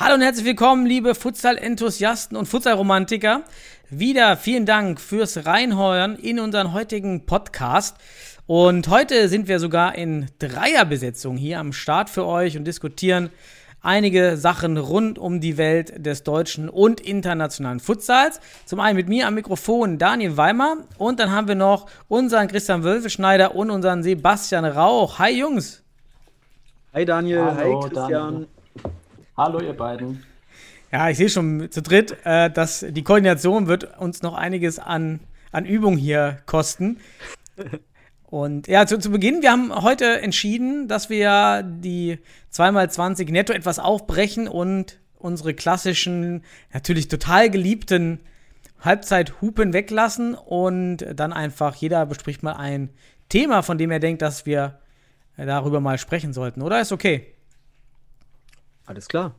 Hallo 0.00 0.14
und 0.14 0.20
herzlich 0.20 0.46
willkommen, 0.46 0.86
liebe 0.86 1.16
Futsal-Enthusiasten 1.16 2.36
und 2.36 2.46
Futsal-Romantiker. 2.46 3.42
Wieder 3.90 4.36
vielen 4.36 4.64
Dank 4.64 5.00
fürs 5.00 5.44
Reinheuern 5.44 6.14
in 6.14 6.38
unseren 6.38 6.72
heutigen 6.72 7.26
Podcast. 7.26 7.96
Und 8.46 8.86
heute 8.86 9.28
sind 9.28 9.48
wir 9.48 9.58
sogar 9.58 9.96
in 9.96 10.26
Dreierbesetzung 10.38 11.36
hier 11.36 11.58
am 11.58 11.72
Start 11.72 12.10
für 12.10 12.24
euch 12.26 12.56
und 12.56 12.64
diskutieren 12.64 13.30
einige 13.82 14.36
Sachen 14.36 14.76
rund 14.76 15.18
um 15.18 15.40
die 15.40 15.56
Welt 15.56 16.06
des 16.06 16.22
deutschen 16.22 16.68
und 16.68 17.00
internationalen 17.00 17.80
Futsals. 17.80 18.40
Zum 18.66 18.78
einen 18.78 18.94
mit 18.94 19.08
mir 19.08 19.26
am 19.26 19.34
Mikrofon 19.34 19.98
Daniel 19.98 20.36
Weimer 20.36 20.76
und 20.98 21.18
dann 21.18 21.32
haben 21.32 21.48
wir 21.48 21.56
noch 21.56 21.86
unseren 22.06 22.46
Christian 22.46 22.84
Wölfelschneider 22.84 23.56
und 23.56 23.72
unseren 23.72 24.04
Sebastian 24.04 24.64
Rauch. 24.64 25.18
Hi 25.18 25.36
Jungs! 25.36 25.82
Hi 26.94 27.04
Daniel, 27.04 27.40
Hallo, 27.40 27.82
hi 27.82 27.88
Christian. 27.88 28.10
Daniel. 28.12 28.48
Hallo 29.38 29.60
ihr 29.60 29.72
beiden. 29.72 30.24
Ja, 30.90 31.08
ich 31.10 31.16
sehe 31.16 31.28
schon 31.28 31.70
zu 31.70 31.80
dritt, 31.80 32.16
äh, 32.24 32.50
dass 32.50 32.84
die 32.88 33.04
Koordination 33.04 33.68
wird 33.68 33.96
uns 34.00 34.20
noch 34.20 34.34
einiges 34.34 34.80
an, 34.80 35.20
an 35.52 35.64
Übung 35.64 35.96
hier 35.96 36.38
kosten. 36.44 36.98
Und 38.26 38.66
ja, 38.66 38.84
zu, 38.84 38.98
zu 38.98 39.12
Beginn, 39.12 39.40
wir 39.40 39.52
haben 39.52 39.72
heute 39.72 40.20
entschieden, 40.22 40.88
dass 40.88 41.08
wir 41.08 41.62
die 41.62 42.18
2x20 42.52 43.30
netto 43.30 43.52
etwas 43.52 43.78
aufbrechen 43.78 44.48
und 44.48 44.98
unsere 45.20 45.54
klassischen, 45.54 46.42
natürlich 46.72 47.06
total 47.06 47.48
geliebten 47.48 48.18
Halbzeithupen 48.80 49.72
weglassen 49.72 50.34
und 50.34 51.06
dann 51.14 51.32
einfach 51.32 51.76
jeder 51.76 52.06
bespricht 52.06 52.42
mal 52.42 52.54
ein 52.54 52.90
Thema, 53.28 53.62
von 53.62 53.78
dem 53.78 53.92
er 53.92 54.00
denkt, 54.00 54.20
dass 54.20 54.46
wir 54.46 54.80
darüber 55.36 55.78
mal 55.78 55.96
sprechen 55.96 56.32
sollten, 56.32 56.60
oder? 56.60 56.80
Ist 56.80 56.90
okay. 56.90 57.37
Alles 58.88 59.06
klar. 59.06 59.34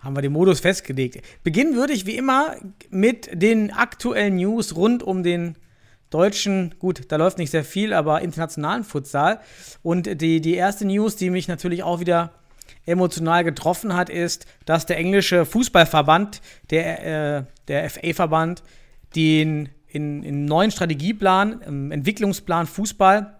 haben 0.00 0.14
wir 0.14 0.20
den 0.20 0.32
Modus 0.32 0.60
festgelegt. 0.60 1.22
Beginnen 1.42 1.74
würde 1.74 1.94
ich 1.94 2.04
wie 2.04 2.16
immer 2.16 2.56
mit 2.90 3.30
den 3.32 3.72
aktuellen 3.72 4.36
News 4.36 4.76
rund 4.76 5.02
um 5.02 5.22
den 5.22 5.56
deutschen, 6.10 6.74
gut, 6.78 7.04
da 7.08 7.16
läuft 7.16 7.38
nicht 7.38 7.50
sehr 7.50 7.64
viel, 7.64 7.94
aber 7.94 8.20
internationalen 8.20 8.84
Futsal. 8.84 9.40
Und 9.82 10.20
die, 10.20 10.42
die 10.42 10.54
erste 10.54 10.84
News, 10.84 11.16
die 11.16 11.30
mich 11.30 11.48
natürlich 11.48 11.82
auch 11.82 12.00
wieder 12.00 12.32
emotional 12.84 13.42
getroffen 13.42 13.94
hat, 13.94 14.10
ist, 14.10 14.44
dass 14.66 14.84
der 14.84 14.98
englische 14.98 15.46
Fußballverband, 15.46 16.42
der, 16.68 17.38
äh, 17.38 17.44
der 17.68 17.88
FA-Verband, 17.88 18.62
den 19.16 19.70
in, 19.88 20.22
in 20.22 20.44
neuen 20.44 20.70
Strategieplan, 20.70 21.62
im 21.62 21.90
Entwicklungsplan 21.90 22.66
Fußball, 22.66 23.38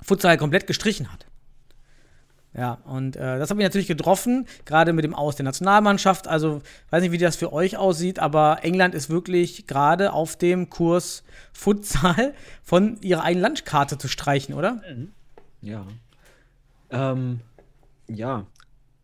Futsal 0.00 0.36
komplett 0.36 0.66
gestrichen 0.66 1.12
hat. 1.12 1.26
Ja, 2.54 2.78
und 2.84 3.16
äh, 3.16 3.38
das 3.38 3.48
hat 3.48 3.56
mich 3.56 3.64
natürlich 3.64 3.88
getroffen, 3.88 4.46
gerade 4.66 4.92
mit 4.92 5.04
dem 5.04 5.14
Aus 5.14 5.36
der 5.36 5.44
Nationalmannschaft. 5.44 6.28
Also, 6.28 6.60
weiß 6.90 7.02
nicht, 7.02 7.12
wie 7.12 7.18
das 7.18 7.36
für 7.36 7.52
euch 7.52 7.78
aussieht, 7.78 8.18
aber 8.18 8.58
England 8.62 8.94
ist 8.94 9.08
wirklich 9.08 9.66
gerade 9.66 10.12
auf 10.12 10.36
dem 10.36 10.68
Kurs, 10.68 11.24
Futsal 11.52 12.34
von 12.62 13.00
ihrer 13.00 13.24
eigenen 13.24 13.42
Landkarte 13.42 13.96
zu 13.96 14.08
streichen, 14.08 14.54
oder? 14.54 14.82
Ja. 15.62 15.86
Ähm, 16.90 17.40
ja, 18.06 18.46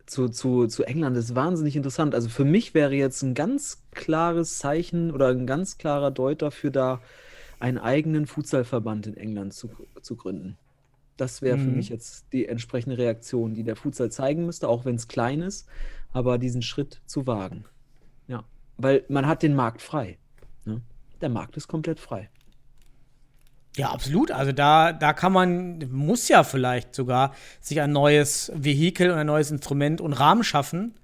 zu, 0.05 0.29
zu, 0.29 0.67
zu 0.67 0.85
England 0.85 1.17
ist 1.17 1.35
wahnsinnig 1.35 1.77
interessant. 1.77 2.15
Also 2.15 2.29
für 2.29 2.45
mich 2.45 2.75
wäre 2.75 2.95
jetzt 2.95 3.23
ein 3.23 3.35
ganz 3.35 3.83
klares 3.93 4.59
Zeichen 4.59 5.11
oder 5.11 5.29
ein 5.29 5.47
ganz 5.47 5.79
klarer 5.79 6.11
Deut 6.11 6.43
dafür 6.43 6.71
da, 6.71 7.01
einen 7.61 7.79
eigenen 7.79 8.27
Futsalverband 8.27 9.07
in 9.07 9.17
England 9.17 9.55
zu, 9.55 9.71
zu 10.01 10.17
gründen. 10.17 10.57
Das 11.19 11.43
wäre 11.43 11.59
für 11.59 11.71
Mhm. 11.71 11.77
mich 11.77 11.91
jetzt 11.91 12.33
die 12.33 12.47
entsprechende 12.47 12.97
Reaktion, 12.97 13.53
die 13.53 13.65
der 13.65 13.77
Futsal 13.77 14.11
zeigen 14.11 14.47
müsste, 14.47 14.69
auch 14.69 14.87
wenn 14.87 14.95
es 14.95 15.09
klein 15.09 15.43
ist, 15.43 15.69
aber 16.13 16.39
diesen 16.39 16.63
Schritt 16.63 17.03
zu 17.07 17.27
wagen. 17.27 17.67
Ja, 18.29 18.45
weil 18.79 19.05
man 19.09 19.27
hat 19.27 19.43
den 19.43 19.55
Markt 19.55 19.83
frei. 19.83 20.19
Ne? 20.65 20.81
Der 21.21 21.29
Markt 21.29 21.57
ist 21.57 21.69
komplett 21.69 22.01
frei. 22.01 22.31
Ja, 23.77 23.91
absolut. 23.91 24.31
Also 24.33 24.53
da, 24.53 24.93
da 24.93 25.13
kann 25.13 25.33
man, 25.33 25.79
muss 25.93 26.29
ja 26.29 26.43
vielleicht 26.43 26.95
sogar 26.95 27.33
sich 27.61 27.81
ein 27.81 27.93
neues 27.93 28.51
Vehikel 28.55 29.11
und 29.11 29.19
ein 29.19 29.27
neues 29.27 29.51
Instrument 29.51 30.01
und 30.01 30.15
Rahmen 30.15 30.43
schaffen, 30.43 30.95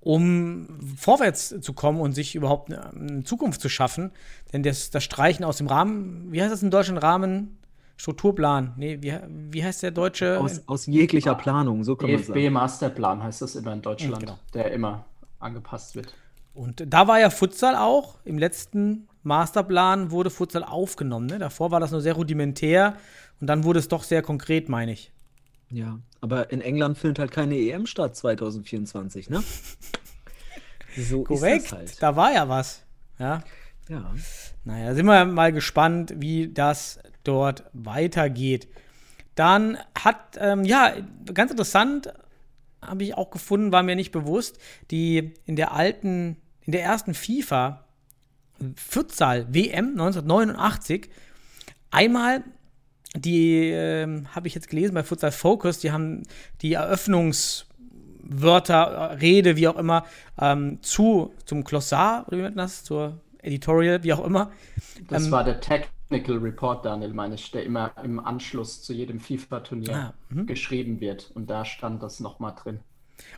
um 0.00 0.78
vorwärts 0.96 1.54
zu 1.60 1.72
kommen 1.72 2.00
und 2.00 2.12
sich 2.12 2.34
überhaupt 2.34 2.72
eine, 2.72 2.92
eine 2.92 3.24
Zukunft 3.24 3.60
zu 3.60 3.68
schaffen. 3.68 4.12
Denn 4.52 4.62
das, 4.62 4.90
das 4.90 5.02
Streichen 5.04 5.44
aus 5.44 5.56
dem 5.56 5.66
Rahmen, 5.68 6.32
wie 6.32 6.42
heißt 6.42 6.52
das 6.52 6.62
in 6.62 6.70
Deutschland 6.70 7.02
Rahmen? 7.02 7.58
Strukturplan. 8.02 8.72
Nee, 8.76 8.98
wie, 9.00 9.16
wie 9.28 9.62
heißt 9.62 9.84
der 9.84 9.92
deutsche? 9.92 10.40
Aus, 10.40 10.62
aus 10.66 10.86
jeglicher 10.86 11.36
Planung, 11.36 11.84
so 11.84 11.94
kann 11.94 12.10
man 12.10 12.20
sagen. 12.20 12.36
DFB-Masterplan 12.36 13.22
heißt 13.22 13.42
das 13.42 13.54
immer 13.54 13.72
in 13.74 13.80
Deutschland, 13.80 14.18
genau. 14.18 14.38
der 14.54 14.72
immer 14.72 15.04
angepasst 15.38 15.94
wird. 15.94 16.12
Und 16.52 16.82
da 16.84 17.06
war 17.06 17.20
ja 17.20 17.30
Futsal 17.30 17.76
auch. 17.76 18.16
Im 18.24 18.38
letzten 18.38 19.06
Masterplan 19.22 20.10
wurde 20.10 20.30
Futsal 20.30 20.64
aufgenommen. 20.64 21.26
Ne? 21.26 21.38
Davor 21.38 21.70
war 21.70 21.78
das 21.78 21.92
nur 21.92 22.00
sehr 22.00 22.14
rudimentär 22.14 22.96
und 23.40 23.46
dann 23.46 23.62
wurde 23.62 23.78
es 23.78 23.86
doch 23.86 24.02
sehr 24.02 24.20
konkret, 24.22 24.68
meine 24.68 24.90
ich. 24.90 25.12
Ja, 25.70 26.00
aber 26.20 26.50
in 26.50 26.60
England 26.60 26.98
findet 26.98 27.20
halt 27.20 27.30
keine 27.30 27.56
EM 27.56 27.86
statt 27.86 28.16
2024, 28.16 29.30
ne? 29.30 29.44
So 30.96 31.22
Korrekt, 31.22 31.62
ist 31.66 31.72
das 31.72 31.78
halt. 31.78 32.02
da 32.02 32.16
war 32.16 32.32
ja 32.32 32.48
was. 32.48 32.82
Ja. 33.20 33.44
Ja. 33.88 34.14
Naja, 34.64 34.94
sind 34.94 35.06
wir 35.06 35.24
mal 35.24 35.52
gespannt, 35.52 36.14
wie 36.16 36.52
das 36.52 37.00
dort 37.24 37.64
weitergeht. 37.72 38.68
Dann 39.34 39.78
hat, 39.98 40.38
ähm, 40.38 40.64
ja, 40.64 40.94
ganz 41.32 41.50
interessant, 41.50 42.12
habe 42.80 43.04
ich 43.04 43.14
auch 43.14 43.30
gefunden, 43.30 43.72
war 43.72 43.82
mir 43.82 43.96
nicht 43.96 44.12
bewusst, 44.12 44.58
die 44.90 45.34
in 45.46 45.56
der 45.56 45.72
alten, 45.72 46.36
in 46.62 46.72
der 46.72 46.82
ersten 46.82 47.14
FIFA 47.14 47.84
Futsal 48.76 49.52
WM 49.52 49.92
1989 49.92 51.10
einmal 51.90 52.44
die 53.14 53.70
ähm, 53.70 54.34
habe 54.34 54.48
ich 54.48 54.54
jetzt 54.54 54.68
gelesen 54.68 54.94
bei 54.94 55.02
Futsal 55.02 55.32
Focus, 55.32 55.78
die 55.78 55.92
haben 55.92 56.22
die 56.62 56.72
Eröffnungswörter, 56.72 58.74
äh, 58.74 59.14
Rede, 59.16 59.56
wie 59.56 59.68
auch 59.68 59.76
immer, 59.76 60.06
ähm, 60.40 60.78
zu 60.82 61.34
zum 61.44 61.62
Glossar, 61.64 62.26
oder 62.28 62.38
wie 62.38 62.42
man 62.42 62.56
das, 62.56 62.84
zur 62.84 63.20
Editorial, 63.42 64.02
wie 64.02 64.12
auch 64.12 64.24
immer. 64.24 64.50
Das 65.08 65.26
Ähm, 65.26 65.32
war 65.32 65.44
der 65.44 65.60
Technical 65.60 66.38
Report, 66.38 66.84
Daniel, 66.84 67.12
meine 67.12 67.34
ich, 67.34 67.50
der 67.50 67.64
immer 67.64 67.92
im 68.02 68.18
Anschluss 68.20 68.82
zu 68.82 68.92
jedem 68.92 69.20
FIFA-Turnier 69.20 69.94
Ah, 69.94 70.14
mhm. 70.30 70.46
geschrieben 70.46 71.00
wird. 71.00 71.30
Und 71.34 71.50
da 71.50 71.64
stand 71.64 72.02
das 72.02 72.20
nochmal 72.20 72.54
drin. 72.60 72.80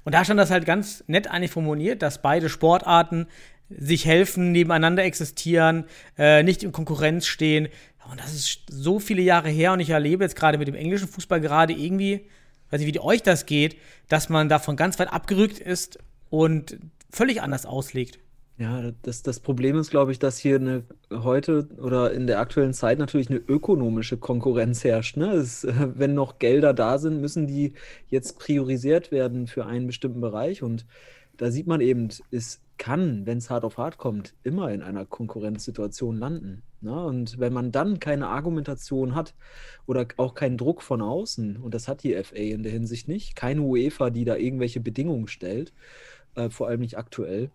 Und 0.05 0.15
da 0.15 0.25
stand 0.25 0.39
das 0.39 0.51
halt 0.51 0.67
ganz 0.67 1.05
nett 1.07 1.29
eigentlich 1.31 1.51
formuliert, 1.51 2.03
dass 2.03 2.23
beide 2.23 2.49
Sportarten 2.49 3.27
sich 3.69 4.05
helfen, 4.07 4.53
nebeneinander 4.53 5.05
existieren, 5.05 5.85
äh, 6.19 6.43
nicht 6.43 6.63
in 6.63 6.73
Konkurrenz 6.73 7.27
stehen. 7.27 7.69
Und 8.11 8.21
das 8.21 8.35
ist 8.35 8.61
so 8.71 8.99
viele 8.99 9.23
Jahre 9.23 9.49
her 9.49 9.73
und 9.73 9.81
ich 9.81 9.91
erlebe 9.91 10.25
jetzt 10.25 10.37
gerade 10.37 10.59
mit 10.59 10.69
dem 10.69 10.75
englischen 10.75 11.09
Fußball 11.09 11.41
gerade 11.41 11.73
irgendwie, 11.73 12.27
weiß 12.71 12.81
nicht, 12.81 12.95
wie 12.95 13.01
euch 13.01 13.23
das 13.23 13.47
geht, 13.47 13.77
dass 14.09 14.29
man 14.29 14.49
davon 14.51 14.77
ganz 14.77 14.99
weit 14.99 15.11
abgerückt 15.13 15.59
ist 15.59 15.99
und 16.29 16.79
völlig 17.11 17.41
anders 17.41 17.65
auslegt. 17.65 18.19
Ja, 18.57 18.93
das, 19.03 19.23
das 19.23 19.41
Problem 19.41 19.77
ist, 19.79 19.91
glaube 19.91 20.13
ich, 20.13 20.21
dass 20.21 20.39
hier 20.39 20.57
eine, 20.57 20.85
heute 21.11 21.69
oder 21.79 22.13
in 22.13 22.29
der 22.29 22.39
aktuellen 22.39 22.73
Zeit 22.73 23.01
natürlich 23.01 23.29
eine 23.29 23.41
ökonomische 23.41 24.17
Konkurrenz 24.17 24.85
herrscht. 24.85 25.17
Ne? 25.17 25.33
Es, 25.33 25.67
wenn 25.69 26.15
noch 26.15 26.39
Gelder 26.39 26.73
da 26.73 26.99
sind, 26.99 27.21
müssen 27.21 27.49
die 27.49 27.73
jetzt 28.09 28.39
priorisiert 28.39 29.11
werden 29.11 29.49
für 29.49 29.67
einen 29.67 29.89
bestimmten 29.89 30.21
Bereich. 30.21 30.63
Und 30.63 30.87
da 31.37 31.51
sieht 31.51 31.67
man 31.67 31.81
eben, 31.81 32.09
es 32.31 32.61
kann, 32.79 33.27
wenn 33.27 33.39
es 33.39 33.51
hart 33.51 33.65
auf 33.65 33.77
hart 33.77 33.99
kommt, 33.99 34.35
immer 34.45 34.71
in 34.71 34.83
einer 34.83 35.05
Konkurrenzsituation 35.05 36.17
landen. 36.17 36.63
Ne? 36.81 37.05
Und 37.05 37.41
wenn 37.41 37.53
man 37.53 37.73
dann 37.73 37.99
keine 37.99 38.29
Argumentation 38.29 39.17
hat 39.17 39.35
oder 39.87 40.07
auch 40.17 40.35
keinen 40.35 40.59
Druck 40.59 40.83
von 40.83 41.03
außen, 41.03 41.57
und 41.57 41.75
das 41.75 41.89
hat 41.89 42.05
die 42.05 42.15
FA 42.23 42.37
in 42.37 42.63
der 42.63 42.71
Hinsicht 42.71 43.09
nicht, 43.09 43.35
keine 43.35 43.63
UEFA, 43.63 44.11
die 44.11 44.25
da 44.25 44.37
irgendwelche 44.37 44.79
Bedingungen 44.79 45.27
stellt, 45.27 45.73
äh, 46.37 46.51
vor 46.51 46.69
allem 46.69 46.81
nicht 46.81 46.99
aktuell, 46.99 47.51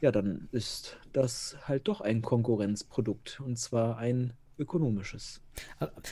ja, 0.00 0.12
dann 0.12 0.48
ist 0.52 0.96
das 1.12 1.56
halt 1.64 1.88
doch 1.88 2.00
ein 2.00 2.22
Konkurrenzprodukt 2.22 3.40
und 3.44 3.58
zwar 3.58 3.98
ein 3.98 4.32
ökonomisches. 4.58 5.40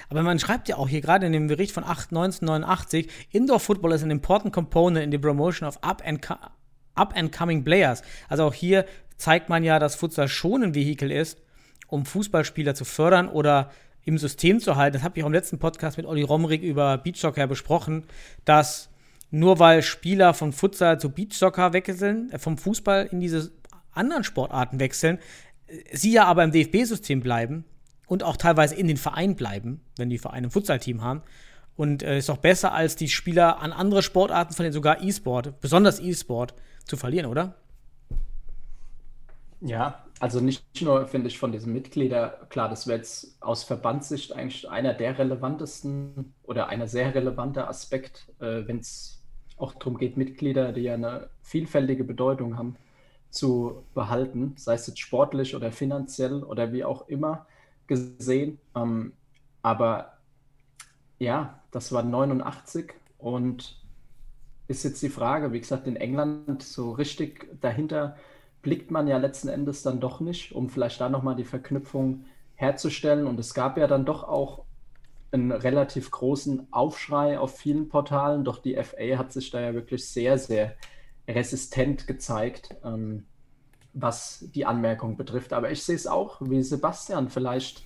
Aber 0.08 0.22
man 0.22 0.38
schreibt 0.38 0.68
ja 0.68 0.76
auch 0.76 0.88
hier 0.88 1.00
gerade 1.00 1.26
in 1.26 1.32
dem 1.32 1.48
Bericht 1.48 1.72
von 1.72 1.84
8, 1.84 2.10
1989, 2.10 3.08
Indoor 3.30 3.60
Football 3.60 3.92
is 3.92 4.02
an 4.02 4.10
important 4.10 4.52
component 4.52 5.04
in 5.04 5.10
the 5.10 5.18
promotion 5.18 5.68
of 5.68 5.78
up 5.82 6.02
and, 6.06 6.28
up 6.94 7.14
and 7.16 7.32
coming 7.32 7.64
players. 7.64 8.02
Also 8.28 8.44
auch 8.44 8.54
hier 8.54 8.86
zeigt 9.16 9.48
man 9.48 9.64
ja, 9.64 9.78
dass 9.78 9.96
Futsal 9.96 10.28
schon 10.28 10.62
ein 10.62 10.74
Vehikel 10.74 11.10
ist, 11.10 11.40
um 11.88 12.06
Fußballspieler 12.06 12.74
zu 12.74 12.84
fördern 12.84 13.28
oder 13.28 13.70
im 14.04 14.18
System 14.18 14.60
zu 14.60 14.76
halten. 14.76 14.94
Das 14.94 15.02
habe 15.02 15.18
ich 15.18 15.24
auch 15.24 15.28
im 15.28 15.32
letzten 15.32 15.58
Podcast 15.58 15.96
mit 15.96 16.06
Olli 16.06 16.22
Romrig 16.22 16.62
über 16.62 16.98
Beachsoccer 16.98 17.46
besprochen, 17.46 18.04
dass 18.44 18.88
nur 19.30 19.58
weil 19.58 19.82
Spieler 19.82 20.34
von 20.34 20.52
Futsal 20.52 21.00
zu 21.00 21.10
Beachsoccer 21.10 21.72
wechseln, 21.72 22.30
äh, 22.30 22.38
vom 22.38 22.56
Fußball 22.58 23.08
in 23.10 23.20
diese 23.20 23.50
anderen 23.96 24.24
Sportarten 24.24 24.80
wechseln, 24.80 25.18
äh, 25.66 25.82
sie 25.92 26.12
ja 26.12 26.24
aber 26.24 26.44
im 26.44 26.52
DFB-System 26.52 27.20
bleiben 27.20 27.64
und 28.06 28.22
auch 28.22 28.36
teilweise 28.36 28.74
in 28.74 28.86
den 28.86 28.96
Verein 28.96 29.36
bleiben, 29.36 29.80
wenn 29.96 30.10
die 30.10 30.18
Vereine 30.18 30.48
ein 30.48 30.50
Futsal-Team 30.50 31.02
haben. 31.02 31.22
Und 31.76 32.02
äh, 32.02 32.18
ist 32.18 32.28
doch 32.28 32.38
besser, 32.38 32.72
als 32.72 32.96
die 32.96 33.08
Spieler 33.08 33.60
an 33.60 33.72
andere 33.72 34.02
Sportarten, 34.02 34.54
von 34.54 34.62
denen 34.62 34.72
sogar 34.72 35.02
E-Sport, 35.02 35.60
besonders 35.60 36.00
E-Sport, 36.00 36.54
zu 36.86 36.96
verlieren, 36.96 37.26
oder? 37.26 37.56
Ja, 39.60 40.04
also 40.20 40.40
nicht 40.40 40.64
nur 40.80 41.06
finde 41.06 41.28
ich 41.28 41.38
von 41.38 41.52
diesen 41.52 41.72
Mitgliedern, 41.72 42.30
klar, 42.48 42.68
das 42.68 42.86
wäre 42.86 42.98
jetzt 42.98 43.36
aus 43.42 43.64
Verbandssicht 43.64 44.32
eigentlich 44.32 44.68
einer 44.68 44.94
der 44.94 45.18
relevantesten 45.18 46.34
oder 46.44 46.68
einer 46.68 46.88
sehr 46.88 47.14
relevante 47.14 47.66
Aspekt, 47.68 48.32
äh, 48.40 48.66
wenn 48.66 48.78
es 48.78 49.22
auch 49.58 49.74
darum 49.74 49.98
geht, 49.98 50.16
Mitglieder, 50.16 50.72
die 50.72 50.82
ja 50.82 50.94
eine 50.94 51.28
vielfältige 51.42 52.04
Bedeutung 52.04 52.56
haben, 52.56 52.76
zu 53.30 53.84
behalten, 53.94 54.54
sei 54.56 54.74
es 54.74 54.86
jetzt 54.86 55.00
sportlich 55.00 55.54
oder 55.54 55.72
finanziell 55.72 56.42
oder 56.42 56.72
wie 56.72 56.84
auch 56.84 57.08
immer 57.08 57.46
gesehen. 57.86 58.58
Ähm, 58.74 59.12
aber 59.62 60.18
ja, 61.18 61.60
das 61.70 61.92
war 61.92 62.02
89 62.02 62.94
und 63.18 63.82
ist 64.68 64.84
jetzt 64.84 65.02
die 65.02 65.08
Frage, 65.08 65.52
wie 65.52 65.60
gesagt, 65.60 65.86
in 65.86 65.96
England 65.96 66.62
so 66.62 66.92
richtig 66.92 67.48
dahinter 67.60 68.16
blickt 68.62 68.90
man 68.90 69.06
ja 69.06 69.16
letzten 69.16 69.48
Endes 69.48 69.82
dann 69.82 70.00
doch 70.00 70.20
nicht, 70.20 70.52
um 70.52 70.68
vielleicht 70.68 71.00
da 71.00 71.08
nochmal 71.08 71.36
die 71.36 71.44
Verknüpfung 71.44 72.24
herzustellen. 72.56 73.26
Und 73.26 73.38
es 73.38 73.54
gab 73.54 73.78
ja 73.78 73.86
dann 73.86 74.04
doch 74.04 74.24
auch 74.24 74.64
einen 75.30 75.52
relativ 75.52 76.10
großen 76.10 76.66
Aufschrei 76.72 77.38
auf 77.38 77.56
vielen 77.56 77.88
Portalen, 77.88 78.44
doch 78.44 78.58
die 78.58 78.74
FA 78.82 79.18
hat 79.18 79.32
sich 79.32 79.50
da 79.50 79.60
ja 79.60 79.74
wirklich 79.74 80.08
sehr, 80.08 80.38
sehr 80.38 80.74
resistent 81.28 82.06
gezeigt, 82.06 82.74
ähm, 82.84 83.26
was 83.92 84.44
die 84.54 84.66
Anmerkung 84.66 85.16
betrifft. 85.16 85.52
Aber 85.52 85.70
ich 85.70 85.82
sehe 85.82 85.96
es 85.96 86.06
auch 86.06 86.40
wie 86.40 86.62
Sebastian, 86.62 87.28
vielleicht 87.28 87.84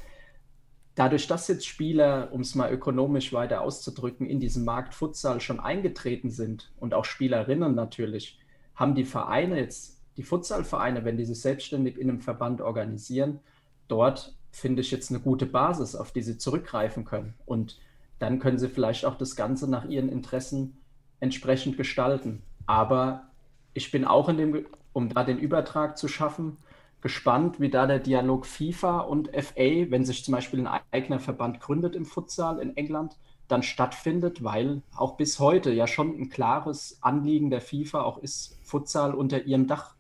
dadurch, 0.95 1.27
dass 1.27 1.49
jetzt 1.49 1.67
Spieler, 1.67 2.31
um 2.33 2.41
es 2.41 2.55
mal 2.55 2.73
ökonomisch 2.73 3.33
weiter 3.33 3.63
auszudrücken, 3.63 4.27
in 4.27 4.41
diesem 4.41 4.65
Markt 4.65 4.95
Futsal 4.95 5.41
schon 5.41 5.61
eingetreten 5.61 6.31
sind 6.31 6.73
und 6.79 6.95
auch 6.95 7.05
Spielerinnen 7.05 7.75
natürlich, 7.75 8.39
haben 8.75 8.95
die 8.95 9.05
Vereine 9.05 9.59
jetzt 9.59 10.01
die 10.17 10.23
Futsalvereine, 10.23 11.05
wenn 11.05 11.17
die 11.17 11.25
sich 11.25 11.41
selbstständig 11.41 11.97
in 11.97 12.11
einem 12.11 12.21
Verband 12.21 12.61
organisieren, 12.61 13.41
dort 13.89 14.35
finde 14.51 14.83
ich 14.83 14.91
jetzt 14.91 15.11
eine 15.11 15.21
gute 15.21 15.47
Basis, 15.47 15.95
auf 15.95 16.13
die 16.13 16.23
sie 16.23 16.37
zurückgreifen 16.37 17.05
können. 17.05 17.35
Und 17.47 17.79
dann 18.19 18.39
können 18.39 18.59
sie 18.59 18.69
vielleicht 18.69 19.05
auch 19.07 19.17
das 19.17 19.37
Ganze 19.37 19.71
nach 19.71 19.87
ihren 19.87 20.09
Interessen 20.09 20.77
entsprechend 21.21 21.77
gestalten. 21.77 22.43
Aber 22.67 23.30
ich 23.75 23.91
bin 23.91 24.05
auch 24.05 24.29
in 24.29 24.37
dem, 24.37 24.67
um 24.93 25.09
da 25.09 25.25
den 25.25 25.39
Übertrag 25.39 25.99
zu 25.99 26.09
schaffen, 26.09 26.57
gespannt, 27.01 27.61
wie 27.61 27.71
da 27.71 27.87
der 27.87 27.99
Dialog 27.99 28.47
FIFA 28.47 29.01
und 29.01 29.29
FA, 29.29 29.91
wenn 29.91 30.05
sich 30.05 30.25
zum 30.25 30.33
Beispiel 30.33 30.67
ein 30.67 30.81
eigener 30.91 31.19
Verband 31.19 31.61
gründet 31.61 31.97
im 31.97 32.05
Futsal 32.05 32.59
in 32.59 32.77
England, 32.77 33.17
dann 33.49 33.63
stattfindet, 33.63 34.45
weil 34.45 34.83
auch 34.95 35.17
bis 35.17 35.39
heute 35.39 35.73
ja 35.73 35.87
schon 35.87 36.17
ein 36.19 36.29
klares 36.29 36.99
Anliegen 37.01 37.51
der 37.51 37.61
FIFA 37.61 38.03
auch 38.03 38.19
ist, 38.19 38.59
Futsal 38.63 39.15
unter 39.15 39.45
ihrem 39.45 39.67
Dach 39.67 39.95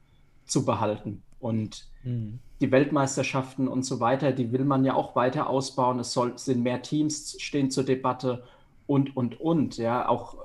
zu 0.44 0.64
behalten. 0.64 1.22
Und 1.40 1.88
mhm. 2.04 2.38
die 2.60 2.70
Weltmeisterschaften 2.70 3.66
und 3.66 3.84
so 3.84 3.98
weiter, 3.98 4.32
die 4.32 4.52
will 4.52 4.64
man 4.64 4.84
ja 4.84 4.94
auch 4.94 5.16
weiter 5.16 5.48
ausbauen. 5.48 5.98
Es 5.98 6.12
soll, 6.12 6.36
sind 6.38 6.62
mehr 6.62 6.82
Teams 6.82 7.36
stehen 7.40 7.70
zur 7.70 7.84
Debatte 7.84 8.44
und, 8.86 9.16
und, 9.16 9.40
und. 9.40 9.78
Ja, 9.78 10.08
auch 10.08 10.36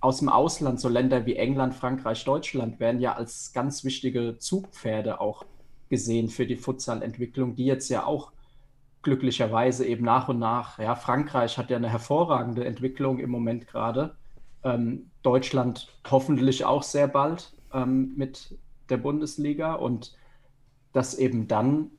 aus 0.00 0.18
dem 0.18 0.28
Ausland, 0.28 0.80
so 0.80 0.88
Länder 0.88 1.26
wie 1.26 1.36
England, 1.36 1.74
Frankreich, 1.74 2.24
Deutschland, 2.24 2.80
werden 2.80 3.00
ja 3.00 3.14
als 3.14 3.52
ganz 3.52 3.84
wichtige 3.84 4.38
Zugpferde 4.38 5.20
auch 5.20 5.44
gesehen 5.90 6.28
für 6.28 6.46
die 6.46 6.56
Futsal-Entwicklung, 6.56 7.54
die 7.54 7.66
jetzt 7.66 7.88
ja 7.90 8.04
auch 8.04 8.32
glücklicherweise 9.02 9.86
eben 9.86 10.04
nach 10.04 10.28
und 10.28 10.38
nach, 10.38 10.78
ja, 10.78 10.94
Frankreich 10.94 11.58
hat 11.58 11.70
ja 11.70 11.76
eine 11.76 11.90
hervorragende 11.90 12.64
Entwicklung 12.64 13.18
im 13.18 13.30
Moment 13.30 13.66
gerade. 13.66 14.16
Ähm, 14.62 15.10
Deutschland 15.22 15.88
hoffentlich 16.10 16.64
auch 16.64 16.82
sehr 16.82 17.08
bald 17.08 17.52
ähm, 17.72 18.12
mit 18.16 18.58
der 18.88 18.98
Bundesliga 18.98 19.74
und 19.74 20.16
dass 20.92 21.14
eben 21.14 21.48
dann 21.48 21.90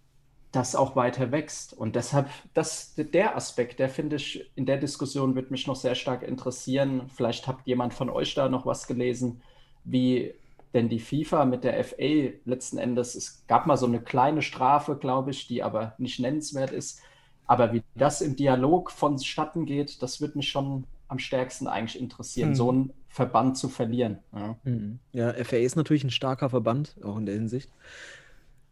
das 0.52 0.76
auch 0.76 0.96
weiter 0.96 1.32
wächst. 1.32 1.74
Und 1.74 1.96
deshalb, 1.96 2.30
das, 2.54 2.94
der 2.96 3.36
Aspekt, 3.36 3.80
der 3.80 3.90
finde 3.90 4.18
ich, 4.18 4.52
in 4.56 4.66
der 4.66 4.78
Diskussion 4.78 5.36
wird 5.36 5.50
mich 5.52 5.68
noch 5.68 5.76
sehr 5.76 5.96
stark 5.96 6.24
interessieren. 6.24 7.04
Vielleicht 7.08 7.48
habt 7.48 7.68
jemand 7.68 7.94
von 7.94 8.10
euch 8.10 8.36
da 8.36 8.50
noch 8.50 8.66
was 8.66 8.88
gelesen, 8.88 9.42
wie 9.86 10.34
denn 10.74 10.90
die 10.90 11.00
FIFA 11.00 11.46
mit 11.46 11.64
der 11.64 11.84
FA 11.84 12.32
letzten 12.46 12.78
Endes, 12.78 13.16
es 13.16 13.44
gab 13.48 13.66
mal 13.66 13.78
so 13.78 13.86
eine 13.86 14.02
kleine 14.02 14.42
Strafe, 14.42 14.96
glaube 14.96 15.32
ich, 15.32 15.48
die 15.48 15.64
aber 15.64 15.96
nicht 15.98 16.20
nennenswert 16.20 16.72
ist. 16.72 17.02
Aber 17.46 17.74
wie 17.74 17.84
das 17.96 18.22
im 18.22 18.36
Dialog 18.36 18.92
vonstatten 18.92 19.66
geht, 19.66 20.02
das 20.02 20.22
wird 20.22 20.36
mich 20.36 20.50
schon 20.50 20.86
am 21.10 21.20
stärksten 21.20 21.68
eigentlich 21.68 22.02
interessieren, 22.02 22.50
mhm. 22.50 22.56
so 22.56 22.70
einen 22.70 22.94
Verband 23.10 23.58
zu 23.58 23.68
verlieren. 23.68 24.20
Ja. 24.34 24.56
Mhm. 24.64 25.00
ja, 25.12 25.34
FA 25.44 25.58
ist 25.58 25.76
natürlich 25.76 26.06
ein 26.06 26.12
starker 26.12 26.50
Verband, 26.50 26.96
auch 27.04 27.18
in 27.18 27.26
der 27.26 27.36
Hinsicht. 27.36 27.70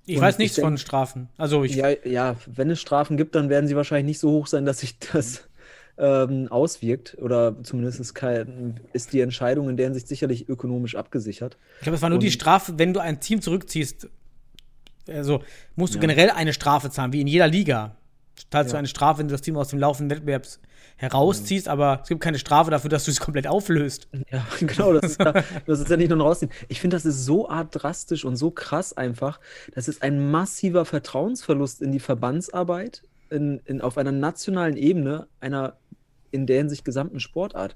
Ich 0.10 0.16
Und 0.16 0.24
weiß 0.24 0.40
nichts 0.40 0.58
ich 0.58 0.62
denk, 0.64 0.72
von 0.72 0.78
Strafen. 0.80 1.30
Also 1.38 1.64
ich 1.64 1.76
ja, 1.76 1.90
ja, 2.04 2.36
wenn 2.48 2.72
es 2.72 2.82
Strafen 2.82 3.16
gibt, 3.16 3.36
dann 3.36 3.50
werden 3.50 3.68
sie 3.68 3.76
wahrscheinlich 3.76 4.08
nicht 4.08 4.20
so 4.20 4.32
hoch 4.32 4.48
sein, 4.48 4.66
dass 4.66 4.80
sich 4.80 4.98
das 5.14 5.48
ähm, 6.00 6.48
auswirkt. 6.50 7.16
Oder 7.22 7.62
zumindest 7.62 8.00
ist, 8.00 8.16
kein, 8.16 8.80
ist 8.92 9.14
die 9.14 9.22
Entscheidung 9.22 9.70
in 9.70 9.78
der 9.78 9.86
Hinsicht 9.86 10.08
sicherlich 10.08 10.50
ökonomisch 10.50 10.96
abgesichert. 10.96 11.58
Ich 11.78 11.84
glaube, 11.84 11.98
es 11.98 12.02
war 12.02 12.10
nur 12.10 12.18
Und, 12.18 12.24
die 12.24 12.32
Strafe, 12.32 12.74
wenn 12.78 12.92
du 12.92 13.00
ein 13.00 13.20
Team 13.20 13.40
zurückziehst. 13.40 14.10
Also 15.08 15.44
musst 15.76 15.94
du 15.94 16.00
ja. 16.00 16.02
generell 16.02 16.32
eine 16.32 16.54
Strafe 16.54 16.90
zahlen, 16.90 17.14
wie 17.14 17.22
in 17.22 17.28
jeder 17.28 17.48
Liga. 17.48 17.96
Zahlst 18.50 18.72
ja. 18.72 18.76
du 18.76 18.78
eine 18.78 18.88
Strafe, 18.88 19.20
wenn 19.20 19.28
du 19.28 19.34
das 19.34 19.42
Team 19.42 19.56
aus 19.58 19.70
dem 19.70 19.80
laufenden 19.80 20.16
Wettbewerbs 20.16 20.60
herausziehst, 20.98 21.68
mhm. 21.68 21.72
aber 21.72 22.00
es 22.04 22.10
gibt 22.10 22.22
keine 22.22 22.40
Strafe 22.40 22.72
dafür, 22.72 22.90
dass 22.90 23.06
du 23.06 23.12
es 23.12 23.20
komplett 23.20 23.48
auflöst. 23.48 24.08
Ja, 24.32 24.46
genau, 24.60 24.94
das 24.94 25.12
ist 25.12 25.20
ja, 25.20 25.34
das 25.66 25.80
ist 25.80 25.90
ja 25.90 25.98
nicht 25.98 26.10
nur 26.10 26.18
ein 26.18 26.22
Rausziehen. 26.22 26.52
Ich 26.68 26.82
finde, 26.82 26.96
das 26.98 27.06
ist 27.06 27.26
so 27.26 27.50
art 27.50 27.70
drastisch 27.72 28.26
und 28.26 28.36
so 28.36 28.52
krass 28.52 28.94
einfach. 28.94 29.40
Das 29.74 29.88
ist 29.88 30.04
ein 30.04 30.32
massiver 30.32 30.86
Vertrauensverlust 30.86 31.82
in 31.82 31.92
die 31.92 32.00
Verbandsarbeit 32.00 33.04
in, 33.30 33.60
in, 33.66 33.82
auf 33.82 33.98
einer 33.98 34.12
nationalen 34.12 34.78
Ebene, 34.78 35.28
einer 35.40 35.78
in 36.32 36.46
der 36.46 36.58
Hinsicht 36.58 36.86
gesamten 36.86 37.20
Sportart. 37.20 37.76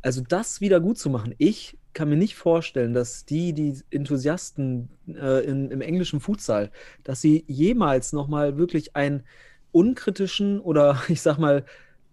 Also 0.00 0.22
das 0.26 0.60
wieder 0.60 0.80
gut 0.80 0.98
zu 0.98 1.10
machen. 1.10 1.34
Ich 1.38 1.78
kann 1.94 2.08
mir 2.08 2.16
nicht 2.16 2.36
vorstellen, 2.36 2.94
dass 2.94 3.24
die, 3.24 3.52
die 3.52 3.76
Enthusiasten 3.90 4.88
äh, 5.08 5.44
in, 5.44 5.70
im 5.70 5.80
englischen 5.80 6.20
Futsal, 6.20 6.70
dass 7.04 7.20
sie 7.20 7.44
jemals 7.46 8.12
nochmal 8.12 8.56
wirklich 8.56 8.96
einen 8.96 9.24
unkritischen 9.72 10.60
oder 10.60 11.02
ich 11.08 11.22
sag 11.22 11.38
mal 11.38 11.64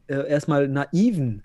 äh, 0.07 0.27
erstmal 0.27 0.67
naiven 0.67 1.43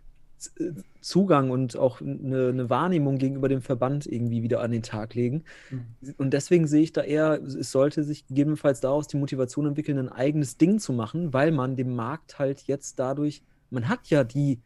äh, 0.59 0.73
Zugang 1.01 1.51
und 1.51 1.77
auch 1.77 2.01
eine, 2.01 2.49
eine, 2.49 2.71
Wahrnehmung 2.71 3.19
gegenüber 3.19 3.51
dem 3.51 3.61
Verband 3.61 4.07
irgendwie 4.07 4.43
wieder 4.43 4.63
an 4.63 4.71
den 4.71 4.83
Tag 4.83 5.15
legen. 5.15 5.45
Mhm. 5.71 6.15
Und 6.17 6.33
deswegen 6.33 6.67
sehe 6.67 6.83
ich 6.83 6.93
da 6.93 7.03
eher, 7.03 7.43
es 7.43 7.71
sollte 7.71 8.05
sich 8.05 8.27
gegebenenfalls 8.27 8.81
daraus 8.81 9.07
die 9.07 9.19
Motivation 9.19 9.67
entwickeln, 9.67 9.99
ein 9.99 10.09
eigenes 10.09 10.57
Ding 10.57 10.79
zu 10.79 10.95
machen, 10.95 11.35
weil 11.35 11.53
man 11.53 11.77
dem 11.77 11.95
Markt 11.95 12.39
halt 12.39 12.63
jetzt 12.63 12.99
dadurch, 12.99 13.43
man 13.69 13.91
hat 13.91 14.09
ja 14.09 14.25
die 14.25 14.63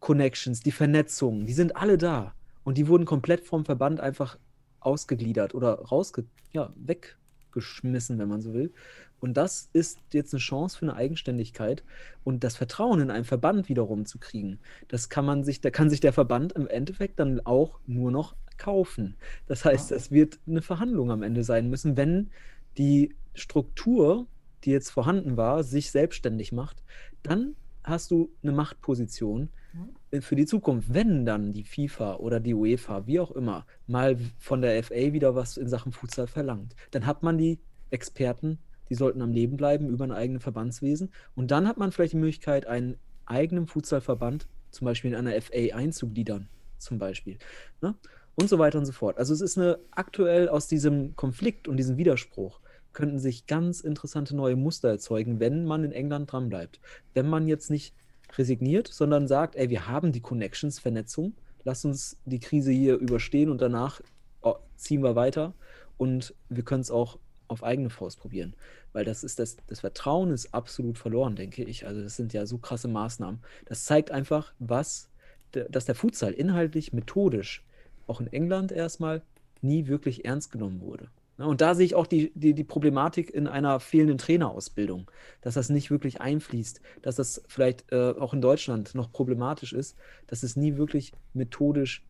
Connections, 0.00 0.60
die 0.60 0.72
Vernetzungen, 0.72 1.46
die 1.46 1.54
sind 1.54 1.76
alle 1.76 1.96
da. 1.96 2.34
Und 2.62 2.76
die 2.76 2.88
wurden 2.88 3.06
komplett 3.06 3.40
vom 3.46 3.64
Verband 3.64 4.00
einfach 4.00 4.38
ausgegliedert 4.80 5.54
oder 5.54 5.80
rausge, 5.80 6.24
ja, 6.52 6.72
weggeschmissen, 6.76 8.18
wenn 8.18 8.28
man 8.28 8.42
so 8.42 8.52
will. 8.52 8.72
Und 9.20 9.36
das 9.36 9.68
ist 9.72 10.00
jetzt 10.12 10.32
eine 10.32 10.40
Chance 10.40 10.78
für 10.78 10.86
eine 10.86 10.96
Eigenständigkeit 10.96 11.84
und 12.24 12.42
das 12.42 12.56
Vertrauen 12.56 13.00
in 13.00 13.10
einen 13.10 13.24
Verband 13.24 13.68
wiederum 13.68 14.06
zu 14.06 14.18
kriegen. 14.18 14.58
Das 14.88 15.08
kann 15.08 15.24
man 15.24 15.44
sich, 15.44 15.60
da 15.60 15.70
kann 15.70 15.90
sich 15.90 16.00
der 16.00 16.12
Verband 16.12 16.52
im 16.52 16.66
Endeffekt 16.66 17.20
dann 17.20 17.40
auch 17.44 17.78
nur 17.86 18.10
noch 18.10 18.34
kaufen. 18.56 19.16
Das 19.46 19.64
heißt, 19.64 19.92
es 19.92 20.10
wird 20.10 20.38
eine 20.46 20.62
Verhandlung 20.62 21.10
am 21.10 21.22
Ende 21.22 21.44
sein 21.44 21.68
müssen, 21.68 21.96
wenn 21.96 22.30
die 22.78 23.14
Struktur, 23.34 24.26
die 24.64 24.70
jetzt 24.70 24.90
vorhanden 24.90 25.36
war, 25.36 25.64
sich 25.64 25.90
selbstständig 25.90 26.52
macht, 26.52 26.82
dann 27.22 27.56
hast 27.82 28.10
du 28.10 28.30
eine 28.42 28.52
Machtposition 28.52 29.48
mhm. 29.72 30.22
für 30.22 30.36
die 30.36 30.46
Zukunft. 30.46 30.92
Wenn 30.92 31.24
dann 31.24 31.52
die 31.52 31.64
FIFA 31.64 32.16
oder 32.16 32.40
die 32.40 32.54
UEFA, 32.54 33.06
wie 33.06 33.20
auch 33.20 33.30
immer, 33.30 33.66
mal 33.86 34.18
von 34.38 34.60
der 34.60 34.82
FA 34.84 35.12
wieder 35.12 35.34
was 35.34 35.56
in 35.56 35.68
Sachen 35.68 35.92
Futsal 35.92 36.26
verlangt, 36.26 36.74
dann 36.90 37.06
hat 37.06 37.22
man 37.22 37.38
die 37.38 37.58
Experten 37.90 38.58
die 38.90 38.94
sollten 38.94 39.22
am 39.22 39.32
Leben 39.32 39.56
bleiben 39.56 39.88
über 39.88 40.04
ein 40.04 40.12
eigenes 40.12 40.42
Verbandswesen. 40.42 41.10
Und 41.34 41.50
dann 41.50 41.66
hat 41.66 41.78
man 41.78 41.92
vielleicht 41.92 42.12
die 42.12 42.18
Möglichkeit, 42.18 42.66
einen 42.66 42.96
eigenen 43.24 43.66
Futsalverband 43.66 44.48
zum 44.70 44.84
Beispiel 44.84 45.12
in 45.12 45.16
einer 45.16 45.40
FA 45.40 45.74
einzugliedern, 45.74 46.48
zum 46.78 46.98
Beispiel. 46.98 47.38
Ne? 47.80 47.94
Und 48.34 48.48
so 48.48 48.58
weiter 48.58 48.78
und 48.78 48.86
so 48.86 48.92
fort. 48.92 49.18
Also 49.18 49.32
es 49.32 49.40
ist 49.40 49.58
eine 49.58 49.78
aktuell 49.90 50.48
aus 50.48 50.66
diesem 50.66 51.16
Konflikt 51.16 51.68
und 51.68 51.76
diesem 51.76 51.96
Widerspruch 51.96 52.60
könnten 52.92 53.18
sich 53.18 53.46
ganz 53.46 53.80
interessante 53.80 54.34
neue 54.34 54.56
Muster 54.56 54.88
erzeugen, 54.88 55.38
wenn 55.38 55.64
man 55.64 55.84
in 55.84 55.92
England 55.92 56.32
dranbleibt. 56.32 56.80
Wenn 57.14 57.28
man 57.28 57.46
jetzt 57.46 57.70
nicht 57.70 57.94
resigniert, 58.36 58.88
sondern 58.88 59.28
sagt, 59.28 59.56
ey, 59.56 59.70
wir 59.70 59.88
haben 59.88 60.12
die 60.12 60.20
Connections, 60.20 60.78
Vernetzung, 60.78 61.34
lass 61.64 61.84
uns 61.84 62.16
die 62.24 62.40
Krise 62.40 62.72
hier 62.72 62.96
überstehen 62.96 63.50
und 63.50 63.60
danach 63.60 64.00
oh, 64.42 64.56
ziehen 64.76 65.02
wir 65.02 65.14
weiter 65.14 65.54
und 65.98 66.34
wir 66.48 66.64
können 66.64 66.80
es 66.80 66.90
auch 66.90 67.18
auf 67.50 67.62
eigene 67.64 67.90
Faust 67.90 68.20
probieren. 68.20 68.54
Weil 68.92 69.04
das 69.04 69.24
ist 69.24 69.38
das, 69.38 69.56
das 69.66 69.80
Vertrauen 69.80 70.30
ist 70.30 70.54
absolut 70.54 70.98
verloren, 70.98 71.36
denke 71.36 71.64
ich. 71.64 71.86
Also 71.86 72.02
das 72.02 72.16
sind 72.16 72.32
ja 72.32 72.46
so 72.46 72.58
krasse 72.58 72.88
Maßnahmen. 72.88 73.40
Das 73.66 73.84
zeigt 73.84 74.10
einfach, 74.10 74.52
was, 74.58 75.10
dass 75.52 75.84
der 75.84 75.94
Futsal 75.94 76.32
inhaltlich, 76.32 76.92
methodisch, 76.92 77.64
auch 78.06 78.20
in 78.20 78.32
England 78.32 78.72
erstmal, 78.72 79.22
nie 79.62 79.86
wirklich 79.86 80.24
ernst 80.24 80.50
genommen 80.50 80.80
wurde. 80.80 81.08
Ne, 81.38 81.46
und 81.46 81.60
da 81.60 81.74
sehe 81.74 81.86
ich 81.86 81.94
auch 81.94 82.06
die, 82.06 82.32
die, 82.34 82.54
die 82.54 82.64
Problematik 82.64 83.30
in 83.30 83.46
einer 83.46 83.80
fehlenden 83.80 84.18
Trainerausbildung, 84.18 85.10
dass 85.40 85.54
das 85.54 85.70
nicht 85.70 85.90
wirklich 85.90 86.20
einfließt, 86.20 86.80
dass 87.02 87.16
das 87.16 87.42
vielleicht 87.48 87.90
äh, 87.92 88.14
auch 88.18 88.34
in 88.34 88.40
Deutschland 88.40 88.94
noch 88.94 89.10
problematisch 89.10 89.72
ist, 89.72 89.96
dass 90.26 90.42
es 90.42 90.56
nie 90.56 90.76
wirklich 90.76 91.12
methodisch 91.34 92.04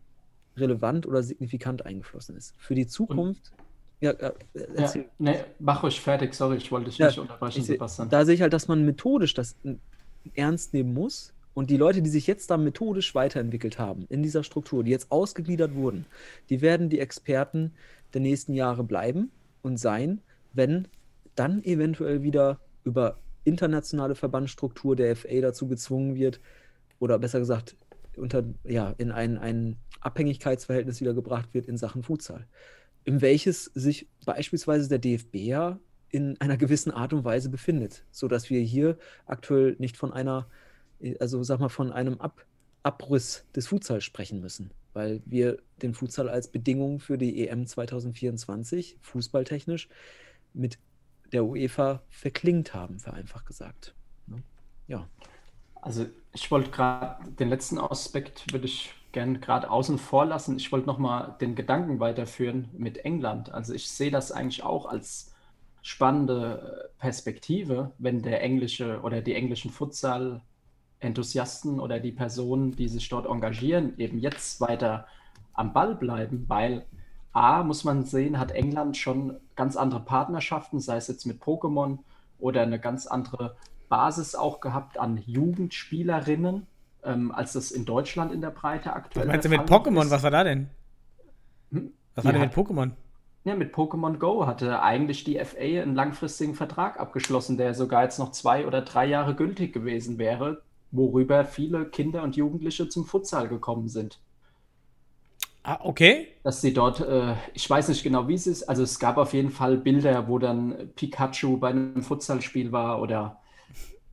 relevant 0.57 1.07
oder 1.07 1.23
signifikant 1.23 1.87
eingeflossen 1.87 2.37
ist. 2.37 2.55
Für 2.59 2.75
die 2.75 2.87
Zukunft. 2.87 3.53
Und, 3.53 3.70
ja, 4.01 4.13
äh, 4.13 4.33
ja, 4.77 4.93
nee, 5.19 5.45
mach 5.59 5.83
ruhig 5.83 6.01
fertig, 6.01 6.35
sorry, 6.35 6.57
ich 6.57 6.73
wollte 6.73 6.87
dich 6.87 6.99
ja, 6.99 7.09
nicht 7.09 7.19
unterbrechen, 7.19 7.63
Sebastian. 7.63 8.09
Da 8.09 8.25
sehe 8.25 8.35
ich 8.35 8.43
halt, 8.43 8.53
dass 8.53 8.69
man 8.69 8.85
methodisch 8.85 9.35
das 9.35 9.57
ernst 10.35 10.73
nehmen 10.73 10.95
muss. 10.95 11.33
Und 11.53 11.69
die 11.69 11.77
Leute, 11.77 12.01
die 12.01 12.09
sich 12.11 12.27
jetzt 12.27 12.51
da 12.51 12.57
methodisch 12.57 13.15
weiterentwickelt 13.15 13.79
haben 13.79 14.07
in 14.09 14.23
dieser 14.23 14.45
Struktur, 14.45 14.85
die 14.85 14.93
jetzt 14.93 15.11
ausgegliedert 15.11 15.75
wurden, 15.75 16.07
die 16.49 16.61
werden 16.61 16.89
die 16.89 17.01
Experten 17.01 17.73
der 18.15 18.21
nächsten 18.21 18.55
Jahre 18.55 18.85
bleiben 18.85 19.31
und 19.63 19.77
sein, 19.77 20.21
wenn 20.53 20.89
dann 21.35 21.63
eventuell 21.65 22.23
wieder 22.23 22.61
über 22.85 23.19
internationale 23.45 24.15
Verbandsstruktur 24.15 24.97
der 24.97 25.17
FA 25.17 25.41
dazu 25.41 25.67
gezwungen 25.67 26.15
wird, 26.15 26.41
oder 26.99 27.19
besser 27.19 27.41
gesagt, 27.41 27.77
unter, 28.17 28.45
ja, 28.65 28.95
in 28.99 29.11
ein, 29.11 29.39
ein 29.39 29.77
Abhängigkeitsverhältnis 30.01 31.01
wieder 31.01 31.15
gebracht 31.15 31.53
wird 31.53 31.67
in 31.67 31.77
Sachen 31.77 32.03
Futsal. 32.03 32.47
In 33.05 33.21
welches 33.21 33.65
sich 33.67 34.09
beispielsweise 34.25 34.89
der 34.89 34.99
DFB 34.99 35.37
ja 35.37 35.79
in 36.11 36.41
einer 36.41 36.57
gewissen 36.57 36.91
Art 36.91 37.13
und 37.13 37.25
Weise 37.25 37.49
befindet, 37.49 38.05
sodass 38.11 38.51
wir 38.51 38.61
hier 38.61 38.99
aktuell 39.27 39.77
nicht 39.79 39.97
von 39.97 40.13
einer, 40.13 40.49
also 41.19 41.43
sag 41.43 41.61
mal, 41.61 41.69
von 41.69 41.93
einem 41.93 42.21
Ab 42.21 42.47
Abriss 42.83 43.45
des 43.55 43.67
Futsals 43.67 44.05
sprechen 44.05 44.41
müssen 44.41 44.71
weil 44.93 45.23
wir 45.25 45.59
den 45.83 45.95
Futsal 45.95 46.29
als 46.29 46.49
Bedingung 46.49 47.01
für 47.01 47.19
die 47.19 47.47
EM 47.47 47.67
2024 47.67 48.99
fußballtechnisch 49.01 49.89
mit 50.53 50.79
der 51.33 51.45
UEFA 51.45 52.03
verklingt 52.09 52.75
haben, 52.75 52.99
vereinfacht 52.99 53.47
gesagt. 53.47 53.95
Ne? 54.27 54.43
Ja. 54.89 55.09
Also 55.83 56.07
ich 56.33 56.51
wollte 56.51 56.71
gerade 56.71 57.25
den 57.39 57.49
letzten 57.49 57.79
Aspekt 57.79 58.53
würde 58.53 58.67
ich 58.67 58.95
gerne 59.13 59.39
gerade 59.39 59.71
außen 59.71 59.99
vor 59.99 60.25
lassen. 60.25 60.57
Ich 60.57 60.71
wollte 60.73 60.87
nochmal 60.87 61.37
den 61.41 61.55
Gedanken 61.55 62.01
weiterführen 62.01 62.69
mit 62.73 62.99
England. 63.05 63.53
Also 63.53 63.75
ich 63.75 63.89
sehe 63.89 64.11
das 64.11 64.31
eigentlich 64.31 64.63
auch 64.63 64.87
als 64.87 65.35
spannende 65.83 66.91
Perspektive, 66.99 67.93
wenn 67.99 68.23
der 68.23 68.43
englische 68.43 69.01
oder 69.01 69.21
die 69.21 69.35
englischen 69.35 69.71
Futsal 69.71 70.43
Enthusiasten 71.01 71.81
oder 71.81 71.99
die 71.99 72.13
Personen, 72.13 72.77
die 72.77 72.89
sich 72.89 73.09
dort 73.09 73.27
engagieren, 73.27 73.99
eben 73.99 74.19
jetzt 74.19 74.61
weiter 74.61 75.07
am 75.55 75.73
Ball 75.73 75.95
bleiben, 75.95 76.45
weil 76.49 76.85
A, 77.33 77.63
muss 77.63 77.85
man 77.85 78.05
sehen, 78.05 78.39
hat 78.39 78.51
England 78.51 78.97
schon 78.97 79.37
ganz 79.57 79.77
andere 79.77 80.01
Partnerschaften, 80.01 80.81
sei 80.81 80.97
es 80.97 81.09
jetzt 81.09 81.27
mit 81.27 81.43
Pokémon 81.43 81.99
oder 82.39 82.63
eine 82.63 82.79
ganz 82.79 83.07
andere 83.07 83.57
Basis 83.91 84.35
auch 84.35 84.61
gehabt 84.61 84.99
an 84.99 85.23
Jugendspielerinnen, 85.27 86.67
ähm, 87.05 87.33
als 87.33 87.53
das 87.53 87.71
in 87.71 87.85
Deutschland 87.85 88.33
in 88.33 88.41
der 88.41 88.51
Breite 88.51 88.95
aktuell 88.95 89.27
Was 89.27 89.33
meinst 89.33 89.45
du 89.45 89.51
mit 89.51 89.61
Pokémon? 89.63 90.05
Ist. 90.05 90.11
Was 90.11 90.23
war 90.23 90.31
da 90.31 90.45
denn? 90.45 90.71
Hm? 91.73 91.93
Was 92.15 92.25
war 92.25 92.33
ja, 92.33 92.39
denn 92.39 92.49
mit 92.49 92.57
Pokémon? 92.57 92.93
Ja, 93.45 93.55
mit 93.57 93.75
Pokémon 93.75 94.19
Go 94.19 94.47
hatte 94.47 94.83
eigentlich 94.83 95.25
die 95.25 95.39
FA 95.39 95.59
einen 95.59 95.95
langfristigen 95.95 96.55
Vertrag 96.55 97.01
abgeschlossen, 97.01 97.57
der 97.57 97.75
sogar 97.75 98.05
jetzt 98.05 98.19
noch 98.19 98.33
zwei 98.33 98.67
oder 98.67 98.83
drei 98.83 99.07
Jahre 99.07 99.35
gültig 99.35 99.73
gewesen 99.73 100.19
wäre, 100.19 100.63
worüber 100.91 101.45
viele 101.45 101.87
Kinder 101.87 102.23
und 102.23 102.37
Jugendliche 102.37 102.89
zum 102.89 103.05
Futsal 103.05 103.49
gekommen 103.49 103.89
sind. 103.89 104.21
Ah, 105.63 105.79
okay. 105.83 106.29
Dass 106.43 106.61
sie 106.61 106.73
dort, 106.73 107.01
äh, 107.01 107.35
ich 107.55 107.69
weiß 107.69 107.89
nicht 107.89 108.03
genau, 108.03 108.29
wie 108.29 108.35
es 108.35 108.47
ist, 108.47 108.65
also 108.65 108.83
es 108.83 108.99
gab 108.99 109.19
auf 109.19 109.35
jeden 109.35 109.51
Fall 109.51 109.77
Bilder, 109.77 110.29
wo 110.29 110.39
dann 110.39 110.91
Pikachu 110.97 111.59
bei 111.59 111.71
einem 111.71 112.03
Futsalspiel 112.03 112.73
war 112.73 113.01
oder 113.01 113.40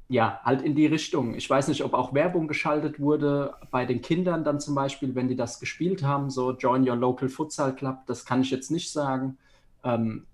ja, 0.10 0.40
halt 0.44 0.62
in 0.62 0.76
die 0.76 0.86
Richtung. 0.86 1.36
Ich 1.36 1.50
weiß 1.50 1.68
nicht, 1.68 1.84
ob 1.84 1.94
auch 1.94 2.14
Werbung 2.14 2.48
geschaltet 2.48 3.00
wurde 3.00 3.56
bei 3.72 3.86
den 3.86 4.02
Kindern 4.02 4.44
dann 4.44 4.60
zum 4.60 4.74
Beispiel, 4.74 5.16
wenn 5.16 5.28
die 5.28 5.36
das 5.36 5.60
gespielt 5.60 6.04
haben, 6.04 6.30
so 6.30 6.52
Join 6.52 6.88
Your 6.88 6.96
Local 6.96 7.28
Futsal 7.28 7.76
Club, 7.76 8.06
das 8.08 8.26
kann 8.26 8.42
ich 8.42 8.52
jetzt 8.52 8.72
nicht 8.72 8.92
sagen, 8.92 9.38
ähm, 9.84 10.26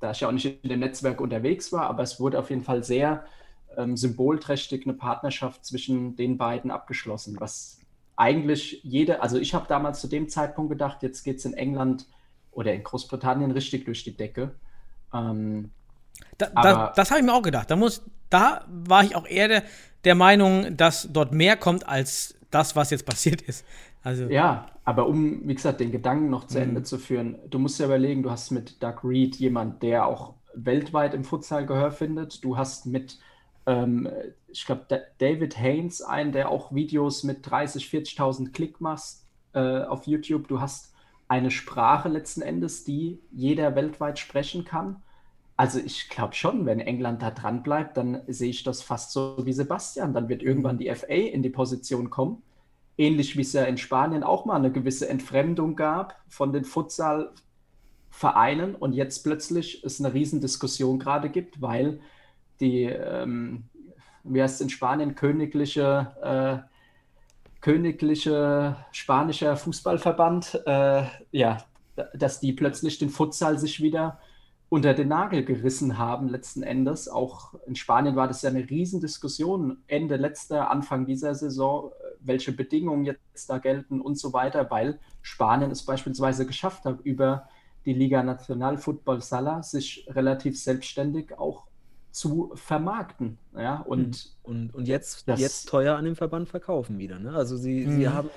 da 0.00 0.10
ich 0.10 0.20
ja 0.20 0.28
auch 0.28 0.32
nicht 0.32 0.62
in 0.62 0.68
dem 0.68 0.80
Netzwerk 0.80 1.20
unterwegs 1.20 1.72
war, 1.72 1.86
aber 1.86 2.02
es 2.02 2.20
wurde 2.20 2.38
auf 2.38 2.50
jeden 2.50 2.64
Fall 2.64 2.84
sehr 2.84 3.24
ähm, 3.78 3.96
symbolträchtig 3.96 4.84
eine 4.84 4.94
Partnerschaft 4.94 5.64
zwischen 5.64 6.16
den 6.16 6.36
beiden 6.36 6.70
abgeschlossen, 6.70 7.36
was 7.40 7.80
eigentlich 8.16 8.80
jede, 8.84 9.22
also 9.22 9.38
ich 9.38 9.54
habe 9.54 9.66
damals 9.68 10.00
zu 10.00 10.06
dem 10.06 10.28
Zeitpunkt 10.28 10.70
gedacht, 10.70 11.02
jetzt 11.02 11.24
geht 11.24 11.38
es 11.38 11.46
in 11.46 11.54
England 11.54 12.06
oder 12.52 12.74
in 12.74 12.82
Großbritannien 12.82 13.50
richtig 13.50 13.86
durch 13.86 14.04
die 14.04 14.16
Decke. 14.16 14.54
Ähm, 15.12 15.70
da, 16.38 16.46
da, 16.46 16.92
das 16.94 17.10
habe 17.10 17.20
ich 17.20 17.26
mir 17.26 17.32
auch 17.32 17.42
gedacht. 17.42 17.70
Da, 17.70 17.76
muss, 17.76 18.02
da 18.30 18.64
war 18.68 19.04
ich 19.04 19.16
auch 19.16 19.26
eher 19.26 19.48
der, 19.48 19.62
der 20.04 20.14
Meinung, 20.14 20.76
dass 20.76 21.08
dort 21.12 21.32
mehr 21.32 21.56
kommt 21.56 21.88
als 21.88 22.34
das, 22.50 22.76
was 22.76 22.90
jetzt 22.90 23.06
passiert 23.06 23.42
ist. 23.42 23.64
Also, 24.02 24.24
ja, 24.24 24.66
aber 24.84 25.08
um, 25.08 25.48
wie 25.48 25.54
gesagt, 25.54 25.80
den 25.80 25.90
Gedanken 25.90 26.28
noch 26.28 26.46
zu 26.46 26.58
Ende 26.58 26.80
mhm. 26.80 26.84
zu 26.84 26.98
führen, 26.98 27.38
du 27.48 27.58
musst 27.58 27.80
ja 27.80 27.86
überlegen, 27.86 28.22
du 28.22 28.30
hast 28.30 28.50
mit 28.50 28.82
Doug 28.82 29.00
Reed 29.02 29.36
jemand, 29.36 29.82
der 29.82 30.06
auch 30.06 30.34
weltweit 30.54 31.14
im 31.14 31.24
Futsal 31.24 31.64
Gehör 31.64 31.90
findet. 31.90 32.44
Du 32.44 32.56
hast 32.56 32.86
mit 32.86 33.18
ähm, 33.66 34.08
ich 34.48 34.66
glaube, 34.66 34.86
David 35.18 35.58
Haynes, 35.58 36.00
ein, 36.02 36.32
der 36.32 36.50
auch 36.50 36.72
Videos 36.72 37.24
mit 37.24 37.50
30, 37.50 37.86
40.000 37.86 38.52
Klick 38.52 38.80
macht 38.80 39.16
äh, 39.52 39.82
auf 39.82 40.06
YouTube. 40.06 40.48
Du 40.48 40.60
hast 40.60 40.94
eine 41.26 41.50
Sprache 41.50 42.08
letzten 42.08 42.42
Endes, 42.42 42.84
die 42.84 43.20
jeder 43.32 43.74
weltweit 43.74 44.18
sprechen 44.18 44.64
kann. 44.64 45.02
Also 45.56 45.78
ich 45.78 46.08
glaube 46.08 46.34
schon, 46.34 46.66
wenn 46.66 46.80
England 46.80 47.22
da 47.22 47.30
dran 47.30 47.62
bleibt, 47.62 47.96
dann 47.96 48.22
sehe 48.26 48.50
ich 48.50 48.64
das 48.64 48.82
fast 48.82 49.12
so 49.12 49.36
wie 49.44 49.52
Sebastian. 49.52 50.12
Dann 50.12 50.28
wird 50.28 50.42
irgendwann 50.42 50.78
die 50.78 50.92
FA 50.92 51.06
in 51.06 51.42
die 51.42 51.50
Position 51.50 52.10
kommen. 52.10 52.42
Ähnlich 52.96 53.36
wie 53.36 53.42
es 53.42 53.52
ja 53.52 53.62
in 53.64 53.78
Spanien 53.78 54.24
auch 54.24 54.46
mal 54.46 54.56
eine 54.56 54.72
gewisse 54.72 55.08
Entfremdung 55.08 55.76
gab 55.76 56.20
von 56.28 56.52
den 56.52 56.64
Futsal-Vereinen 56.64 58.74
und 58.74 58.94
jetzt 58.94 59.22
plötzlich 59.22 59.84
es 59.84 60.00
eine 60.00 60.12
Riesendiskussion 60.12 60.98
gerade 60.98 61.28
gibt, 61.28 61.62
weil 61.62 62.00
die, 62.60 62.84
ähm, 62.84 63.64
wie 64.24 64.42
heißt 64.42 64.56
es 64.56 64.60
in 64.60 64.70
Spanien, 64.70 65.14
königliche, 65.14 66.16
äh, 66.22 66.58
königliche 67.60 68.76
spanischer 68.92 69.56
Fußballverband, 69.56 70.62
äh, 70.66 71.04
ja, 71.32 71.58
dass 72.12 72.40
die 72.40 72.52
plötzlich 72.52 72.98
den 72.98 73.10
Futsal 73.10 73.58
sich 73.58 73.80
wieder 73.80 74.18
unter 74.74 74.92
den 74.92 75.06
Nagel 75.06 75.44
gerissen 75.44 75.98
haben, 75.98 76.28
letzten 76.28 76.64
Endes. 76.64 77.08
Auch 77.08 77.54
in 77.64 77.76
Spanien 77.76 78.16
war 78.16 78.26
das 78.26 78.42
ja 78.42 78.50
eine 78.50 78.68
Riesendiskussion, 78.68 79.84
Ende 79.86 80.16
letzter, 80.16 80.68
Anfang 80.68 81.06
dieser 81.06 81.36
Saison, 81.36 81.92
welche 82.18 82.50
Bedingungen 82.50 83.04
jetzt 83.04 83.48
da 83.48 83.58
gelten 83.58 84.00
und 84.00 84.18
so 84.18 84.32
weiter, 84.32 84.68
weil 84.72 84.98
Spanien 85.22 85.70
es 85.70 85.84
beispielsweise 85.84 86.44
geschafft 86.44 86.86
hat, 86.86 87.02
über 87.04 87.48
die 87.86 87.92
Liga 87.92 88.24
Nacional 88.24 88.76
Football 88.76 89.22
Sala 89.22 89.62
sich 89.62 90.08
relativ 90.10 90.60
selbstständig 90.60 91.38
auch 91.38 91.68
zu 92.14 92.52
vermarkten. 92.54 93.38
Ja, 93.56 93.80
und, 93.80 94.32
mhm. 94.44 94.50
und, 94.50 94.74
und 94.74 94.88
jetzt, 94.88 95.26
jetzt 95.26 95.68
teuer 95.68 95.96
an 95.96 96.04
den 96.04 96.14
Verband 96.14 96.48
verkaufen 96.48 96.96
wieder. 96.96 97.18
Ne? 97.18 97.34
Also 97.34 97.56
sie, 97.56 97.82
sie 97.90 98.06
mhm. 98.06 98.14
haben, 98.14 98.30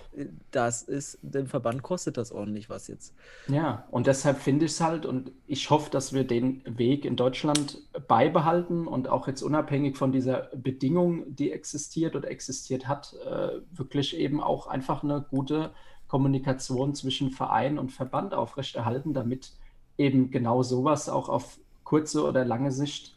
das 0.50 0.82
ist, 0.82 1.20
dem 1.22 1.46
Verband 1.46 1.84
kostet 1.84 2.18
das 2.18 2.32
ordentlich 2.32 2.72
was 2.72 2.88
jetzt. 2.88 3.14
Ja, 3.48 3.88
und 3.92 4.08
deshalb 4.08 4.40
finde 4.40 4.66
ich 4.66 4.72
es 4.72 4.82
halt 4.82 5.06
und 5.06 5.32
ich 5.46 5.70
hoffe, 5.70 5.92
dass 5.92 6.12
wir 6.12 6.26
den 6.26 6.64
Weg 6.66 7.06
in 7.06 7.16
Deutschland 7.16 7.80
beibehalten 8.08 8.88
und 8.88 9.10
auch 9.10 9.28
jetzt 9.28 9.44
unabhängig 9.44 9.96
von 9.96 10.12
dieser 10.12 10.50
Bedingung, 10.56 11.36
die 11.36 11.52
existiert 11.52 12.16
oder 12.16 12.32
existiert 12.32 12.88
hat, 12.88 13.16
äh, 13.26 13.60
wirklich 13.72 14.18
eben 14.18 14.42
auch 14.42 14.66
einfach 14.66 15.04
eine 15.04 15.24
gute 15.30 15.70
Kommunikation 16.08 16.96
zwischen 16.96 17.30
Verein 17.30 17.78
und 17.78 17.92
Verband 17.92 18.34
aufrechterhalten, 18.34 19.14
damit 19.14 19.54
eben 20.00 20.32
genau 20.32 20.64
sowas 20.64 21.10
auch 21.10 21.30
auf 21.30 21.60
kurze 21.84 22.24
oder 22.26 22.44
lange 22.44 22.72
Sicht 22.72 23.17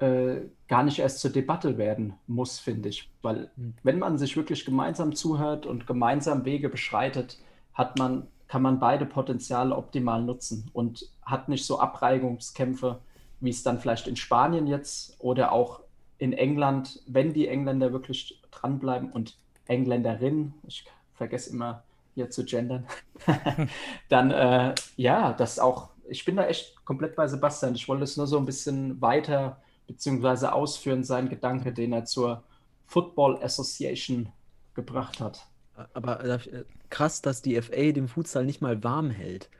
äh, 0.00 0.42
gar 0.68 0.82
nicht 0.82 0.98
erst 0.98 1.20
zur 1.20 1.30
Debatte 1.30 1.78
werden 1.78 2.14
muss, 2.26 2.58
finde 2.58 2.88
ich. 2.88 3.10
Weil 3.22 3.50
mhm. 3.56 3.74
wenn 3.82 3.98
man 3.98 4.18
sich 4.18 4.36
wirklich 4.36 4.64
gemeinsam 4.64 5.14
zuhört 5.14 5.66
und 5.66 5.86
gemeinsam 5.86 6.44
Wege 6.44 6.68
beschreitet, 6.68 7.38
hat 7.74 7.98
man, 7.98 8.26
kann 8.48 8.62
man 8.62 8.80
beide 8.80 9.06
Potenziale 9.06 9.76
optimal 9.76 10.22
nutzen 10.22 10.70
und 10.72 11.08
hat 11.22 11.48
nicht 11.48 11.64
so 11.64 11.78
Abreigungskämpfe 11.78 13.00
wie 13.40 13.50
es 13.50 13.62
dann 13.62 13.78
vielleicht 13.78 14.06
in 14.06 14.16
Spanien 14.16 14.66
jetzt 14.66 15.16
oder 15.18 15.52
auch 15.52 15.80
in 16.18 16.32
England, 16.32 17.02
wenn 17.06 17.32
die 17.32 17.48
Engländer 17.48 17.92
wirklich 17.92 18.40
dranbleiben 18.50 19.10
und 19.10 19.36
Engländerinnen, 19.66 20.54
ich 20.66 20.84
vergesse 21.14 21.50
immer 21.50 21.82
hier 22.14 22.30
zu 22.30 22.44
gendern, 22.44 22.86
dann 24.08 24.30
äh, 24.30 24.74
ja, 24.96 25.32
das 25.32 25.58
auch, 25.58 25.90
ich 26.08 26.24
bin 26.24 26.36
da 26.36 26.46
echt 26.46 26.84
komplett 26.84 27.16
bei 27.16 27.26
Sebastian. 27.26 27.74
Ich 27.74 27.88
wollte 27.88 28.04
es 28.04 28.16
nur 28.16 28.26
so 28.26 28.36
ein 28.36 28.44
bisschen 28.44 29.00
weiter 29.00 29.62
beziehungsweise 29.90 30.52
ausführen, 30.52 31.02
sein 31.02 31.28
Gedanke, 31.28 31.72
den 31.72 31.92
er 31.92 32.04
zur 32.04 32.44
Football 32.86 33.42
Association 33.42 34.28
gebracht 34.74 35.20
hat. 35.20 35.46
Aber 35.94 36.24
äh, 36.24 36.64
krass, 36.90 37.22
dass 37.22 37.42
die 37.42 37.60
FA 37.60 37.92
den 37.92 38.06
Futsal 38.06 38.44
nicht 38.44 38.60
mal 38.60 38.84
warm 38.84 39.10
hält. 39.10 39.50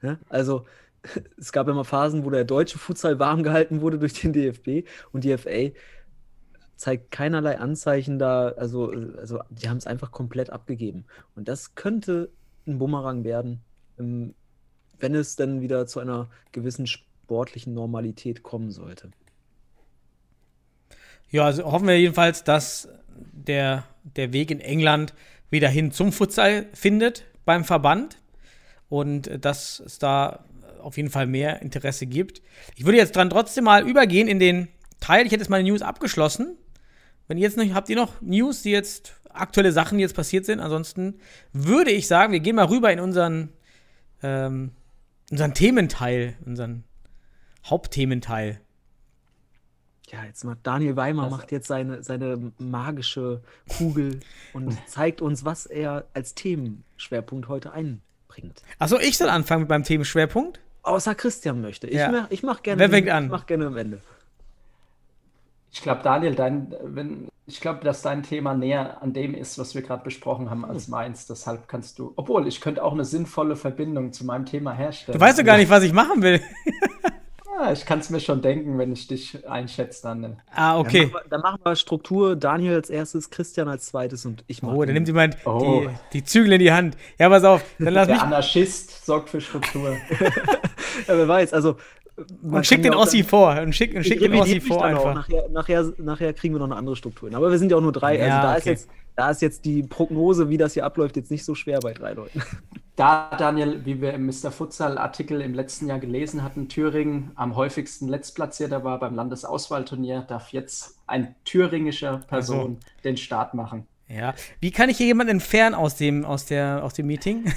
Ne? 0.00 0.18
Also 0.28 0.64
es 1.36 1.50
gab 1.52 1.66
immer 1.68 1.84
Phasen, 1.84 2.24
wo 2.24 2.30
der 2.30 2.44
deutsche 2.44 2.78
Futsal 2.78 3.18
warm 3.18 3.42
gehalten 3.42 3.80
wurde 3.80 3.98
durch 3.98 4.14
den 4.14 4.32
DFB 4.32 4.88
und 5.12 5.24
die 5.24 5.36
FA 5.36 5.74
zeigt 6.76 7.10
keinerlei 7.10 7.58
Anzeichen 7.58 8.18
da, 8.18 8.48
also, 8.48 8.90
also 8.90 9.40
die 9.50 9.68
haben 9.68 9.76
es 9.76 9.86
einfach 9.86 10.12
komplett 10.12 10.50
abgegeben. 10.50 11.04
Und 11.34 11.48
das 11.48 11.74
könnte 11.74 12.30
ein 12.66 12.78
Bumerang 12.78 13.24
werden, 13.24 13.60
ähm, 13.98 14.34
wenn 14.98 15.14
es 15.14 15.36
dann 15.36 15.60
wieder 15.60 15.86
zu 15.86 16.00
einer 16.00 16.30
gewissen 16.52 16.86
sportlichen 16.86 17.74
Normalität 17.74 18.42
kommen 18.42 18.70
sollte. 18.70 19.10
Ja, 21.30 21.44
also 21.44 21.64
hoffen 21.64 21.86
wir 21.86 21.98
jedenfalls, 21.98 22.44
dass 22.44 22.88
der, 23.16 23.84
der 24.16 24.32
Weg 24.32 24.50
in 24.50 24.60
England 24.60 25.14
wieder 25.50 25.68
hin 25.68 25.92
zum 25.92 26.12
Futsal 26.12 26.66
findet 26.72 27.24
beim 27.44 27.64
Verband 27.64 28.18
und 28.88 29.44
dass 29.44 29.80
es 29.80 29.98
da 29.98 30.44
auf 30.80 30.96
jeden 30.96 31.10
Fall 31.10 31.26
mehr 31.26 31.62
Interesse 31.62 32.06
gibt. 32.06 32.42
Ich 32.74 32.84
würde 32.84 32.98
jetzt 32.98 33.14
dran 33.14 33.30
trotzdem 33.30 33.64
mal 33.64 33.88
übergehen 33.88 34.28
in 34.28 34.38
den 34.38 34.68
Teil. 34.98 35.26
Ich 35.26 35.32
hätte 35.32 35.42
jetzt 35.42 35.50
meine 35.50 35.68
News 35.68 35.82
abgeschlossen. 35.82 36.56
Wenn 37.28 37.38
ihr 37.38 37.44
jetzt 37.44 37.56
noch, 37.56 37.74
habt 37.74 37.88
ihr 37.88 37.96
noch 37.96 38.20
News, 38.20 38.62
die 38.62 38.70
jetzt 38.70 39.14
aktuelle 39.28 39.72
Sachen, 39.72 39.98
die 39.98 40.02
jetzt 40.02 40.16
passiert 40.16 40.44
sind? 40.46 40.60
Ansonsten 40.60 41.20
würde 41.52 41.92
ich 41.92 42.08
sagen, 42.08 42.32
wir 42.32 42.40
gehen 42.40 42.56
mal 42.56 42.66
rüber 42.66 42.92
in 42.92 42.98
unseren, 42.98 43.50
ähm, 44.22 44.72
unseren 45.30 45.54
Thementeil, 45.54 46.36
unseren 46.44 46.84
Hauptthementeil. 47.64 48.60
Ja, 50.12 50.24
jetzt 50.24 50.44
macht 50.44 50.58
Daniel 50.64 50.96
Weimer 50.96 51.24
das 51.24 51.30
macht 51.30 51.52
jetzt 51.52 51.68
seine, 51.68 52.02
seine 52.02 52.52
magische 52.58 53.42
Kugel 53.78 54.20
und 54.52 54.76
zeigt 54.86 55.20
uns, 55.20 55.44
was 55.44 55.66
er 55.66 56.06
als 56.14 56.34
Themenschwerpunkt 56.34 57.48
heute 57.48 57.72
einbringt. 57.72 58.62
Achso, 58.78 58.98
ich 58.98 59.16
soll 59.16 59.28
anfangen 59.28 59.62
mit 59.62 59.70
meinem 59.70 59.84
Themenschwerpunkt? 59.84 60.60
Außer 60.82 61.14
Christian 61.14 61.60
möchte. 61.60 61.86
Ich, 61.86 61.94
Ja. 61.94 62.10
mach, 62.10 62.30
ich 62.30 62.42
mach 62.42 62.62
gerne. 62.62 62.80
Wer 62.80 62.90
fängt 62.90 63.08
an? 63.08 63.24
Ich 63.26 63.30
mach 63.30 63.46
gerne 63.46 63.66
am 63.66 63.76
Ende. 63.76 64.00
Ich 65.72 65.82
glaube, 65.82 66.02
Daniel, 66.02 66.34
dein, 66.34 66.74
wenn, 66.82 67.28
ich 67.46 67.60
glaube, 67.60 67.84
dass 67.84 68.02
dein 68.02 68.24
Thema 68.24 68.54
näher 68.54 69.00
an 69.02 69.12
dem 69.12 69.34
ist, 69.34 69.58
was 69.58 69.74
wir 69.76 69.82
gerade 69.82 70.02
besprochen 70.02 70.50
haben, 70.50 70.64
als 70.64 70.88
meins. 70.88 71.26
Deshalb 71.26 71.68
kannst 71.68 72.00
du, 72.00 72.12
obwohl 72.16 72.48
ich 72.48 72.60
könnte 72.60 72.82
auch 72.82 72.92
eine 72.92 73.04
sinnvolle 73.04 73.54
Verbindung 73.54 74.12
zu 74.12 74.24
meinem 74.24 74.46
Thema 74.46 74.72
herstellen. 74.72 75.16
Du 75.16 75.24
weißt 75.24 75.38
doch 75.38 75.44
gar 75.44 75.58
nicht, 75.58 75.70
was 75.70 75.84
ich 75.84 75.92
machen 75.92 76.22
will. 76.22 76.40
Ah, 77.62 77.72
ich 77.72 77.84
kann 77.84 77.98
es 77.98 78.08
mir 78.08 78.20
schon 78.20 78.40
denken, 78.40 78.78
wenn 78.78 78.90
ich 78.92 79.06
dich 79.06 79.46
einschätze, 79.46 80.02
Daniel. 80.02 80.36
Ah, 80.54 80.72
Dann 80.72 80.80
okay. 80.86 81.00
machen, 81.06 81.12
wir, 81.12 81.22
dann 81.28 81.40
machen 81.42 81.60
wir 81.62 81.76
Struktur. 81.76 82.34
Daniel 82.36 82.74
als 82.76 82.88
erstes, 82.88 83.28
Christian 83.28 83.68
als 83.68 83.86
zweites 83.86 84.24
und 84.24 84.44
ich 84.46 84.62
mache. 84.62 84.74
Oh, 84.76 84.84
da 84.84 84.92
nimmt 84.92 85.06
jemand 85.08 85.36
Oh. 85.44 85.82
die, 85.82 85.88
die 86.20 86.24
Zügel 86.24 86.54
in 86.54 86.60
die 86.60 86.72
Hand. 86.72 86.96
Ja, 87.18 87.28
pass 87.28 87.44
auf, 87.44 87.62
dann 87.78 87.92
lass 87.92 88.08
mich. 88.08 88.16
Der 88.16 88.26
Anarchist 88.26 89.04
sorgt 89.04 89.28
für 89.28 89.42
Struktur. 89.42 89.90
ja, 90.20 91.08
wer 91.08 91.28
weiß. 91.28 91.52
Also, 91.52 91.76
Und 92.42 92.66
schick 92.66 92.78
kann 92.82 92.92
den 92.92 92.94
Ossi 92.94 93.22
vor. 93.24 93.54
Und 93.60 93.74
schick, 93.74 93.94
und 93.94 94.04
schick 94.04 94.20
den 94.20 94.34
Ossi 94.36 94.54
mich 94.54 94.64
vor 94.66 94.78
dann 94.78 94.96
einfach. 94.96 95.14
Nachher, 95.14 95.48
nachher, 95.50 95.92
nachher 95.98 96.32
kriegen 96.32 96.54
wir 96.54 96.60
noch 96.60 96.66
eine 96.66 96.76
andere 96.76 96.96
Struktur 96.96 97.28
hin. 97.28 97.36
Aber 97.36 97.50
wir 97.50 97.58
sind 97.58 97.70
ja 97.70 97.76
auch 97.76 97.82
nur 97.82 97.92
drei. 97.92 98.18
Ja, 98.18 98.40
also 98.40 98.46
da, 98.48 98.54
ist 98.54 98.62
okay. 98.62 98.70
jetzt, 98.70 98.88
da 99.16 99.30
ist 99.30 99.42
jetzt 99.42 99.64
die 99.66 99.82
Prognose, 99.82 100.48
wie 100.48 100.56
das 100.56 100.72
hier 100.72 100.86
abläuft, 100.86 101.16
jetzt 101.16 101.30
nicht 101.30 101.44
so 101.44 101.54
schwer 101.54 101.80
bei 101.80 101.92
drei 101.92 102.14
Leuten. 102.14 102.42
Da, 103.00 103.30
Daniel, 103.38 103.86
wie 103.86 104.02
wir 104.02 104.12
im 104.12 104.26
Mr. 104.26 104.52
Futsal-Artikel 104.52 105.40
im 105.40 105.54
letzten 105.54 105.86
Jahr 105.86 105.98
gelesen 105.98 106.42
hatten, 106.42 106.68
Thüringen 106.68 107.30
am 107.34 107.56
häufigsten 107.56 108.08
Letztplatzierter 108.08 108.84
war 108.84 108.98
beim 108.98 109.14
Landesauswahlturnier, 109.14 110.26
darf 110.28 110.52
jetzt 110.52 110.98
ein 111.06 111.34
thüringischer 111.46 112.18
Person 112.28 112.76
den 113.02 113.16
Start 113.16 113.54
machen. 113.54 113.86
Ja. 114.06 114.34
Wie 114.60 114.70
kann 114.70 114.90
ich 114.90 114.98
hier 114.98 115.06
jemanden 115.06 115.30
entfernen 115.30 115.74
aus 115.74 115.96
dem, 115.96 116.26
aus 116.26 116.44
der, 116.44 116.84
aus 116.84 116.92
dem 116.92 117.06
Meeting? 117.06 117.50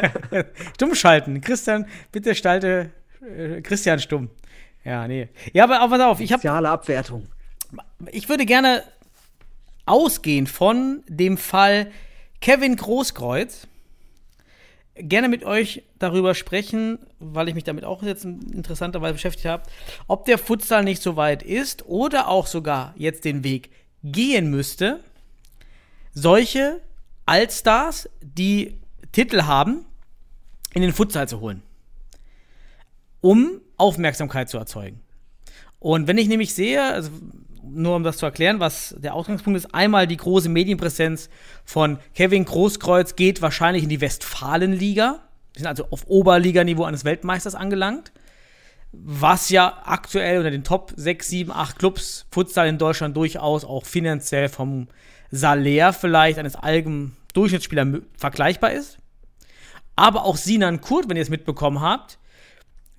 stumm 0.76 0.94
schalten. 0.94 1.42
Christian, 1.42 1.84
bitte 2.10 2.34
stalte 2.34 2.90
äh, 3.20 3.60
Christian 3.60 3.98
stumm. 3.98 4.30
Ja, 4.82 5.06
nee. 5.06 5.28
Ja, 5.52 5.64
aber 5.64 5.86
pass 5.90 6.00
auf, 6.00 6.20
ich 6.20 6.32
habe 6.32 6.40
Soziale 6.40 6.70
Abwertung. 6.70 7.26
ich 8.12 8.30
würde 8.30 8.46
gerne 8.46 8.82
ausgehend 9.84 10.48
von 10.48 11.02
dem 11.06 11.36
Fall 11.36 11.90
Kevin 12.40 12.76
Großkreuz 12.76 13.66
gerne 15.02 15.28
mit 15.28 15.44
euch 15.44 15.82
darüber 15.98 16.34
sprechen, 16.34 16.98
weil 17.18 17.48
ich 17.48 17.54
mich 17.54 17.64
damit 17.64 17.84
auch 17.84 18.02
jetzt 18.02 18.24
interessanterweise 18.24 19.14
beschäftigt 19.14 19.46
habe, 19.46 19.62
ob 20.06 20.24
der 20.24 20.38
Futsal 20.38 20.84
nicht 20.84 21.02
so 21.02 21.16
weit 21.16 21.42
ist 21.42 21.86
oder 21.86 22.28
auch 22.28 22.46
sogar 22.46 22.94
jetzt 22.96 23.24
den 23.24 23.44
Weg 23.44 23.70
gehen 24.02 24.50
müsste, 24.50 25.00
solche 26.12 26.80
Allstars, 27.26 28.08
die 28.20 28.78
Titel 29.12 29.42
haben, 29.42 29.84
in 30.74 30.82
den 30.82 30.92
Futsal 30.92 31.28
zu 31.28 31.40
holen, 31.40 31.62
um 33.20 33.60
Aufmerksamkeit 33.76 34.48
zu 34.48 34.58
erzeugen. 34.58 35.00
Und 35.78 36.06
wenn 36.06 36.18
ich 36.18 36.28
nämlich 36.28 36.54
sehe, 36.54 36.82
also 36.82 37.10
nur 37.62 37.96
um 37.96 38.02
das 38.02 38.18
zu 38.18 38.26
erklären, 38.26 38.60
was 38.60 38.94
der 38.98 39.14
Ausgangspunkt 39.14 39.56
ist, 39.56 39.74
einmal 39.74 40.06
die 40.06 40.16
große 40.16 40.48
Medienpräsenz 40.48 41.28
von 41.64 41.98
Kevin 42.14 42.44
Großkreuz 42.44 43.16
geht 43.16 43.42
wahrscheinlich 43.42 43.82
in 43.82 43.88
die 43.88 44.00
Westfalenliga. 44.00 45.20
Wir 45.52 45.58
sind 45.58 45.66
also 45.66 45.86
auf 45.90 46.06
Oberliganiveau 46.06 46.84
eines 46.84 47.04
Weltmeisters 47.04 47.54
angelangt. 47.54 48.12
Was 48.92 49.50
ja 49.50 49.82
aktuell 49.84 50.38
unter 50.38 50.50
den 50.50 50.64
Top 50.64 50.92
6, 50.96 51.28
7, 51.28 51.52
8 51.52 51.78
Clubs 51.78 52.26
Futsal 52.30 52.68
in 52.68 52.78
Deutschland 52.78 53.16
durchaus 53.16 53.64
auch 53.64 53.84
finanziell 53.84 54.48
vom 54.48 54.88
Salär 55.30 55.92
vielleicht 55.92 56.38
eines 56.38 56.56
allgemeinen 56.56 57.16
Durchschnittsspielers 57.34 58.02
vergleichbar 58.16 58.72
ist. 58.72 58.98
Aber 59.94 60.24
auch 60.24 60.36
Sinan 60.36 60.80
Kurt, 60.80 61.08
wenn 61.08 61.16
ihr 61.16 61.22
es 61.22 61.28
mitbekommen 61.28 61.80
habt, 61.80 62.18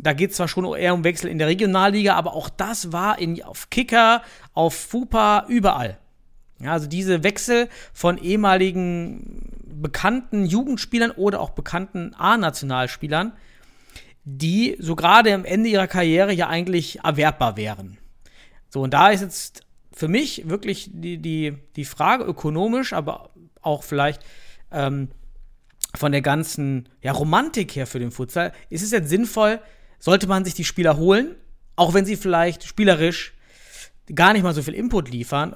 da 0.01 0.13
geht 0.13 0.31
es 0.31 0.37
zwar 0.37 0.47
schon 0.47 0.65
eher 0.75 0.93
um 0.93 1.03
Wechsel 1.03 1.29
in 1.29 1.37
der 1.37 1.47
Regionalliga, 1.47 2.15
aber 2.15 2.33
auch 2.33 2.49
das 2.49 2.91
war 2.91 3.19
in, 3.19 3.41
auf 3.43 3.69
Kicker, 3.69 4.23
auf 4.53 4.73
FUPA, 4.73 5.45
überall. 5.47 5.97
Ja, 6.59 6.73
also 6.73 6.87
diese 6.87 7.23
Wechsel 7.23 7.69
von 7.93 8.17
ehemaligen 8.17 9.49
bekannten 9.63 10.45
Jugendspielern 10.45 11.11
oder 11.11 11.39
auch 11.39 11.51
bekannten 11.51 12.13
A-Nationalspielern, 12.15 13.33
die 14.23 14.75
so 14.79 14.95
gerade 14.95 15.33
am 15.33 15.45
Ende 15.45 15.69
ihrer 15.69 15.87
Karriere 15.87 16.33
ja 16.33 16.47
eigentlich 16.47 16.99
erwerbbar 17.03 17.57
wären. 17.57 17.97
So, 18.69 18.81
und 18.81 18.93
da 18.93 19.09
ist 19.09 19.21
jetzt 19.21 19.63
für 19.91 20.07
mich 20.07 20.49
wirklich 20.49 20.89
die, 20.93 21.17
die, 21.17 21.57
die 21.75 21.85
Frage 21.85 22.23
ökonomisch, 22.23 22.93
aber 22.93 23.31
auch 23.61 23.83
vielleicht 23.83 24.21
ähm, 24.71 25.09
von 25.95 26.11
der 26.11 26.21
ganzen 26.21 26.89
ja, 27.01 27.11
Romantik 27.11 27.75
her 27.75 27.87
für 27.87 27.99
den 27.99 28.11
Futsal, 28.11 28.53
ist 28.69 28.83
es 28.83 28.91
jetzt 28.91 29.09
sinnvoll, 29.09 29.59
sollte 30.01 30.27
man 30.27 30.43
sich 30.43 30.55
die 30.55 30.65
Spieler 30.65 30.97
holen, 30.97 31.35
auch 31.77 31.93
wenn 31.93 32.05
sie 32.05 32.17
vielleicht 32.17 32.65
spielerisch 32.65 33.33
gar 34.13 34.33
nicht 34.33 34.43
mal 34.43 34.53
so 34.53 34.61
viel 34.61 34.73
Input 34.73 35.09
liefern. 35.09 35.55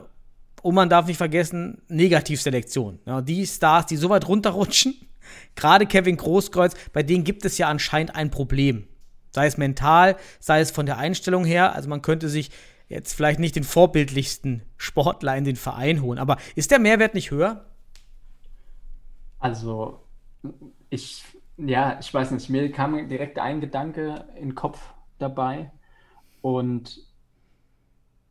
Und 0.61 0.75
man 0.75 0.89
darf 0.89 1.07
nicht 1.07 1.17
vergessen, 1.17 1.81
Negativselektion. 1.89 2.99
Ja, 3.05 3.21
die 3.21 3.45
Stars, 3.45 3.87
die 3.87 3.97
so 3.97 4.09
weit 4.09 4.27
runterrutschen, 4.27 4.95
gerade 5.55 5.85
Kevin 5.85 6.15
Großkreuz, 6.15 6.75
bei 6.93 7.03
denen 7.03 7.23
gibt 7.23 7.43
es 7.43 7.57
ja 7.57 7.67
anscheinend 7.67 8.15
ein 8.15 8.31
Problem. 8.31 8.87
Sei 9.31 9.47
es 9.47 9.57
mental, 9.57 10.15
sei 10.39 10.61
es 10.61 10.71
von 10.71 10.85
der 10.85 10.97
Einstellung 10.97 11.43
her. 11.43 11.73
Also 11.75 11.89
man 11.89 12.01
könnte 12.01 12.29
sich 12.29 12.51
jetzt 12.87 13.13
vielleicht 13.13 13.39
nicht 13.39 13.55
den 13.55 13.63
vorbildlichsten 13.63 14.61
Sportler 14.77 15.35
in 15.35 15.43
den 15.43 15.55
Verein 15.55 16.01
holen. 16.01 16.19
Aber 16.19 16.37
ist 16.55 16.71
der 16.71 16.79
Mehrwert 16.79 17.15
nicht 17.15 17.31
höher? 17.31 17.65
Also, 19.39 19.99
ich, 20.89 21.23
ja, 21.57 21.97
ich 21.99 22.13
weiß 22.13 22.31
nicht, 22.31 22.49
mir 22.49 22.71
kam 22.71 23.07
direkt 23.07 23.39
ein 23.39 23.61
Gedanke 23.61 24.25
in 24.35 24.49
den 24.49 24.55
Kopf 24.55 24.93
dabei. 25.19 25.71
Und 26.41 27.05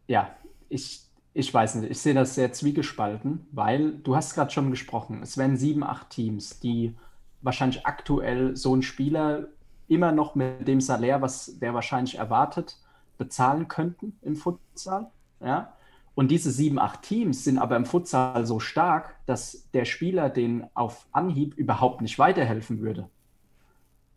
ja, 0.06 0.30
ich, 0.68 1.02
ich 1.32 1.52
weiß 1.52 1.76
nicht, 1.76 1.90
ich 1.90 1.98
sehe 1.98 2.14
das 2.14 2.34
sehr 2.34 2.52
zwiegespalten, 2.52 3.46
weil 3.52 3.92
du 3.98 4.14
hast 4.14 4.34
gerade 4.34 4.50
schon 4.50 4.70
gesprochen, 4.70 5.22
es 5.22 5.38
wären 5.38 5.56
sieben, 5.56 5.82
acht 5.82 6.10
Teams, 6.10 6.60
die 6.60 6.94
wahrscheinlich 7.42 7.86
aktuell 7.86 8.56
so 8.56 8.72
einen 8.72 8.82
Spieler 8.82 9.48
immer 9.88 10.12
noch 10.12 10.34
mit 10.34 10.66
dem 10.66 10.80
Salär, 10.80 11.22
was 11.22 11.58
der 11.58 11.74
wahrscheinlich 11.74 12.18
erwartet, 12.18 12.78
bezahlen 13.18 13.68
könnten 13.68 14.18
im 14.22 14.36
Futsal. 14.36 15.10
Ja? 15.40 15.74
Und 16.14 16.30
diese 16.30 16.50
sieben, 16.50 16.78
acht 16.78 17.02
Teams 17.02 17.44
sind 17.44 17.58
aber 17.58 17.76
im 17.76 17.86
Futsal 17.86 18.46
so 18.46 18.60
stark, 18.60 19.16
dass 19.26 19.68
der 19.72 19.84
Spieler 19.84 20.30
den 20.30 20.66
auf 20.74 21.06
Anhieb 21.12 21.54
überhaupt 21.54 22.00
nicht 22.00 22.18
weiterhelfen 22.18 22.80
würde. 22.80 23.08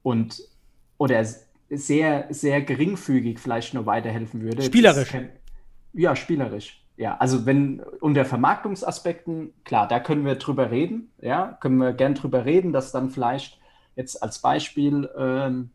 Und 0.08 0.42
oder 0.98 1.26
sehr, 1.70 2.28
sehr 2.30 2.62
geringfügig 2.62 3.40
vielleicht 3.40 3.74
nur 3.74 3.86
weiterhelfen 3.86 4.42
würde. 4.42 4.62
Spielerisch. 4.62 5.10
Kein, 5.10 5.32
ja, 5.92 6.16
spielerisch. 6.16 6.82
Ja, 6.96 7.18
also 7.18 7.46
wenn 7.46 7.82
unter 8.00 8.24
Vermarktungsaspekten, 8.24 9.54
klar, 9.66 9.86
da 9.86 10.00
können 10.00 10.24
wir 10.24 10.36
drüber 10.36 10.72
reden, 10.72 11.12
ja, 11.22 11.58
können 11.60 11.76
wir 11.76 11.92
gern 11.92 12.16
drüber 12.16 12.46
reden, 12.46 12.72
dass 12.72 12.94
dann 12.94 13.10
vielleicht 13.10 13.60
jetzt 13.98 14.24
als 14.24 14.40
Beispiel 14.40 15.10
ähm, 15.18 15.72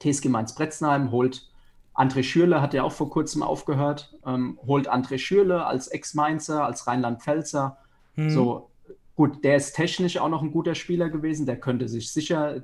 TSG 0.00 0.28
Mainz-Bretzenheim 0.28 1.10
holt 1.10 1.48
André 1.94 2.24
Schürle, 2.24 2.60
hat 2.60 2.74
ja 2.74 2.82
auch 2.82 2.92
vor 2.92 3.08
kurzem 3.08 3.42
aufgehört, 3.42 4.18
ähm, 4.26 4.58
holt 4.66 4.92
André 4.92 5.16
Schürle 5.16 5.64
als 5.64 5.88
Ex-Mainzer, 5.88 6.62
als 6.62 6.86
Rheinland-Pfälzer. 6.86 7.78
Hm. 8.16 8.28
So, 8.28 8.70
gut, 9.14 9.42
der 9.44 9.56
ist 9.56 9.72
technisch 9.72 10.18
auch 10.18 10.28
noch 10.28 10.42
ein 10.42 10.52
guter 10.52 10.74
Spieler 10.74 11.08
gewesen, 11.08 11.46
der 11.46 11.58
könnte 11.58 11.88
sich 11.88 12.12
sicher 12.12 12.62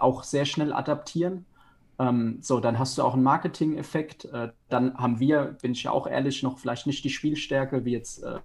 auch 0.00 0.24
sehr 0.24 0.44
schnell 0.44 0.72
adaptieren. 0.72 1.46
Ähm, 1.98 2.38
so, 2.40 2.60
dann 2.60 2.78
hast 2.78 2.98
du 2.98 3.02
auch 3.02 3.14
einen 3.14 3.22
Marketing-Effekt. 3.22 4.26
Äh, 4.26 4.50
dann 4.68 4.96
haben 4.96 5.18
wir, 5.20 5.56
bin 5.62 5.72
ich 5.72 5.84
ja 5.84 5.90
auch 5.90 6.06
ehrlich, 6.06 6.42
noch 6.42 6.58
vielleicht 6.58 6.86
nicht 6.86 7.04
die 7.04 7.10
Spielstärke 7.10 7.84
wie 7.84 7.92
jetzt 7.92 8.22
äh, 8.22 8.38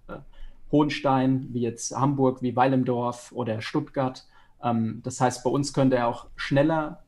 Hohenstein, 0.72 1.48
wie 1.52 1.62
jetzt 1.62 1.96
Hamburg, 1.96 2.42
wie 2.42 2.56
Weilendorf 2.56 3.32
oder 3.34 3.62
Stuttgart. 3.62 4.26
Ähm, 4.64 5.02
das 5.04 5.20
heißt, 5.20 5.44
bei 5.44 5.50
uns 5.50 5.74
könnte 5.74 5.98
er 5.98 6.08
auch 6.08 6.28
schneller, 6.36 7.04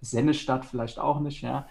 Sennestadt 0.00 0.66
vielleicht 0.66 0.98
auch 0.98 1.20
nicht, 1.20 1.42
ja. 1.42 1.66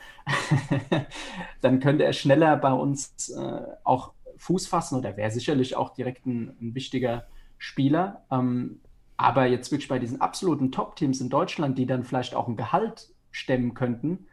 dann 1.62 1.80
könnte 1.80 2.04
er 2.04 2.14
schneller 2.14 2.58
bei 2.58 2.74
uns 2.74 3.30
äh, 3.30 3.62
auch 3.84 4.14
Fuß 4.38 4.68
fassen 4.68 4.98
oder 4.98 5.16
wäre 5.16 5.32
sicherlich 5.32 5.76
auch 5.76 5.94
direkt 5.94 6.26
ein, 6.26 6.56
ein 6.60 6.76
wichtiger 6.76 7.28
Spieler. 7.58 8.26
Ähm, 8.32 8.82
aber 9.18 9.46
jetzt 9.46 9.72
wirklich 9.72 9.88
bei 9.88 10.00
diesen 10.00 10.22
absoluten 10.22 10.72
Top-Teams 10.72 11.22
in 11.22 11.30
Deutschland, 11.30 11.78
die 11.78 11.86
dann 11.86 12.04
vielleicht 12.04 12.36
auch 12.36 12.48
ein 12.48 12.58
Gehalt 12.58 13.10
stemmen 13.32 13.74
könnten. 13.74 14.28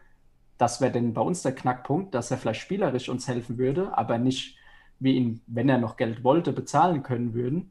Das 0.58 0.80
wäre 0.80 0.92
denn 0.92 1.14
bei 1.14 1.22
uns 1.22 1.42
der 1.42 1.54
Knackpunkt, 1.54 2.14
dass 2.14 2.30
er 2.30 2.38
vielleicht 2.38 2.60
spielerisch 2.60 3.08
uns 3.08 3.28
helfen 3.28 3.58
würde, 3.58 3.96
aber 3.96 4.18
nicht, 4.18 4.56
wie 4.98 5.16
ihn, 5.16 5.40
wenn 5.46 5.68
er 5.68 5.78
noch 5.78 5.96
Geld 5.96 6.24
wollte, 6.24 6.52
bezahlen 6.52 7.02
können 7.02 7.34
würden. 7.34 7.70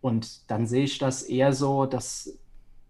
Und 0.00 0.50
dann 0.50 0.66
sehe 0.66 0.84
ich 0.84 0.98
das 0.98 1.22
eher 1.22 1.52
so, 1.52 1.86
dass 1.86 2.38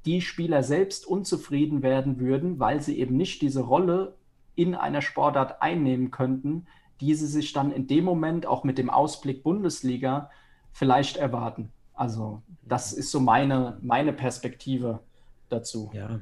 die 0.05 0.21
Spieler 0.21 0.63
selbst 0.63 1.07
unzufrieden 1.07 1.83
werden 1.83 2.19
würden, 2.19 2.59
weil 2.59 2.81
sie 2.81 2.99
eben 2.99 3.17
nicht 3.17 3.43
diese 3.43 3.61
Rolle 3.61 4.17
in 4.55 4.75
einer 4.75 5.03
Sportart 5.03 5.63
einnehmen 5.63 6.11
könnten, 6.11 6.67
die 7.01 7.15
sie 7.15 7.27
sich 7.27 7.53
dann 7.53 7.71
in 7.71 7.87
dem 7.87 8.05
Moment 8.05 8.47
auch 8.47 8.65
mit 8.65 8.79
dem 8.79 8.91
Ausblick 8.91 9.43
Bundesliga 9.43 10.31
vielleicht 10.73 11.17
erwarten. 11.17 11.73
Also 11.99 12.43
das 12.63 12.93
ist 12.93 13.11
so 13.11 13.19
meine, 13.19 13.77
meine 13.83 14.13
Perspektive 14.13 15.01
dazu. 15.49 15.91
Ja, 15.93 16.21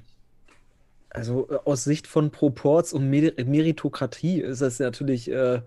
also 1.11 1.49
äh, 1.51 1.59
aus 1.65 1.85
Sicht 1.85 2.07
von 2.07 2.31
Proports 2.31 2.93
und 2.93 3.09
Meritokratie 3.11 4.41
ist 4.41 4.63
das 4.63 4.79
natürlich 4.79 5.31
äh, 5.31 5.61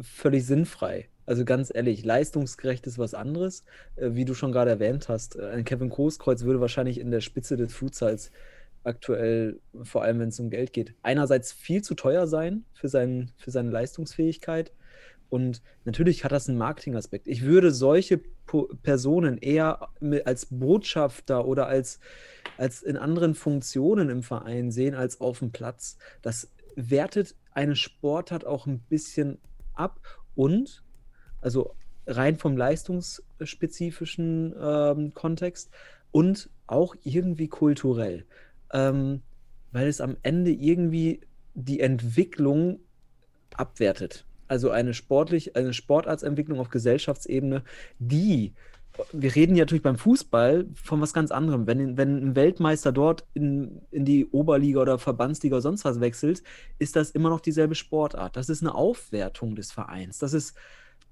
völlig 0.00 0.46
sinnfrei. 0.46 1.08
Also 1.26 1.44
ganz 1.44 1.72
ehrlich, 1.74 2.04
leistungsgerecht 2.04 2.86
ist 2.86 2.98
was 2.98 3.12
anderes. 3.12 3.64
Äh, 3.96 4.10
wie 4.12 4.24
du 4.24 4.32
schon 4.32 4.52
gerade 4.52 4.70
erwähnt 4.70 5.08
hast, 5.08 5.36
äh, 5.36 5.50
ein 5.50 5.64
Kevin 5.64 5.90
Großkreuz 5.90 6.44
würde 6.44 6.60
wahrscheinlich 6.60 6.98
in 6.98 7.10
der 7.10 7.20
Spitze 7.20 7.56
des 7.56 7.74
Futsals 7.74 8.30
aktuell, 8.84 9.60
vor 9.82 10.02
allem 10.02 10.20
wenn 10.20 10.28
es 10.28 10.40
um 10.40 10.48
Geld 10.48 10.72
geht, 10.72 10.94
einerseits 11.02 11.52
viel 11.52 11.82
zu 11.82 11.94
teuer 11.94 12.26
sein 12.26 12.64
für, 12.72 12.88
sein, 12.88 13.32
für 13.36 13.50
seine 13.50 13.70
Leistungsfähigkeit. 13.70 14.72
Und 15.28 15.60
natürlich 15.84 16.24
hat 16.24 16.32
das 16.32 16.48
einen 16.48 16.56
Marketingaspekt. 16.56 17.26
Ich 17.26 17.42
würde 17.42 17.72
solche 17.72 18.20
Personen 18.82 19.38
eher 19.38 19.88
als 20.24 20.46
Botschafter 20.46 21.46
oder 21.46 21.66
als, 21.66 22.00
als 22.56 22.82
in 22.82 22.96
anderen 22.96 23.34
Funktionen 23.34 24.08
im 24.10 24.22
Verein 24.22 24.70
sehen 24.70 24.94
als 24.94 25.20
auf 25.20 25.40
dem 25.40 25.52
Platz. 25.52 25.98
Das 26.22 26.50
wertet 26.76 27.34
eine 27.52 27.76
Sportart 27.76 28.44
auch 28.46 28.66
ein 28.66 28.80
bisschen 28.80 29.38
ab 29.74 30.00
und, 30.34 30.82
also 31.40 31.74
rein 32.06 32.36
vom 32.36 32.56
leistungsspezifischen 32.56 34.54
ähm, 34.60 35.14
Kontext 35.14 35.70
und 36.12 36.50
auch 36.66 36.94
irgendwie 37.02 37.48
kulturell, 37.48 38.24
ähm, 38.72 39.22
weil 39.72 39.88
es 39.88 40.00
am 40.00 40.16
Ende 40.22 40.50
irgendwie 40.52 41.20
die 41.54 41.80
Entwicklung 41.80 42.80
abwertet 43.56 44.24
also 44.48 44.70
eine 44.70 44.94
sportlich, 44.94 45.56
eine 45.56 45.72
Sportarztentwicklung 45.72 46.60
auf 46.60 46.70
Gesellschaftsebene, 46.70 47.62
die 47.98 48.54
wir 49.12 49.34
reden 49.34 49.56
ja 49.56 49.62
natürlich 49.62 49.82
beim 49.82 49.98
Fußball 49.98 50.66
von 50.74 51.00
was 51.00 51.12
ganz 51.12 51.30
anderem. 51.30 51.66
Wenn, 51.66 51.96
wenn 51.96 52.16
ein 52.16 52.36
Weltmeister 52.36 52.92
dort 52.92 53.26
in, 53.34 53.82
in 53.90 54.04
die 54.04 54.26
Oberliga 54.26 54.80
oder 54.80 54.98
Verbandsliga 54.98 55.56
oder 55.56 55.62
sonst 55.62 55.84
was 55.84 56.00
wechselt, 56.00 56.42
ist 56.78 56.96
das 56.96 57.10
immer 57.10 57.30
noch 57.30 57.40
dieselbe 57.40 57.74
Sportart. 57.74 58.36
Das 58.36 58.48
ist 58.48 58.62
eine 58.62 58.74
Aufwertung 58.74 59.54
des 59.54 59.72
Vereins. 59.72 60.18
Das 60.18 60.32
ist, 60.32 60.56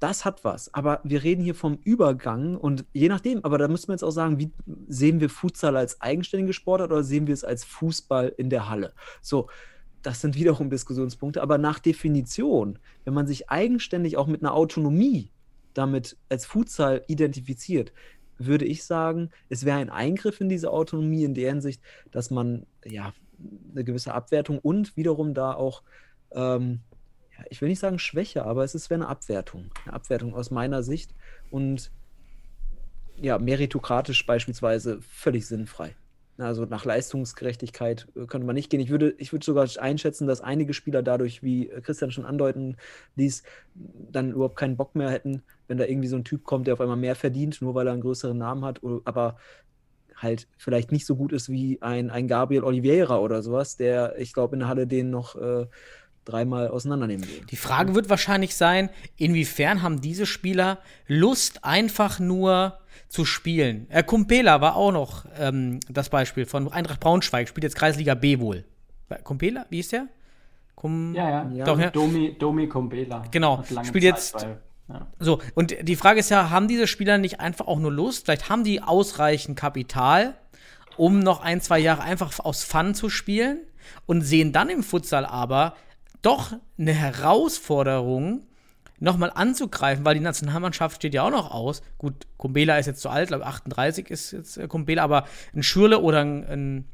das 0.00 0.24
hat 0.24 0.44
was. 0.44 0.72
Aber 0.72 1.00
wir 1.04 1.22
reden 1.22 1.42
hier 1.42 1.54
vom 1.54 1.78
Übergang 1.84 2.56
und 2.56 2.84
je 2.92 3.08
nachdem, 3.08 3.44
aber 3.44 3.58
da 3.58 3.68
müssen 3.68 3.88
wir 3.88 3.94
jetzt 3.94 4.04
auch 4.04 4.10
sagen, 4.10 4.38
wie 4.38 4.50
sehen 4.88 5.20
wir 5.20 5.28
Futsal 5.28 5.76
als 5.76 6.00
eigenständige 6.00 6.52
Sportart 6.52 6.90
oder 6.90 7.04
sehen 7.04 7.26
wir 7.26 7.34
es 7.34 7.44
als 7.44 7.64
Fußball 7.64 8.32
in 8.36 8.50
der 8.50 8.68
Halle? 8.68 8.92
So, 9.20 9.48
das 10.04 10.20
sind 10.20 10.36
wiederum 10.36 10.70
Diskussionspunkte, 10.70 11.42
aber 11.42 11.58
nach 11.58 11.78
Definition, 11.78 12.78
wenn 13.04 13.14
man 13.14 13.26
sich 13.26 13.50
eigenständig 13.50 14.16
auch 14.16 14.26
mit 14.26 14.42
einer 14.42 14.54
Autonomie 14.54 15.30
damit 15.72 16.16
als 16.28 16.44
Futsal 16.44 17.02
identifiziert, 17.08 17.92
würde 18.36 18.66
ich 18.66 18.84
sagen, 18.84 19.30
es 19.48 19.64
wäre 19.64 19.78
ein 19.78 19.90
Eingriff 19.90 20.40
in 20.40 20.48
diese 20.48 20.70
Autonomie 20.70 21.24
in 21.24 21.34
der 21.34 21.50
Hinsicht, 21.50 21.80
dass 22.10 22.30
man 22.30 22.66
ja 22.84 23.14
eine 23.72 23.82
gewisse 23.82 24.12
Abwertung 24.12 24.58
und 24.58 24.96
wiederum 24.96 25.32
da 25.32 25.54
auch, 25.54 25.82
ähm, 26.32 26.80
ja, 27.36 27.44
ich 27.48 27.62
will 27.62 27.70
nicht 27.70 27.80
sagen 27.80 27.98
Schwäche, 27.98 28.44
aber 28.44 28.62
es 28.62 28.90
wäre 28.90 29.00
eine 29.00 29.08
Abwertung, 29.08 29.70
eine 29.84 29.94
Abwertung 29.94 30.34
aus 30.34 30.50
meiner 30.50 30.82
Sicht 30.82 31.14
und 31.50 31.90
ja, 33.16 33.38
meritokratisch 33.38 34.26
beispielsweise 34.26 35.00
völlig 35.00 35.46
sinnfrei. 35.46 35.94
Also 36.36 36.64
nach 36.64 36.84
Leistungsgerechtigkeit 36.84 38.08
äh, 38.16 38.26
könnte 38.26 38.46
man 38.46 38.54
nicht 38.54 38.70
gehen. 38.70 38.80
Ich 38.80 38.90
würde, 38.90 39.14
ich 39.18 39.32
würde 39.32 39.44
sogar 39.44 39.68
einschätzen, 39.78 40.26
dass 40.26 40.40
einige 40.40 40.74
Spieler 40.74 41.02
dadurch, 41.02 41.42
wie 41.42 41.68
äh, 41.68 41.80
Christian 41.80 42.10
schon 42.10 42.26
andeuten 42.26 42.76
ließ, 43.16 43.44
dann 43.74 44.32
überhaupt 44.32 44.56
keinen 44.56 44.76
Bock 44.76 44.94
mehr 44.94 45.10
hätten, 45.10 45.42
wenn 45.68 45.78
da 45.78 45.84
irgendwie 45.84 46.08
so 46.08 46.16
ein 46.16 46.24
Typ 46.24 46.44
kommt, 46.44 46.66
der 46.66 46.74
auf 46.74 46.80
einmal 46.80 46.96
mehr 46.96 47.14
verdient, 47.14 47.62
nur 47.62 47.74
weil 47.74 47.86
er 47.86 47.92
einen 47.92 48.02
größeren 48.02 48.36
Namen 48.36 48.64
hat, 48.64 48.80
aber 49.04 49.36
halt 50.16 50.48
vielleicht 50.56 50.92
nicht 50.92 51.06
so 51.06 51.16
gut 51.16 51.32
ist 51.32 51.48
wie 51.48 51.80
ein, 51.82 52.10
ein 52.10 52.28
Gabriel 52.28 52.64
Oliveira 52.64 53.18
oder 53.18 53.42
sowas, 53.42 53.76
der, 53.76 54.18
ich 54.18 54.32
glaube, 54.32 54.56
in 54.56 54.60
der 54.60 54.68
Halle 54.68 54.86
den 54.86 55.10
noch 55.10 55.36
äh, 55.36 55.66
dreimal 56.24 56.68
auseinandernehmen 56.68 57.28
will. 57.28 57.42
Die 57.50 57.56
Frage 57.56 57.94
wird 57.94 58.08
wahrscheinlich 58.08 58.54
sein, 58.54 58.90
inwiefern 59.16 59.82
haben 59.82 60.00
diese 60.00 60.26
Spieler 60.26 60.78
Lust, 61.06 61.64
einfach 61.64 62.18
nur 62.18 62.78
zu 63.08 63.24
spielen. 63.24 63.86
Äh, 63.90 64.02
Kumpela 64.02 64.60
war 64.60 64.76
auch 64.76 64.92
noch 64.92 65.26
ähm, 65.38 65.80
das 65.88 66.08
Beispiel 66.08 66.46
von 66.46 66.72
Eintracht 66.72 67.00
Braunschweig, 67.00 67.48
spielt 67.48 67.64
jetzt 67.64 67.76
Kreisliga 67.76 68.14
B 68.14 68.38
wohl. 68.38 68.64
Kumpela, 69.22 69.66
wie 69.70 69.80
ist 69.80 69.92
der? 69.92 70.08
Kum 70.74 71.14
ja, 71.14 71.48
ja, 71.50 71.64
Doch, 71.64 71.78
ja. 71.78 71.90
Domi, 71.90 72.36
Domi 72.38 72.68
Kumpela. 72.68 73.22
Genau, 73.30 73.62
spielt 73.84 74.04
jetzt. 74.04 74.34
Bei, 74.34 74.56
ja. 74.88 75.06
So, 75.18 75.40
und 75.54 75.74
die 75.82 75.96
Frage 75.96 76.20
ist 76.20 76.30
ja, 76.30 76.50
haben 76.50 76.68
diese 76.68 76.86
Spieler 76.86 77.18
nicht 77.18 77.40
einfach 77.40 77.66
auch 77.66 77.78
nur 77.78 77.92
Lust? 77.92 78.24
Vielleicht 78.24 78.48
haben 78.48 78.64
die 78.64 78.82
ausreichend 78.82 79.56
Kapital, 79.56 80.34
um 80.96 81.20
noch 81.20 81.42
ein, 81.42 81.60
zwei 81.60 81.78
Jahre 81.78 82.02
einfach 82.02 82.38
aus 82.40 82.64
Fun 82.64 82.94
zu 82.94 83.08
spielen 83.08 83.60
und 84.06 84.22
sehen 84.22 84.52
dann 84.52 84.68
im 84.68 84.82
Futsal 84.82 85.24
aber 85.24 85.74
doch 86.24 86.52
eine 86.78 86.92
Herausforderung, 86.92 88.46
nochmal 89.00 89.32
anzugreifen, 89.34 90.04
weil 90.04 90.14
die 90.14 90.20
Nationalmannschaft 90.20 90.96
steht 90.96 91.14
ja 91.14 91.24
auch 91.24 91.30
noch 91.30 91.50
aus. 91.50 91.82
Gut, 91.98 92.14
Kumbela 92.36 92.78
ist 92.78 92.86
jetzt 92.86 93.02
zu 93.02 93.10
alt, 93.10 93.28
glaube 93.28 93.46
38 93.46 94.10
ist 94.10 94.32
jetzt 94.32 94.56
äh, 94.56 94.66
Kumbela, 94.68 95.02
aber 95.02 95.26
ein 95.54 95.62
Schürle 95.62 96.00
oder 96.00 96.20
ein, 96.20 96.44
ein 96.44 96.84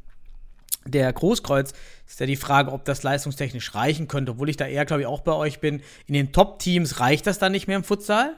der 0.86 1.12
Großkreuz 1.12 1.72
ist 2.06 2.20
ja 2.20 2.26
die 2.26 2.36
Frage, 2.36 2.72
ob 2.72 2.84
das 2.84 3.02
leistungstechnisch 3.02 3.74
reichen 3.74 4.08
könnte, 4.08 4.32
obwohl 4.32 4.48
ich 4.48 4.56
da 4.56 4.66
eher, 4.66 4.86
glaube 4.86 5.02
ich, 5.02 5.06
auch 5.06 5.20
bei 5.20 5.32
euch 5.32 5.60
bin. 5.60 5.82
In 6.06 6.14
den 6.14 6.32
Top-Teams 6.32 7.00
reicht 7.00 7.26
das 7.26 7.38
dann 7.38 7.52
nicht 7.52 7.66
mehr 7.66 7.76
im 7.76 7.84
Futsal. 7.84 8.36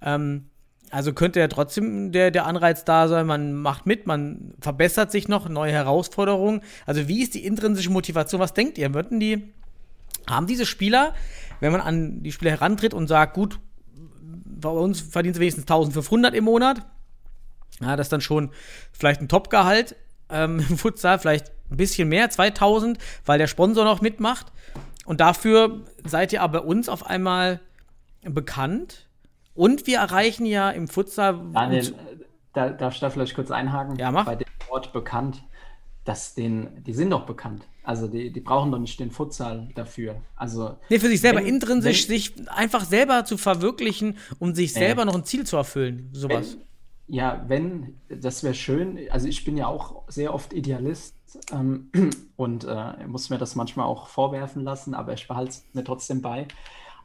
Ähm, 0.00 0.46
also 0.90 1.12
könnte 1.12 1.40
ja 1.40 1.48
trotzdem 1.48 2.12
der, 2.12 2.30
der 2.30 2.46
Anreiz 2.46 2.84
da 2.84 3.08
sein, 3.08 3.26
man 3.26 3.52
macht 3.52 3.84
mit, 3.84 4.06
man 4.06 4.54
verbessert 4.60 5.10
sich 5.10 5.26
noch, 5.26 5.48
neue 5.48 5.72
Herausforderungen. 5.72 6.60
Also 6.86 7.08
wie 7.08 7.20
ist 7.20 7.34
die 7.34 7.44
intrinsische 7.44 7.90
Motivation? 7.90 8.40
Was 8.40 8.54
denkt 8.54 8.78
ihr? 8.78 8.94
Würden 8.94 9.18
die, 9.18 9.52
haben 10.26 10.46
diese 10.46 10.66
Spieler 10.66 11.14
wenn 11.64 11.72
man 11.72 11.80
an 11.80 12.22
die 12.22 12.30
Spieler 12.30 12.50
herantritt 12.50 12.92
und 12.92 13.06
sagt, 13.06 13.34
gut, 13.34 13.58
bei 14.44 14.68
uns 14.68 15.00
verdient 15.00 15.36
sie 15.36 15.40
wenigstens 15.40 15.64
1500 15.64 16.34
im 16.34 16.44
Monat, 16.44 16.82
ja, 17.80 17.96
das 17.96 18.06
ist 18.06 18.12
dann 18.12 18.20
schon 18.20 18.50
vielleicht 18.92 19.22
ein 19.22 19.28
Topgehalt 19.28 19.96
ähm, 20.28 20.64
im 20.68 20.78
Futsal, 20.78 21.18
vielleicht 21.18 21.52
ein 21.70 21.78
bisschen 21.78 22.08
mehr, 22.08 22.28
2000, 22.28 22.98
weil 23.24 23.38
der 23.38 23.46
Sponsor 23.46 23.84
noch 23.84 24.02
mitmacht. 24.02 24.52
Und 25.06 25.20
dafür 25.20 25.80
seid 26.04 26.34
ihr 26.34 26.42
aber 26.42 26.60
bei 26.60 26.66
uns 26.66 26.90
auf 26.90 27.06
einmal 27.06 27.60
bekannt. 28.22 29.08
Und 29.54 29.86
wir 29.86 29.98
erreichen 29.98 30.44
ja 30.44 30.70
im 30.70 30.88
Futsal. 30.88 31.40
Daniel, 31.52 31.94
da, 32.52 32.70
darf 32.70 32.94
ich 32.94 33.00
da 33.00 33.10
vielleicht 33.10 33.34
kurz 33.34 33.50
einhaken? 33.50 33.96
Ja, 33.96 34.10
mach. 34.10 34.26
Bei 34.26 34.36
dem 34.36 34.46
Wort 34.68 34.92
bekannt. 34.92 35.42
Dass 36.04 36.34
den, 36.34 36.82
die 36.84 36.92
sind 36.92 37.10
doch 37.10 37.24
bekannt. 37.26 37.64
Also 37.82 38.06
die, 38.08 38.30
die 38.32 38.40
brauchen 38.40 38.70
doch 38.72 38.78
nicht 38.78 38.98
den 39.00 39.10
Futsal 39.10 39.68
dafür. 39.74 40.16
Also 40.36 40.76
Nee, 40.88 40.98
für 40.98 41.08
sich 41.08 41.20
selber 41.20 41.40
wenn- 41.40 41.46
intrinsisch 41.46 42.08
wenn- 42.08 42.14
sich 42.18 42.34
einfach 42.48 42.84
selber 42.84 43.24
zu 43.24 43.36
verwirklichen, 43.36 44.16
um 44.38 44.54
sich 44.54 44.72
selber 44.72 45.04
noch 45.04 45.14
ein 45.14 45.24
Ziel 45.24 45.44
zu 45.46 45.56
erfüllen. 45.56 46.08
Sowas. 46.12 46.56
Wenn, 47.06 47.14
ja, 47.16 47.44
wenn, 47.48 48.00
das 48.08 48.42
wäre 48.42 48.54
schön. 48.54 48.98
Also 49.10 49.28
ich 49.28 49.44
bin 49.44 49.56
ja 49.58 49.66
auch 49.66 50.02
sehr 50.08 50.32
oft 50.32 50.52
Idealist 50.54 51.14
ähm, 51.52 51.90
und 52.36 52.64
äh, 52.64 53.06
muss 53.06 53.28
mir 53.30 53.38
das 53.38 53.54
manchmal 53.54 53.86
auch 53.86 54.06
vorwerfen 54.08 54.62
lassen, 54.64 54.94
aber 54.94 55.12
ich 55.12 55.28
behalte 55.28 55.50
es 55.50 55.64
mir 55.74 55.84
trotzdem 55.84 56.22
bei. 56.22 56.48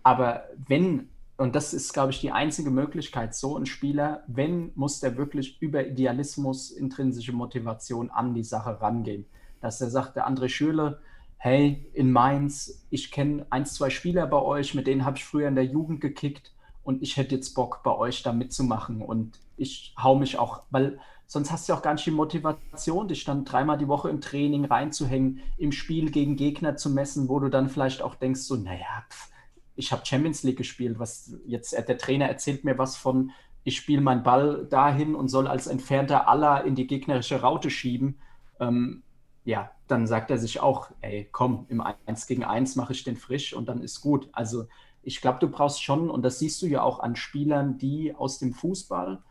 Aber 0.04 0.44
wenn, 0.68 1.10
und 1.40 1.56
das 1.56 1.74
ist, 1.74 1.94
glaube 1.94 2.12
ich, 2.12 2.20
die 2.20 2.34
einzige 2.34 2.70
Möglichkeit, 2.70 3.34
so 3.34 3.58
ein 3.58 3.66
Spieler, 3.66 4.24
wenn, 4.28 4.74
muss 4.76 5.00
der 5.00 5.16
wirklich 5.16 5.62
über 5.62 5.88
Idealismus, 5.88 6.70
intrinsische 6.70 7.32
Motivation 7.32 8.10
an 8.10 8.34
die 8.34 8.44
Sache 8.44 8.82
rangehen. 8.82 9.26
Dass 9.62 9.80
er 9.80 9.90
sagt, 9.90 10.18
der 10.18 10.30
André 10.30 10.50
Schürle, 10.50 11.00
hey, 11.38 11.90
in 11.94 12.12
Mainz, 12.12 12.86
ich 12.90 13.10
kenne 13.10 13.46
ein, 13.52 13.66
zwei 13.66 13.90
Spieler 13.90 14.28
bei 14.28 14.42
euch, 14.42 14.76
mit 14.76 14.86
denen 14.86 15.06
habe 15.06 15.16
ich 15.16 15.24
früher 15.24 15.48
in 15.48 15.56
der 15.56 15.64
Jugend 15.64 16.02
gekickt 16.02 16.52
und 16.84 17.02
ich 17.02 17.16
hätte 17.16 17.36
jetzt 17.36 17.54
Bock, 17.54 17.84
bei 17.84 17.96
euch 17.96 18.22
da 18.22 18.34
mitzumachen 18.34 19.02
und 19.02 19.40
ich 19.56 19.96
hau 19.98 20.16
mich 20.16 20.38
auch, 20.38 20.64
weil 20.72 21.00
sonst 21.26 21.54
hast 21.54 21.70
du 21.70 21.74
auch 21.74 21.82
gar 21.82 21.94
nicht 21.94 22.06
die 22.06 22.12
Motivation, 22.12 23.08
dich 23.08 23.24
dann 23.24 23.46
dreimal 23.46 23.78
die 23.78 23.88
Woche 23.88 24.10
im 24.10 24.20
Training 24.20 24.66
reinzuhängen, 24.66 25.40
im 25.58 25.72
Spiel 25.72 26.12
gegen 26.12 26.36
Gegner 26.36 26.76
zu 26.76 26.90
messen, 26.90 27.30
wo 27.30 27.40
du 27.40 27.48
dann 27.48 27.70
vielleicht 27.70 28.02
auch 28.02 28.16
denkst, 28.16 28.42
so, 28.42 28.58
naja, 28.58 29.06
pf, 29.10 29.30
ich 29.80 29.92
habe 29.94 30.06
Champions 30.06 30.44
League 30.44 30.58
gespielt, 30.58 31.00
was 31.00 31.34
jetzt, 31.46 31.74
äh, 31.74 31.84
der 31.84 31.98
Trainer 31.98 32.28
erzählt 32.28 32.64
mir 32.64 32.78
was 32.78 32.98
von, 32.98 33.32
ich 33.64 33.78
spiele 33.78 34.02
meinen 34.02 34.24
Ball 34.24 34.68
dahin 34.70 35.16
und 35.16 35.30
soll 35.30 35.48
als 35.48 35.68
entfernter 35.68 36.28
aller 36.28 36.66
in 36.66 36.76
die 36.76 36.88
gegnerische 36.88 37.42
Raute 37.42 37.70
schieben. 37.70 38.20
Ähm, 38.60 39.04
ja, 39.46 39.72
dann 39.88 40.06
sagt 40.06 40.32
er 40.32 40.38
sich 40.38 40.60
auch, 40.60 40.92
ey, 41.02 41.28
komm, 41.32 41.66
im 41.70 41.82
1 41.82 42.28
gegen 42.28 42.44
1 42.44 42.76
mache 42.76 42.94
ich 42.94 43.04
den 43.04 43.16
frisch 43.16 43.54
und 43.54 43.68
dann 43.68 43.82
ist 43.82 44.02
gut. 44.02 44.30
Also 44.34 44.66
ich 45.02 45.22
glaube, 45.22 45.40
du 45.40 45.50
brauchst 45.50 45.82
schon, 45.82 46.10
und 46.10 46.24
das 46.24 46.40
siehst 46.40 46.62
du 46.62 46.68
ja 46.68 46.84
auch 46.84 47.00
an 47.00 47.16
Spielern, 47.16 47.78
die 47.78 48.14
aus 48.14 48.38
dem 48.38 48.54
Fußball 48.54 49.24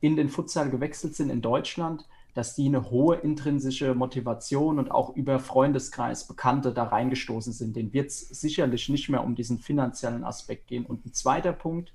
in 0.00 0.16
den 0.16 0.30
Futsal 0.30 0.70
gewechselt 0.70 1.14
sind 1.14 1.30
in 1.30 1.42
Deutschland, 1.42 2.06
dass 2.40 2.54
die 2.54 2.68
eine 2.68 2.90
hohe 2.90 3.16
intrinsische 3.16 3.94
Motivation 3.94 4.78
und 4.78 4.90
auch 4.90 5.14
über 5.14 5.40
Freundeskreis, 5.40 6.26
Bekannte 6.26 6.72
da 6.72 6.84
reingestoßen 6.84 7.52
sind. 7.52 7.76
Den 7.76 7.92
wird 7.92 8.06
es 8.06 8.20
sicherlich 8.30 8.88
nicht 8.88 9.10
mehr 9.10 9.22
um 9.22 9.34
diesen 9.34 9.58
finanziellen 9.58 10.24
Aspekt 10.24 10.66
gehen. 10.66 10.86
Und 10.86 11.04
ein 11.04 11.12
zweiter 11.12 11.52
Punkt, 11.52 11.92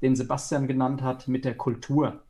den 0.00 0.14
Sebastian 0.14 0.68
genannt 0.68 1.02
hat, 1.02 1.26
mit 1.26 1.44
der 1.44 1.56
Kultur. 1.56 2.22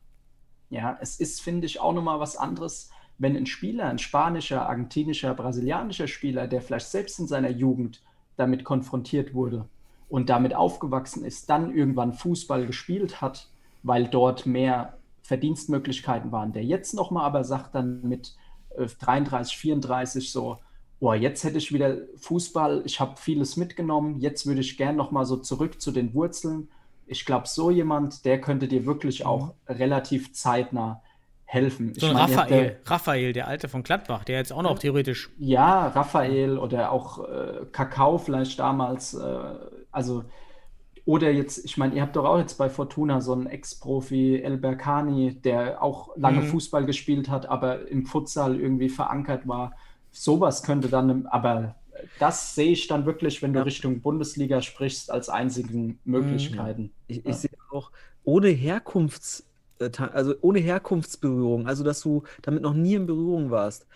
Ja, 0.70 0.96
es 1.02 1.20
ist, 1.20 1.42
finde 1.42 1.66
ich, 1.66 1.78
auch 1.78 1.92
nochmal 1.92 2.20
was 2.20 2.38
anderes, 2.38 2.88
wenn 3.18 3.36
ein 3.36 3.44
Spieler, 3.44 3.84
ein 3.84 3.98
spanischer, 3.98 4.66
argentinischer, 4.66 5.34
brasilianischer 5.34 6.08
Spieler, 6.08 6.48
der 6.48 6.62
vielleicht 6.62 6.88
selbst 6.88 7.18
in 7.18 7.26
seiner 7.26 7.50
Jugend 7.50 8.02
damit 8.38 8.64
konfrontiert 8.64 9.34
wurde 9.34 9.68
und 10.08 10.30
damit 10.30 10.54
aufgewachsen 10.54 11.22
ist, 11.22 11.50
dann 11.50 11.76
irgendwann 11.76 12.14
Fußball 12.14 12.66
gespielt 12.66 13.20
hat, 13.20 13.50
weil 13.82 14.08
dort 14.08 14.46
mehr 14.46 14.97
Verdienstmöglichkeiten 15.28 16.32
waren, 16.32 16.52
der 16.52 16.64
jetzt 16.64 16.94
nochmal 16.94 17.26
aber 17.26 17.44
sagt 17.44 17.74
dann 17.74 18.00
mit 18.02 18.34
äh, 18.76 18.86
33, 18.86 19.58
34 19.58 20.32
so, 20.32 20.56
boah, 21.00 21.14
jetzt 21.14 21.44
hätte 21.44 21.58
ich 21.58 21.70
wieder 21.70 21.98
Fußball, 22.16 22.82
ich 22.86 22.98
habe 22.98 23.16
vieles 23.16 23.58
mitgenommen, 23.58 24.20
jetzt 24.20 24.46
würde 24.46 24.62
ich 24.62 24.78
gern 24.78 24.96
nochmal 24.96 25.26
so 25.26 25.36
zurück 25.36 25.82
zu 25.82 25.92
den 25.92 26.14
Wurzeln. 26.14 26.68
Ich 27.06 27.26
glaube, 27.26 27.46
so 27.46 27.70
jemand, 27.70 28.24
der 28.24 28.40
könnte 28.40 28.68
dir 28.68 28.86
wirklich 28.86 29.26
auch 29.26 29.52
relativ 29.68 30.32
zeitnah 30.32 31.02
helfen. 31.44 31.92
So 31.94 32.06
ich 32.06 32.12
ein 32.12 32.14
meine, 32.14 32.32
ihr 32.32 32.36
habt 32.38 32.50
ja- 32.50 32.56
Raphael, 32.56 32.80
Raphael, 32.86 33.32
der 33.34 33.48
Alte 33.48 33.68
von 33.68 33.82
Gladbach, 33.82 34.24
der 34.24 34.38
jetzt 34.38 34.52
auch 34.52 34.62
noch 34.62 34.78
theoretisch. 34.78 35.30
ja, 35.38 35.88
Raphael 35.88 36.56
oder 36.58 36.90
auch 36.90 37.18
äh, 37.28 37.66
Kakao 37.70 38.16
vielleicht 38.16 38.58
damals. 38.58 39.12
Äh, 39.12 39.38
also, 39.92 40.24
oder 41.08 41.30
jetzt, 41.30 41.64
ich 41.64 41.76
meine, 41.78 41.94
ihr 41.94 42.02
habt 42.02 42.16
doch 42.16 42.24
auch 42.26 42.38
jetzt 42.38 42.56
bei 42.58 42.68
Fortuna 42.68 43.20
so 43.22 43.32
einen 43.32 43.46
Ex-Profi, 43.46 44.42
El 44.42 44.58
Berkani, 44.58 45.40
der 45.40 45.82
auch 45.82 46.14
lange 46.16 46.42
Mhm. 46.42 46.42
Fußball 46.42 46.84
gespielt 46.84 47.30
hat, 47.30 47.46
aber 47.48 47.88
im 47.88 48.04
Futsal 48.04 48.60
irgendwie 48.60 48.90
verankert 48.90 49.48
war. 49.48 49.74
Sowas 50.10 50.62
könnte 50.62 50.88
dann, 50.90 51.26
aber 51.26 51.76
das 52.18 52.54
sehe 52.54 52.72
ich 52.72 52.88
dann 52.88 53.06
wirklich, 53.06 53.40
wenn 53.42 53.54
du 53.54 53.60
Ja. 53.60 53.64
Richtung 53.64 54.02
Bundesliga 54.02 54.60
sprichst, 54.62 55.10
als 55.10 55.28
einzigen 55.30 56.00
Möglichkeiten. 56.04 56.92
Ich, 57.06 57.26
ich 57.26 57.36
Ja. 57.36 57.40
sehe 57.40 57.50
auch 57.70 57.90
ohne 58.24 58.48
Herkunfts, 58.48 59.46
äh, 59.78 59.90
also 60.12 60.34
ohne 60.42 60.58
Herkunftsberührung, 60.60 61.66
also 61.66 61.84
dass 61.84 62.00
du 62.00 62.22
damit 62.42 62.62
noch 62.62 62.74
nie 62.74 62.94
in 62.94 63.06
Berührung 63.06 63.50
warst, 63.50 63.86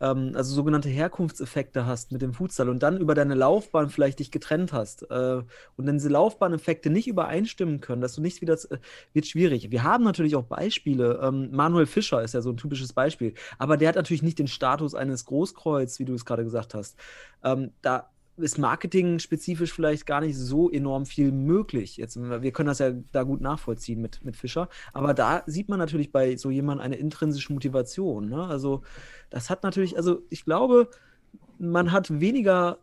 ähm, 0.00 0.32
also 0.34 0.54
sogenannte 0.54 0.88
Herkunftseffekte 0.88 1.86
hast 1.86 2.12
mit 2.12 2.22
dem 2.22 2.32
Futsal 2.32 2.68
und 2.68 2.82
dann 2.82 2.98
über 2.98 3.14
deine 3.14 3.34
Laufbahn 3.34 3.90
vielleicht 3.90 4.18
dich 4.18 4.30
getrennt 4.30 4.72
hast 4.72 5.02
äh, 5.10 5.42
und 5.76 5.86
dann 5.86 5.98
diese 5.98 6.08
Laufbahneffekte 6.08 6.90
nicht 6.90 7.08
übereinstimmen 7.08 7.80
können, 7.80 8.00
dass 8.02 8.14
du 8.14 8.22
nicht 8.22 8.40
wieder, 8.40 8.54
äh, 8.54 8.78
wird 9.12 9.26
schwierig. 9.26 9.70
Wir 9.70 9.82
haben 9.82 10.04
natürlich 10.04 10.36
auch 10.36 10.44
Beispiele. 10.44 11.20
Ähm, 11.22 11.50
Manuel 11.52 11.86
Fischer 11.86 12.22
ist 12.22 12.34
ja 12.34 12.40
so 12.40 12.50
ein 12.50 12.56
typisches 12.56 12.92
Beispiel, 12.92 13.34
aber 13.58 13.76
der 13.76 13.88
hat 13.88 13.96
natürlich 13.96 14.22
nicht 14.22 14.38
den 14.38 14.48
Status 14.48 14.94
eines 14.94 15.24
Großkreuz, 15.24 15.98
wie 15.98 16.04
du 16.04 16.14
es 16.14 16.24
gerade 16.24 16.44
gesagt 16.44 16.74
hast. 16.74 16.96
Ähm, 17.42 17.72
da 17.82 18.10
ist 18.38 18.58
Marketing 18.58 19.18
spezifisch 19.18 19.72
vielleicht 19.72 20.06
gar 20.06 20.20
nicht 20.20 20.36
so 20.36 20.70
enorm 20.70 21.06
viel 21.06 21.32
möglich. 21.32 21.96
Jetzt, 21.96 22.18
wir 22.18 22.52
können 22.52 22.68
das 22.68 22.78
ja 22.78 22.92
da 23.12 23.22
gut 23.22 23.40
nachvollziehen 23.40 24.00
mit, 24.00 24.24
mit 24.24 24.36
Fischer, 24.36 24.68
aber 24.92 25.14
da 25.14 25.42
sieht 25.46 25.68
man 25.68 25.78
natürlich 25.78 26.12
bei 26.12 26.36
so 26.36 26.50
jemandem 26.50 26.84
eine 26.84 26.96
intrinsische 26.96 27.52
Motivation. 27.52 28.28
Ne? 28.28 28.44
Also 28.44 28.82
das 29.30 29.50
hat 29.50 29.62
natürlich, 29.62 29.96
also 29.96 30.22
ich 30.30 30.44
glaube, 30.44 30.88
man 31.58 31.92
hat 31.92 32.20
weniger, 32.20 32.78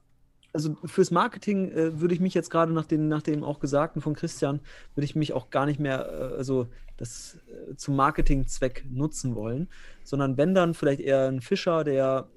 also 0.54 0.76
fürs 0.86 1.12
Marketing 1.12 1.72
äh, 1.72 2.00
würde 2.00 2.14
ich 2.14 2.20
mich 2.20 2.34
jetzt 2.34 2.50
gerade 2.50 2.72
nach, 2.74 2.90
nach 2.90 3.22
dem 3.22 3.44
auch 3.44 3.60
Gesagten 3.60 4.02
von 4.02 4.14
Christian, 4.14 4.60
würde 4.94 5.06
ich 5.06 5.16
mich 5.16 5.34
auch 5.34 5.50
gar 5.50 5.66
nicht 5.66 5.80
mehr, 5.80 6.08
äh, 6.08 6.38
also 6.38 6.68
das 6.98 7.40
äh, 7.48 7.76
zum 7.76 7.96
Marketingzweck 7.96 8.86
nutzen 8.90 9.36
wollen, 9.36 9.68
sondern 10.04 10.38
wenn 10.38 10.54
dann 10.54 10.74
vielleicht 10.74 11.02
eher 11.02 11.28
ein 11.28 11.42
Fischer, 11.42 11.84
der 11.84 12.30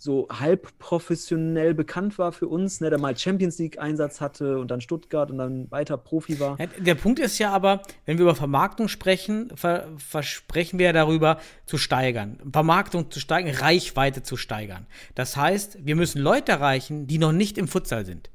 so 0.00 0.28
halb 0.30 0.78
professionell 0.78 1.74
bekannt 1.74 2.18
war 2.18 2.30
für 2.30 2.46
uns, 2.46 2.80
ne, 2.80 2.88
der 2.88 3.00
mal 3.00 3.16
Champions 3.18 3.58
League 3.58 3.80
Einsatz 3.80 4.20
hatte 4.20 4.58
und 4.58 4.70
dann 4.70 4.80
Stuttgart 4.80 5.28
und 5.30 5.38
dann 5.38 5.68
weiter 5.72 5.96
Profi 5.96 6.38
war. 6.38 6.56
Der 6.78 6.94
Punkt 6.94 7.18
ist 7.18 7.38
ja 7.38 7.50
aber, 7.50 7.82
wenn 8.06 8.16
wir 8.16 8.22
über 8.22 8.36
Vermarktung 8.36 8.86
sprechen, 8.86 9.50
ver 9.56 9.88
versprechen 9.96 10.78
wir 10.78 10.86
ja 10.86 10.92
darüber 10.92 11.38
zu 11.66 11.78
steigern. 11.78 12.38
Vermarktung 12.52 13.10
zu 13.10 13.18
steigern, 13.18 13.54
Reichweite 13.56 14.22
zu 14.22 14.36
steigern. 14.36 14.86
Das 15.16 15.36
heißt, 15.36 15.84
wir 15.84 15.96
müssen 15.96 16.22
Leute 16.22 16.52
erreichen, 16.52 17.08
die 17.08 17.18
noch 17.18 17.32
nicht 17.32 17.58
im 17.58 17.66
Futsal 17.66 18.06
sind. 18.06 18.30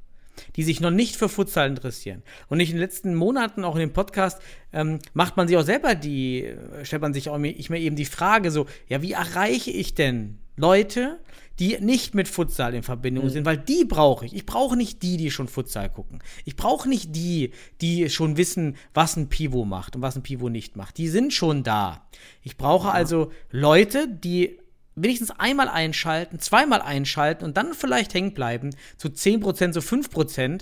Die 0.55 0.63
sich 0.63 0.81
noch 0.81 0.91
nicht 0.91 1.15
für 1.15 1.29
Futsal 1.29 1.69
interessieren. 1.69 2.23
Und 2.49 2.57
nicht 2.57 2.71
in 2.71 2.75
den 2.75 2.81
letzten 2.81 3.15
Monaten, 3.15 3.63
auch 3.63 3.75
in 3.75 3.81
dem 3.81 3.93
Podcast, 3.93 4.41
ähm, 4.73 4.99
macht 5.13 5.37
man 5.37 5.47
sich 5.47 5.55
auch 5.55 5.63
selber 5.63 5.95
die, 5.95 6.45
äh, 6.45 6.83
stellt 6.83 7.03
man 7.03 7.13
sich 7.13 7.29
auch 7.29 7.39
ich 7.39 7.69
mir 7.69 7.79
eben 7.79 7.95
die 7.95 8.05
Frage 8.05 8.51
so, 8.51 8.65
ja, 8.89 9.01
wie 9.01 9.13
erreiche 9.13 9.71
ich 9.71 9.93
denn 9.93 10.39
Leute, 10.55 11.19
die 11.59 11.77
nicht 11.79 12.15
mit 12.15 12.27
Futsal 12.27 12.73
in 12.73 12.83
Verbindung 12.83 13.29
sind, 13.29 13.45
weil 13.45 13.57
die 13.57 13.85
brauche 13.85 14.25
ich. 14.25 14.33
Ich 14.33 14.45
brauche 14.45 14.75
nicht 14.75 15.03
die, 15.03 15.17
die 15.17 15.29
schon 15.29 15.47
Futsal 15.47 15.89
gucken. 15.89 16.19
Ich 16.45 16.55
brauche 16.55 16.89
nicht 16.89 17.15
die, 17.15 17.51
die 17.81 18.09
schon 18.09 18.37
wissen, 18.37 18.75
was 18.93 19.15
ein 19.15 19.29
Pivot 19.29 19.67
macht 19.67 19.95
und 19.95 20.01
was 20.01 20.15
ein 20.15 20.23
Pivot 20.23 20.51
nicht 20.51 20.75
macht. 20.75 20.97
Die 20.97 21.07
sind 21.07 21.33
schon 21.33 21.63
da. 21.63 22.07
Ich 22.41 22.57
brauche 22.57 22.91
also 22.91 23.31
Leute, 23.51 24.07
die 24.07 24.59
wenigstens 24.95 25.31
einmal 25.31 25.69
einschalten, 25.69 26.39
zweimal 26.39 26.81
einschalten 26.81 27.45
und 27.45 27.57
dann 27.57 27.73
vielleicht 27.73 28.13
hängen 28.13 28.33
bleiben, 28.33 28.71
zu 28.97 29.09
10%, 29.09 29.71
zu 29.71 29.79
5%, 29.79 30.61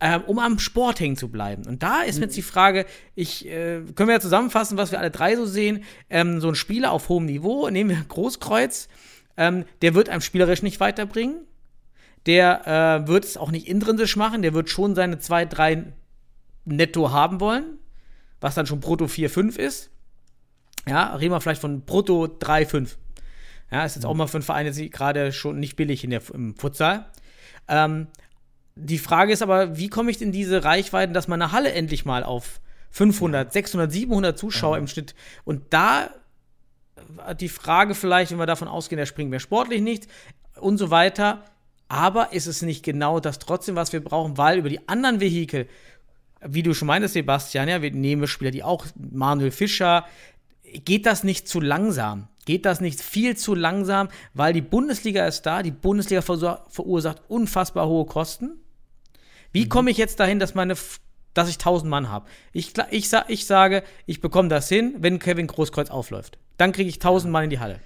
ähm, 0.00 0.22
um 0.26 0.38
am 0.38 0.58
Sport 0.58 1.00
hängen 1.00 1.16
zu 1.16 1.28
bleiben. 1.28 1.64
Und 1.66 1.82
da 1.82 2.02
ist 2.02 2.18
mir 2.18 2.26
jetzt 2.26 2.36
die 2.36 2.42
Frage, 2.42 2.84
ich, 3.14 3.46
äh, 3.46 3.80
können 3.94 4.08
wir 4.08 4.14
ja 4.14 4.20
zusammenfassen, 4.20 4.76
was 4.76 4.90
wir 4.90 4.98
alle 4.98 5.10
drei 5.10 5.36
so 5.36 5.46
sehen. 5.46 5.84
Ähm, 6.10 6.40
so 6.40 6.48
ein 6.48 6.56
Spieler 6.56 6.92
auf 6.92 7.08
hohem 7.08 7.26
Niveau, 7.26 7.68
nehmen 7.70 7.90
wir 7.90 8.04
Großkreuz, 8.08 8.88
ähm, 9.36 9.64
der 9.82 9.94
wird 9.94 10.08
einem 10.08 10.20
spielerisch 10.20 10.62
nicht 10.62 10.80
weiterbringen. 10.80 11.46
Der 12.26 13.02
äh, 13.04 13.08
wird 13.08 13.24
es 13.24 13.36
auch 13.36 13.50
nicht 13.50 13.68
intrinsisch 13.68 14.16
machen, 14.16 14.42
der 14.42 14.54
wird 14.54 14.70
schon 14.70 14.94
seine 14.94 15.18
2, 15.18 15.44
3 15.44 15.92
netto 16.64 17.10
haben 17.10 17.40
wollen, 17.40 17.78
was 18.40 18.54
dann 18.54 18.66
schon 18.66 18.80
brutto 18.80 19.08
4, 19.08 19.28
5 19.28 19.58
ist. 19.58 19.90
Ja, 20.88 21.14
reden 21.14 21.32
wir 21.32 21.40
vielleicht 21.40 21.60
von 21.60 21.82
brutto 21.82 22.26
3, 22.26 22.66
5. 22.66 22.96
Ja, 23.70 23.84
ist 23.84 23.96
jetzt 23.96 24.04
auch 24.04 24.14
mal 24.14 24.26
für 24.26 24.38
einen 24.38 24.42
Verein 24.42 24.66
jetzt 24.66 24.80
gerade 24.92 25.32
schon 25.32 25.58
nicht 25.58 25.76
billig 25.76 26.04
in 26.04 26.10
der, 26.10 26.22
im 26.32 26.54
Futsal. 26.56 27.06
Ähm, 27.68 28.06
die 28.76 28.98
Frage 28.98 29.32
ist 29.32 29.42
aber, 29.42 29.76
wie 29.76 29.88
komme 29.88 30.10
ich 30.10 30.20
in 30.20 30.32
diese 30.32 30.64
Reichweiten, 30.64 31.14
dass 31.14 31.28
meine 31.28 31.52
Halle 31.52 31.72
endlich 31.72 32.04
mal 32.04 32.24
auf 32.24 32.60
500, 32.90 33.52
600, 33.52 33.90
700 33.90 34.38
Zuschauer 34.38 34.78
im 34.78 34.86
Schnitt 34.86 35.14
und 35.44 35.62
da 35.70 36.10
die 37.40 37.48
Frage 37.48 37.94
vielleicht, 37.94 38.30
wenn 38.30 38.38
wir 38.38 38.46
davon 38.46 38.68
ausgehen, 38.68 38.98
der 38.98 39.06
springt 39.06 39.30
mehr 39.30 39.40
sportlich 39.40 39.82
nicht 39.82 40.08
und 40.60 40.78
so 40.78 40.90
weiter, 40.90 41.44
aber 41.88 42.32
ist 42.32 42.46
es 42.46 42.62
nicht 42.62 42.84
genau 42.84 43.20
das 43.20 43.38
trotzdem, 43.38 43.76
was 43.76 43.92
wir 43.92 44.02
brauchen, 44.02 44.38
weil 44.38 44.58
über 44.58 44.68
die 44.68 44.88
anderen 44.88 45.20
Vehikel, 45.20 45.68
wie 46.40 46.62
du 46.62 46.74
schon 46.74 46.88
meintest, 46.88 47.14
Sebastian, 47.14 47.68
ja, 47.68 47.82
wir 47.82 47.90
nehmen 47.90 48.26
Spieler, 48.26 48.50
die 48.50 48.62
auch, 48.62 48.86
Manuel 48.96 49.50
Fischer, 49.50 50.06
geht 50.84 51.06
das 51.06 51.24
nicht 51.24 51.48
zu 51.48 51.60
langsam? 51.60 52.28
Geht 52.46 52.66
das 52.66 52.80
nicht 52.80 53.00
viel 53.00 53.36
zu 53.36 53.54
langsam, 53.54 54.08
weil 54.34 54.52
die 54.52 54.60
Bundesliga 54.60 55.26
ist 55.26 55.42
da, 55.42 55.62
die 55.62 55.70
Bundesliga 55.70 56.20
verursacht 56.20 57.22
unfassbar 57.28 57.88
hohe 57.88 58.04
Kosten? 58.04 58.58
Wie 59.52 59.64
mhm. 59.64 59.68
komme 59.70 59.90
ich 59.90 59.96
jetzt 59.96 60.20
dahin, 60.20 60.38
dass 60.38 60.54
meine 60.54 60.76
dass 61.34 61.48
ich 61.48 61.56
1000 61.56 61.90
Mann 61.90 62.08
habe. 62.08 62.26
Ich, 62.52 62.72
ich, 62.90 63.10
ich 63.26 63.46
sage, 63.46 63.82
ich 64.06 64.20
bekomme 64.20 64.48
das 64.48 64.68
hin, 64.68 64.94
wenn 64.98 65.18
Kevin 65.18 65.48
Großkreuz 65.48 65.90
aufläuft. 65.90 66.38
Dann 66.56 66.72
kriege 66.72 66.88
ich 66.88 66.96
1000 66.96 67.32
Mann 67.32 67.44
in 67.44 67.50
die 67.50 67.58
Halle. 67.58 67.80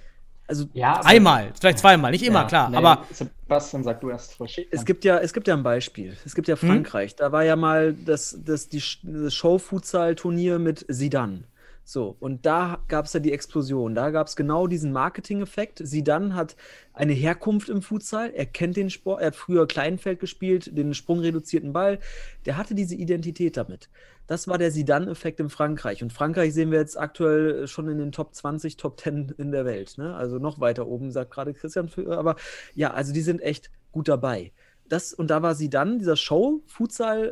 Also 0.47 0.65
ja, 0.73 0.99
einmal, 1.01 1.51
vielleicht 1.59 1.77
zweimal, 1.77 2.09
nicht 2.09 2.25
immer, 2.25 2.41
ja, 2.41 2.47
klar. 2.47 2.69
Nee, 2.71 2.77
aber 2.77 3.05
Sebastian, 3.11 3.83
sag 3.83 4.01
du 4.01 4.09
erst 4.09 4.33
frisch. 4.33 4.59
Es 4.71 4.83
gibt 4.83 5.05
ja, 5.05 5.19
es 5.19 5.31
gibt 5.31 5.47
ja 5.47 5.53
ein 5.53 5.61
Beispiel. 5.61 6.17
Es 6.25 6.33
gibt 6.33 6.47
ja 6.47 6.59
hm? 6.59 6.67
Frankreich. 6.67 7.11
Hm? 7.11 7.17
Da 7.19 7.31
war 7.31 7.43
ja 7.43 7.55
mal 7.55 7.93
das, 7.93 8.35
das, 8.43 8.67
die, 8.67 8.81
das 9.03 9.35
Show-Futsal-Turnier 9.35 10.57
mit 10.57 10.85
Sidan. 10.87 11.43
So, 11.91 12.15
und 12.19 12.45
da 12.45 12.83
gab 12.87 13.05
es 13.05 13.13
ja 13.13 13.19
die 13.19 13.31
Explosion. 13.33 13.95
Da 13.95 14.11
gab 14.11 14.27
es 14.27 14.35
genau 14.35 14.67
diesen 14.67 14.91
Marketing-Effekt. 14.91 15.81
Sidan 15.83 16.35
hat 16.35 16.55
eine 16.93 17.13
Herkunft 17.13 17.67
im 17.67 17.81
Futsal. 17.81 18.29
Er 18.29 18.45
kennt 18.45 18.77
den 18.77 18.91
Sport. 18.91 19.21
Er 19.21 19.27
hat 19.27 19.35
früher 19.35 19.67
Kleinfeld 19.67 20.19
gespielt, 20.19 20.77
den 20.77 20.93
sprungreduzierten 20.93 21.73
Ball. 21.73 21.97
Der 22.45 22.57
hatte 22.57 22.75
diese 22.75 22.93
Identität 22.93 23.57
damit. 23.57 23.89
Das 24.27 24.47
war 24.47 24.59
der 24.59 24.69
Sidan-Effekt 24.69 25.39
in 25.39 25.49
Frankreich. 25.49 26.03
Und 26.03 26.13
Frankreich 26.13 26.53
sehen 26.53 26.69
wir 26.69 26.77
jetzt 26.77 26.95
aktuell 26.95 27.67
schon 27.67 27.87
in 27.87 27.97
den 27.97 28.11
Top 28.11 28.35
20, 28.35 28.77
Top 28.77 28.99
10 28.99 29.33
in 29.39 29.51
der 29.51 29.65
Welt. 29.65 29.97
Ne? 29.97 30.13
Also 30.13 30.37
noch 30.37 30.59
weiter 30.59 30.85
oben, 30.85 31.09
sagt 31.09 31.31
gerade 31.31 31.55
Christian. 31.55 31.89
Aber 32.09 32.35
ja, 32.75 32.91
also 32.91 33.13
die 33.13 33.21
sind 33.21 33.41
echt 33.41 33.71
gut 33.91 34.07
dabei 34.07 34.51
das, 34.89 35.13
und 35.13 35.29
da 35.29 35.41
war 35.41 35.55
sie 35.55 35.69
dann, 35.69 35.99
dieser 35.99 36.15
Show-Futsal, 36.15 37.25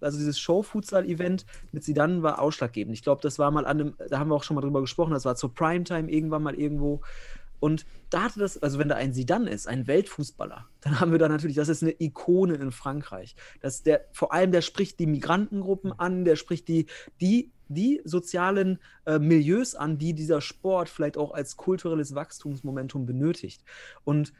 äh, 0.00 0.04
also 0.04 0.18
dieses 0.18 0.38
Show-Futsal-Event 0.38 1.46
mit 1.72 1.82
sie 1.82 1.94
dann 1.94 2.22
war 2.22 2.40
ausschlaggebend. 2.40 2.94
Ich 2.94 3.02
glaube, 3.02 3.22
das 3.22 3.38
war 3.38 3.50
mal 3.50 3.66
an 3.66 3.80
einem, 3.80 3.94
da 4.08 4.18
haben 4.18 4.28
wir 4.28 4.34
auch 4.34 4.44
schon 4.44 4.54
mal 4.54 4.60
drüber 4.60 4.80
gesprochen, 4.80 5.12
das 5.12 5.24
war 5.24 5.36
zur 5.36 5.54
Primetime 5.54 6.10
irgendwann 6.10 6.42
mal 6.42 6.54
irgendwo. 6.54 7.00
Und 7.60 7.86
da 8.10 8.24
hatte 8.24 8.38
das, 8.38 8.62
also 8.62 8.78
wenn 8.78 8.88
da 8.88 8.94
ein 8.96 9.12
Sidan 9.12 9.46
ist, 9.46 9.66
ein 9.66 9.86
Weltfußballer, 9.86 10.66
dann 10.80 11.00
haben 11.00 11.10
wir 11.10 11.18
da 11.18 11.28
natürlich, 11.28 11.56
das 11.56 11.68
ist 11.68 11.82
eine 11.82 11.94
Ikone 11.98 12.54
in 12.54 12.70
Frankreich. 12.70 13.34
Das 13.60 13.82
der, 13.82 14.04
vor 14.12 14.32
allem, 14.32 14.52
der 14.52 14.62
spricht 14.62 15.00
die 15.00 15.06
Migrantengruppen 15.06 15.92
an, 15.92 16.24
der 16.24 16.36
spricht 16.36 16.68
die, 16.68 16.86
die, 17.20 17.50
die 17.68 18.00
sozialen 18.04 18.78
äh, 19.06 19.18
Milieus 19.18 19.74
an, 19.74 19.98
die 19.98 20.14
dieser 20.14 20.40
Sport 20.40 20.88
vielleicht 20.88 21.16
auch 21.16 21.32
als 21.32 21.56
kulturelles 21.56 22.14
Wachstumsmomentum 22.14 23.06
benötigt. 23.06 23.64
Und 24.04 24.32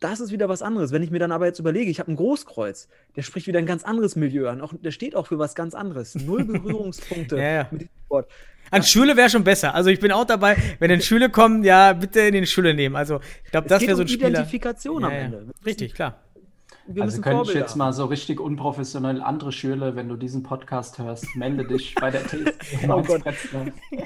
das 0.00 0.20
ist 0.20 0.32
wieder 0.32 0.48
was 0.48 0.62
anderes. 0.62 0.92
Wenn 0.92 1.02
ich 1.02 1.10
mir 1.10 1.18
dann 1.18 1.32
aber 1.32 1.46
jetzt 1.46 1.58
überlege, 1.58 1.90
ich 1.90 2.00
habe 2.00 2.10
ein 2.12 2.16
Großkreuz, 2.16 2.88
der 3.16 3.22
spricht 3.22 3.46
wieder 3.46 3.58
ein 3.58 3.66
ganz 3.66 3.84
anderes 3.84 4.16
Milieu 4.16 4.48
an. 4.48 4.60
Auch, 4.60 4.72
der 4.80 4.90
steht 4.90 5.16
auch 5.16 5.26
für 5.26 5.38
was 5.38 5.54
ganz 5.54 5.74
anderes. 5.74 6.14
Null 6.14 6.44
Berührungspunkte 6.46 7.36
ja, 7.36 7.50
ja. 7.50 7.68
mit 7.70 7.82
diesem 7.82 7.94
Sport. 8.06 8.30
An 8.70 8.82
Schule 8.82 9.16
wäre 9.16 9.30
schon 9.30 9.44
besser. 9.44 9.74
Also 9.74 9.88
ich 9.88 9.98
bin 9.98 10.12
auch 10.12 10.26
dabei, 10.26 10.56
wenn 10.78 10.90
in 10.90 11.00
Schule 11.00 11.30
kommen, 11.30 11.64
ja, 11.64 11.94
bitte 11.94 12.20
in 12.20 12.34
den 12.34 12.46
Schule 12.46 12.74
nehmen. 12.74 12.96
Also 12.96 13.20
ich 13.44 13.50
glaube, 13.50 13.66
das 13.66 13.82
wäre 13.82 13.96
so 13.96 14.02
ein 14.02 14.08
Spieler. 14.08 14.28
Identifikation 14.28 15.02
ja, 15.02 15.08
am 15.08 15.14
Ende. 15.14 15.46
Richtig, 15.64 15.94
klar 15.94 16.20
wir 16.90 17.02
also 17.02 17.20
könnte 17.20 17.36
Vorbilder 17.36 17.60
ich 17.60 17.66
jetzt 17.66 17.76
mal 17.76 17.92
so 17.92 18.06
richtig 18.06 18.40
unprofessionell 18.40 19.20
andere 19.20 19.52
Schüler, 19.52 19.94
wenn 19.94 20.08
du 20.08 20.16
diesen 20.16 20.42
Podcast 20.42 20.98
hörst, 20.98 21.26
melde 21.36 21.66
dich 21.66 21.94
bei 21.94 22.10
der 22.10 22.22
TSG. 22.26 22.88
oh 22.88 23.02
Gott. 23.02 23.22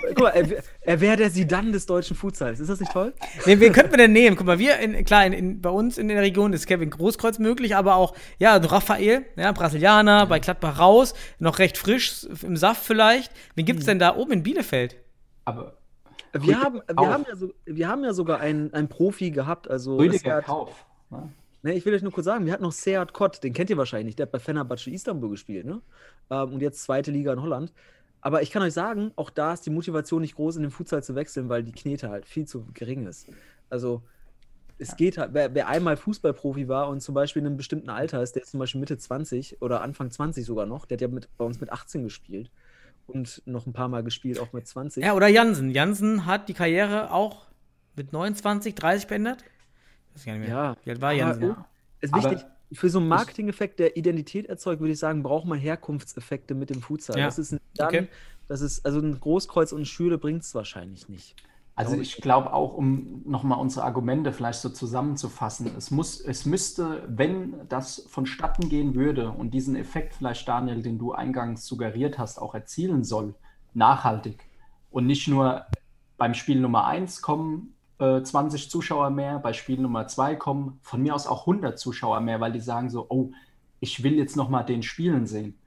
Guck 0.08 0.18
mal, 0.18 0.30
er, 0.30 0.64
er 0.80 1.00
wäre 1.00 1.16
der 1.16 1.30
Sidan 1.30 1.70
des 1.70 1.86
deutschen 1.86 2.16
Futsals. 2.16 2.58
Ist 2.58 2.68
das 2.68 2.80
nicht 2.80 2.92
toll? 2.92 3.14
Nee, 3.46 3.60
wen 3.60 3.72
könnten 3.72 3.92
wir 3.92 3.98
denn 3.98 4.12
nehmen? 4.12 4.34
Guck 4.36 4.46
mal, 4.46 4.58
wir, 4.58 4.80
in, 4.80 5.04
klar, 5.04 5.24
in, 5.24 5.32
in, 5.32 5.60
bei 5.60 5.70
uns 5.70 5.96
in 5.96 6.08
der 6.08 6.20
Region 6.20 6.52
ist 6.52 6.66
Kevin 6.66 6.90
Großkreuz 6.90 7.38
möglich, 7.38 7.76
aber 7.76 7.94
auch, 7.94 8.14
ja, 8.40 8.56
Raphael, 8.56 9.26
ja, 9.36 9.52
Brasilianer, 9.52 10.18
ja. 10.18 10.24
bei 10.24 10.40
Gladbach 10.40 10.80
raus, 10.80 11.14
noch 11.38 11.60
recht 11.60 11.78
frisch, 11.78 12.26
im 12.42 12.56
Saft 12.56 12.82
vielleicht. 12.84 13.30
Wen 13.54 13.64
gibt 13.64 13.80
es 13.80 13.86
denn 13.86 14.00
da 14.00 14.16
oben 14.16 14.32
in 14.32 14.42
Bielefeld? 14.42 14.96
Aber 15.44 15.76
wir 16.32 16.60
haben, 16.60 16.80
wir, 16.88 17.08
haben 17.08 17.24
ja 17.28 17.36
so, 17.36 17.52
wir 17.64 17.88
haben 17.88 18.02
ja 18.02 18.12
sogar 18.12 18.40
einen, 18.40 18.74
einen 18.74 18.88
Profi 18.88 19.30
gehabt, 19.30 19.70
also 19.70 19.98
Rüdiger 19.98 20.42
Kauf. 20.42 20.84
Ne? 21.10 21.30
Ne, 21.62 21.74
ich 21.74 21.86
will 21.86 21.94
euch 21.94 22.02
nur 22.02 22.12
kurz 22.12 22.24
sagen, 22.24 22.44
wir 22.44 22.52
hatten 22.52 22.64
noch 22.64 22.72
Seat 22.72 23.12
Kott, 23.12 23.42
den 23.42 23.52
kennt 23.52 23.70
ihr 23.70 23.76
wahrscheinlich, 23.76 24.16
der 24.16 24.26
hat 24.26 24.32
bei 24.32 24.40
Fenerbahce 24.40 24.90
Istanbul 24.90 25.30
gespielt, 25.30 25.64
ne? 25.64 25.80
Ähm, 26.30 26.54
und 26.54 26.60
jetzt 26.60 26.82
zweite 26.82 27.10
Liga 27.12 27.32
in 27.32 27.40
Holland. 27.40 27.72
Aber 28.20 28.42
ich 28.42 28.50
kann 28.50 28.62
euch 28.62 28.72
sagen, 28.72 29.12
auch 29.16 29.30
da 29.30 29.52
ist 29.52 29.66
die 29.66 29.70
Motivation 29.70 30.22
nicht 30.22 30.34
groß, 30.36 30.56
in 30.56 30.62
den 30.62 30.70
Futsal 30.70 31.02
zu 31.02 31.14
wechseln, 31.14 31.48
weil 31.48 31.62
die 31.62 31.72
Knete 31.72 32.08
halt 32.08 32.26
viel 32.26 32.46
zu 32.46 32.66
gering 32.74 33.06
ist. 33.06 33.28
Also, 33.70 34.02
es 34.78 34.96
geht 34.96 35.18
halt, 35.18 35.34
wer, 35.34 35.54
wer, 35.54 35.68
einmal 35.68 35.96
Fußballprofi 35.96 36.66
war 36.66 36.88
und 36.88 37.00
zum 37.00 37.14
Beispiel 37.14 37.40
in 37.40 37.46
einem 37.46 37.56
bestimmten 37.56 37.90
Alter 37.90 38.22
ist, 38.22 38.34
der 38.34 38.42
ist 38.42 38.50
zum 38.50 38.60
Beispiel 38.60 38.80
Mitte 38.80 38.98
20 38.98 39.62
oder 39.62 39.82
Anfang 39.82 40.10
20 40.10 40.44
sogar 40.44 40.66
noch, 40.66 40.86
der 40.86 40.96
hat 40.96 41.02
ja 41.02 41.08
mit, 41.08 41.28
bei 41.36 41.44
uns 41.44 41.60
mit 41.60 41.70
18 41.70 42.02
gespielt 42.02 42.50
und 43.06 43.42
noch 43.46 43.66
ein 43.66 43.72
paar 43.72 43.88
Mal 43.88 44.02
gespielt, 44.02 44.40
auch 44.40 44.52
mit 44.52 44.66
20. 44.66 45.04
Ja, 45.04 45.14
oder 45.14 45.28
Jansen. 45.28 45.70
Jansen 45.70 46.26
hat 46.26 46.48
die 46.48 46.54
Karriere 46.54 47.12
auch 47.12 47.46
mit 47.94 48.12
29, 48.12 48.74
30 48.74 49.06
beendet. 49.06 49.44
Weiß 50.14 50.24
gar 50.24 50.32
nicht 50.34 50.48
mehr. 50.48 50.56
Ja, 50.56 50.76
Wie 50.84 50.90
alt 50.90 51.00
war 51.00 51.12
Jansen? 51.12 51.48
Ja. 51.48 51.66
Ist 52.00 52.14
wichtig, 52.14 52.38
aber 52.38 52.52
für 52.72 52.88
so 52.88 52.98
einen 52.98 53.08
Marketing-Effekt, 53.08 53.78
der 53.78 53.96
Identität 53.96 54.46
erzeugt, 54.46 54.80
würde 54.80 54.92
ich 54.92 54.98
sagen, 54.98 55.22
braucht 55.22 55.46
man 55.46 55.58
Herkunftseffekte 55.58 56.54
mit 56.54 56.70
dem 56.70 56.80
Futsal. 56.80 57.18
Ja. 57.18 57.26
Das 57.26 57.38
ist 57.38 57.58
dann, 57.76 57.86
okay. 57.86 58.08
das 58.48 58.60
ist, 58.60 58.84
also 58.84 59.00
ein 59.00 59.18
Großkreuz 59.18 59.72
und 59.72 59.78
eine 59.78 59.86
Schüle 59.86 60.18
bringt 60.18 60.42
es 60.42 60.54
wahrscheinlich 60.54 61.08
nicht. 61.08 61.36
Also 61.74 61.96
ich 61.96 62.16
glaube 62.16 62.52
auch, 62.52 62.74
um 62.74 63.22
nochmal 63.24 63.58
unsere 63.58 63.86
Argumente 63.86 64.32
vielleicht 64.32 64.60
so 64.60 64.68
zusammenzufassen, 64.68 65.70
es 65.76 65.90
muss, 65.90 66.20
es 66.20 66.44
müsste, 66.44 67.02
wenn 67.08 67.66
das 67.68 68.06
vonstatten 68.08 68.68
gehen 68.68 68.94
würde 68.94 69.30
und 69.30 69.52
diesen 69.54 69.74
Effekt 69.74 70.14
vielleicht, 70.14 70.46
Daniel, 70.46 70.82
den 70.82 70.98
du 70.98 71.12
eingangs 71.12 71.64
suggeriert 71.64 72.18
hast, 72.18 72.38
auch 72.38 72.54
erzielen 72.54 73.04
soll, 73.04 73.34
nachhaltig 73.72 74.44
und 74.90 75.06
nicht 75.06 75.28
nur 75.28 75.64
beim 76.18 76.34
Spiel 76.34 76.60
Nummer 76.60 76.86
1 76.86 77.22
kommen 77.22 77.74
20 77.98 78.66
äh, 78.66 78.68
Zuschauer 78.68 79.10
mehr, 79.10 79.38
bei 79.38 79.52
Spiel 79.52 79.80
Nummer 79.80 80.08
2 80.08 80.36
kommen 80.36 80.78
von 80.82 81.02
mir 81.02 81.14
aus 81.14 81.26
auch 81.26 81.42
100 81.42 81.78
Zuschauer 81.78 82.20
mehr, 82.20 82.40
weil 82.40 82.52
die 82.52 82.60
sagen 82.60 82.90
so, 82.90 83.06
oh, 83.08 83.30
ich 83.80 84.02
will 84.02 84.14
jetzt 84.14 84.36
nochmal 84.36 84.64
den 84.64 84.82
Spielen 84.82 85.26
sehen. 85.26 85.58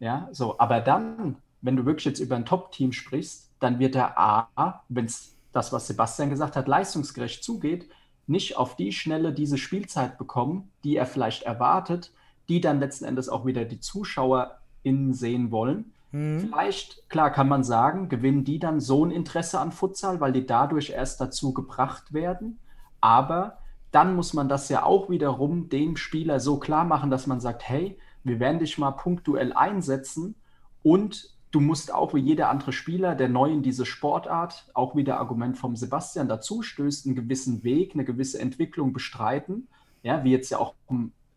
Ja, 0.00 0.28
so, 0.32 0.58
aber 0.58 0.80
dann, 0.80 1.36
wenn 1.60 1.76
du 1.76 1.86
wirklich 1.86 2.04
jetzt 2.04 2.20
über 2.20 2.36
ein 2.36 2.46
Top-Team 2.46 2.92
sprichst, 2.92 3.50
dann 3.60 3.78
wird 3.78 3.94
der 3.94 4.18
A, 4.18 4.82
wenn 4.88 5.06
es 5.06 5.36
das, 5.52 5.72
was 5.72 5.86
Sebastian 5.86 6.30
gesagt 6.30 6.56
hat, 6.56 6.68
leistungsgerecht 6.68 7.42
zugeht, 7.42 7.88
nicht 8.26 8.56
auf 8.56 8.76
die 8.76 8.92
Schnelle 8.92 9.32
diese 9.32 9.58
Spielzeit 9.58 10.18
bekommen, 10.18 10.70
die 10.82 10.96
er 10.96 11.06
vielleicht 11.06 11.44
erwartet, 11.44 12.12
die 12.48 12.60
dann 12.60 12.80
letzten 12.80 13.04
Endes 13.04 13.28
auch 13.28 13.46
wieder 13.46 13.64
die 13.64 13.80
ZuschauerInnen 13.80 15.14
sehen 15.14 15.50
wollen, 15.50 15.93
Mhm. 16.14 16.38
Vielleicht, 16.38 17.08
klar, 17.08 17.30
kann 17.30 17.48
man 17.48 17.64
sagen, 17.64 18.08
gewinnen 18.08 18.44
die 18.44 18.60
dann 18.60 18.78
so 18.78 19.04
ein 19.04 19.10
Interesse 19.10 19.58
an 19.58 19.72
Futsal, 19.72 20.20
weil 20.20 20.32
die 20.32 20.46
dadurch 20.46 20.90
erst 20.90 21.20
dazu 21.20 21.52
gebracht 21.52 22.12
werden. 22.12 22.60
Aber 23.00 23.58
dann 23.90 24.14
muss 24.14 24.32
man 24.32 24.48
das 24.48 24.68
ja 24.68 24.84
auch 24.84 25.10
wiederum 25.10 25.68
dem 25.68 25.96
Spieler 25.96 26.38
so 26.38 26.58
klar 26.58 26.84
machen, 26.84 27.10
dass 27.10 27.26
man 27.26 27.40
sagt, 27.40 27.68
hey, 27.68 27.98
wir 28.22 28.38
werden 28.38 28.60
dich 28.60 28.78
mal 28.78 28.92
punktuell 28.92 29.52
einsetzen 29.52 30.36
und 30.84 31.34
du 31.50 31.58
musst 31.58 31.92
auch 31.92 32.14
wie 32.14 32.20
jeder 32.20 32.48
andere 32.48 32.72
Spieler, 32.72 33.16
der 33.16 33.28
neu 33.28 33.50
in 33.50 33.62
diese 33.62 33.84
Sportart, 33.84 34.70
auch 34.72 34.94
wie 34.94 35.04
der 35.04 35.18
Argument 35.18 35.58
vom 35.58 35.74
Sebastian 35.74 36.28
dazu 36.28 36.62
stößt, 36.62 37.06
einen 37.06 37.16
gewissen 37.16 37.64
Weg, 37.64 37.94
eine 37.94 38.04
gewisse 38.04 38.38
Entwicklung 38.38 38.92
bestreiten. 38.92 39.66
Ja, 40.04 40.22
wie 40.22 40.30
jetzt 40.30 40.50
ja 40.50 40.58
auch 40.58 40.74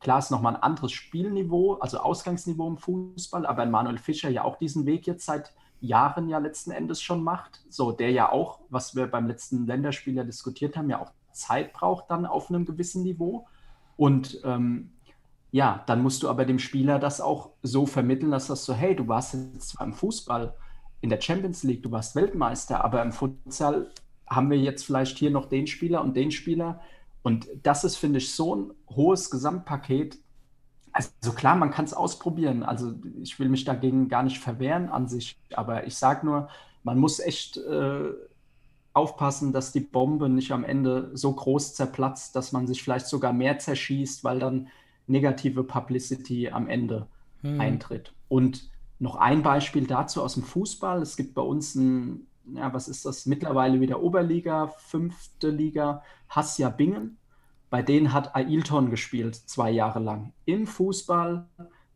Klar 0.08 0.20
ist 0.20 0.32
nochmal 0.32 0.56
ein 0.56 0.62
anderes 0.64 0.94
Spielniveau, 0.94 1.74
also 1.82 1.98
Ausgangsniveau 1.98 2.66
im 2.66 2.78
Fußball, 2.78 3.46
aber 3.46 3.66
Manuel 3.66 3.98
Fischer 3.98 4.30
ja 4.30 4.46
auch 4.46 4.56
diesen 4.56 4.86
Weg 4.86 5.06
jetzt 5.06 5.26
seit 5.26 5.52
Jahren 5.82 6.30
ja 6.30 6.38
letzten 6.38 6.72
Endes 6.72 7.02
schon 7.02 7.22
macht. 7.22 7.66
So, 7.68 7.92
der 7.92 8.12
ja 8.12 8.32
auch, 8.32 8.62
was 8.70 8.96
wir 8.96 9.08
beim 9.08 9.28
letzten 9.28 9.68
Länderspiel 9.68 10.14
ja 10.16 10.24
diskutiert 10.24 10.78
haben, 10.78 10.90
ja 10.90 11.02
auch 11.02 11.12
Zeit 11.34 11.74
braucht 11.74 12.10
dann 12.10 12.26
auf 12.26 12.50
einem 12.50 12.64
gewissen 12.64 13.04
Niveau. 13.04 13.48
Und 13.98 14.40
ähm, 14.46 14.94
ja, 15.52 15.84
dann 15.88 16.02
musst 16.02 16.24
du 16.24 16.30
aber 16.30 16.46
dem 16.46 16.60
Spieler 16.60 17.00
das 17.00 17.20
auch 17.20 17.50
so 17.62 17.86
vermitteln, 17.86 18.32
dass 18.32 18.48
das 18.48 18.64
so, 18.64 18.74
hey, 18.74 18.96
du 18.96 19.10
warst 19.10 19.34
jetzt 19.34 19.72
zwar 19.72 19.88
im 19.88 19.92
Fußball 19.92 20.54
in 21.02 21.10
der 21.10 21.20
Champions 21.20 21.64
League, 21.64 21.84
du 21.84 21.92
warst 21.92 22.16
Weltmeister, 22.16 22.82
aber 22.82 23.02
im 23.02 23.12
Futsal 23.12 23.92
haben 24.26 24.52
wir 24.52 24.58
jetzt 24.58 24.86
vielleicht 24.86 25.18
hier 25.18 25.32
noch 25.32 25.48
den 25.48 25.68
Spieler 25.68 26.02
und 26.02 26.16
den 26.16 26.32
Spieler, 26.32 26.80
und 27.24 27.48
das 27.64 27.84
ist, 27.84 27.98
finde 27.98 28.20
ich, 28.20 28.34
so 28.34 28.56
ein 28.56 28.72
hohes 28.90 29.30
Gesamtpaket. 29.30 30.18
Also 30.92 31.34
klar, 31.34 31.56
man 31.56 31.72
kann 31.72 31.86
es 31.86 31.94
ausprobieren. 31.94 32.64
Also 32.64 32.94
ich 33.22 33.38
will 33.40 33.50
mich 33.50 33.66
dagegen 33.66 34.08
gar 34.08 34.24
nicht 34.24 34.40
verwehren 34.40 34.90
an 34.90 35.08
sich, 35.08 35.38
aber 35.54 35.86
ich 35.86 35.96
sage 35.96 36.26
nur, 36.26 36.50
man 36.84 36.98
muss 36.98 37.20
echt 37.20 37.58
äh, 37.58 38.12
aufpassen, 38.94 39.54
dass 39.54 39.72
die 39.72 39.82
Bombe 39.82 40.30
nicht 40.30 40.52
am 40.52 40.64
Ende 40.64 41.12
so 41.14 41.32
groß 41.32 41.76
zerplatzt, 41.76 42.36
dass 42.36 42.52
man 42.52 42.66
sich 42.66 42.82
vielleicht 42.82 43.08
sogar 43.08 43.34
mehr 43.34 43.60
zerschießt, 43.60 44.24
weil 44.24 44.40
dann 44.40 44.70
negative 45.06 45.64
Publicity 45.64 46.50
am 46.50 46.68
Ende 46.68 47.08
hm. 47.42 47.60
eintritt. 47.62 48.14
Und 48.28 48.70
noch 49.00 49.16
ein 49.16 49.44
Beispiel 49.44 49.86
dazu 49.86 50.24
aus 50.24 50.34
dem 50.34 50.44
Fußball. 50.44 51.02
Es 51.02 51.16
gibt 51.16 51.36
bei 51.36 51.42
uns 51.42 51.76
ein 51.76 52.26
ja, 52.54 52.74
was 52.74 52.88
ist 52.88 53.06
das, 53.06 53.26
mittlerweile 53.26 53.80
wieder 53.82 54.02
Oberliga, 54.02 54.68
fünfte 54.78 55.50
Liga, 55.50 56.04
Hassia 56.30 56.70
Bingen. 56.70 57.18
Bei 57.70 57.82
denen 57.82 58.14
hat 58.14 58.36
Ailton 58.36 58.90
gespielt, 58.90 59.36
zwei 59.36 59.72
Jahre 59.72 60.00
lang. 60.00 60.34
Im 60.46 60.68
Fußball, 60.68 61.48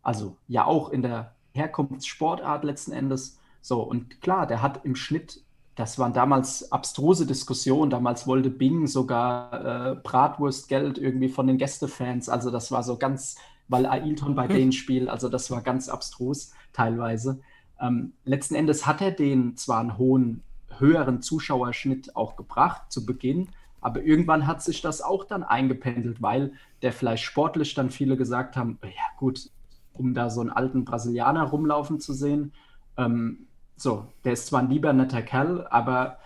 also 0.02 0.38
ja 0.48 0.66
auch 0.66 0.90
in 0.90 1.02
der 1.02 1.36
Herkunftssportart 1.54 2.64
letzten 2.64 2.92
Endes. 2.92 3.40
So, 3.62 3.82
und 3.82 4.22
klar, 4.22 4.48
der 4.48 4.62
hat 4.62 4.84
im 4.86 4.96
Schnitt 4.96 5.44
das 5.76 5.98
waren 5.98 6.14
damals 6.14 6.72
abstruse 6.72 7.26
Diskussionen. 7.26 7.90
Damals 7.90 8.28
wollte 8.28 8.50
Bing 8.50 8.88
sogar 8.88 9.92
äh, 9.92 9.96
Bratwurstgeld 9.96 10.98
irgendwie 10.98 11.30
von 11.30 11.48
den 11.48 11.58
Gästefans. 11.58 12.30
Also 12.30 12.52
das 12.52 12.72
war 12.72 12.84
so 12.84 12.98
ganz, 12.98 13.38
weil 13.68 13.86
Ailton 13.86 14.36
bei 14.36 14.48
denen 14.48 14.74
spielt. 14.74 15.08
Also 15.10 15.30
das 15.30 15.50
war 15.50 15.62
ganz 15.62 15.88
abstrus 15.88 16.52
teilweise. 16.74 17.40
Ähm, 17.82 18.14
letzten 18.24 18.56
Endes 18.56 18.86
hat 18.86 19.02
er 19.02 19.12
den 19.12 19.58
zwar 19.58 19.80
einen 19.80 19.98
hohen, 19.98 20.44
höheren 20.78 21.22
Zuschauerschnitt 21.22 22.16
auch 22.16 22.36
gebracht 22.36 22.92
zu 22.92 23.06
Beginn, 23.06 23.50
aber 23.82 24.04
irgendwann 24.04 24.46
hat 24.46 24.62
sich 24.62 24.82
das 24.82 25.02
auch 25.02 25.26
dann 25.26 25.44
eingependelt, 25.44 26.22
weil 26.22 26.54
der 26.84 26.94
vielleicht 26.94 27.24
sportlich 27.24 27.74
dann 27.74 27.90
viele 27.90 28.16
gesagt 28.16 28.56
haben, 28.56 28.78
ja 28.84 29.18
gut, 29.18 29.50
um 29.94 30.14
da 30.14 30.30
so 30.30 30.42
einen 30.42 30.52
alten 30.52 30.86
Brasilianer 30.86 31.44
rumlaufen 31.44 32.00
zu 32.00 32.14
sehen, 32.14 32.54
ähm, 32.98 33.48
so, 33.76 34.06
der 34.24 34.34
ist 34.34 34.48
zwar 34.48 34.62
ein 34.62 34.70
lieber 34.70 34.94
netter 34.94 35.24
Kerl, 35.24 35.66
aber 35.68 36.20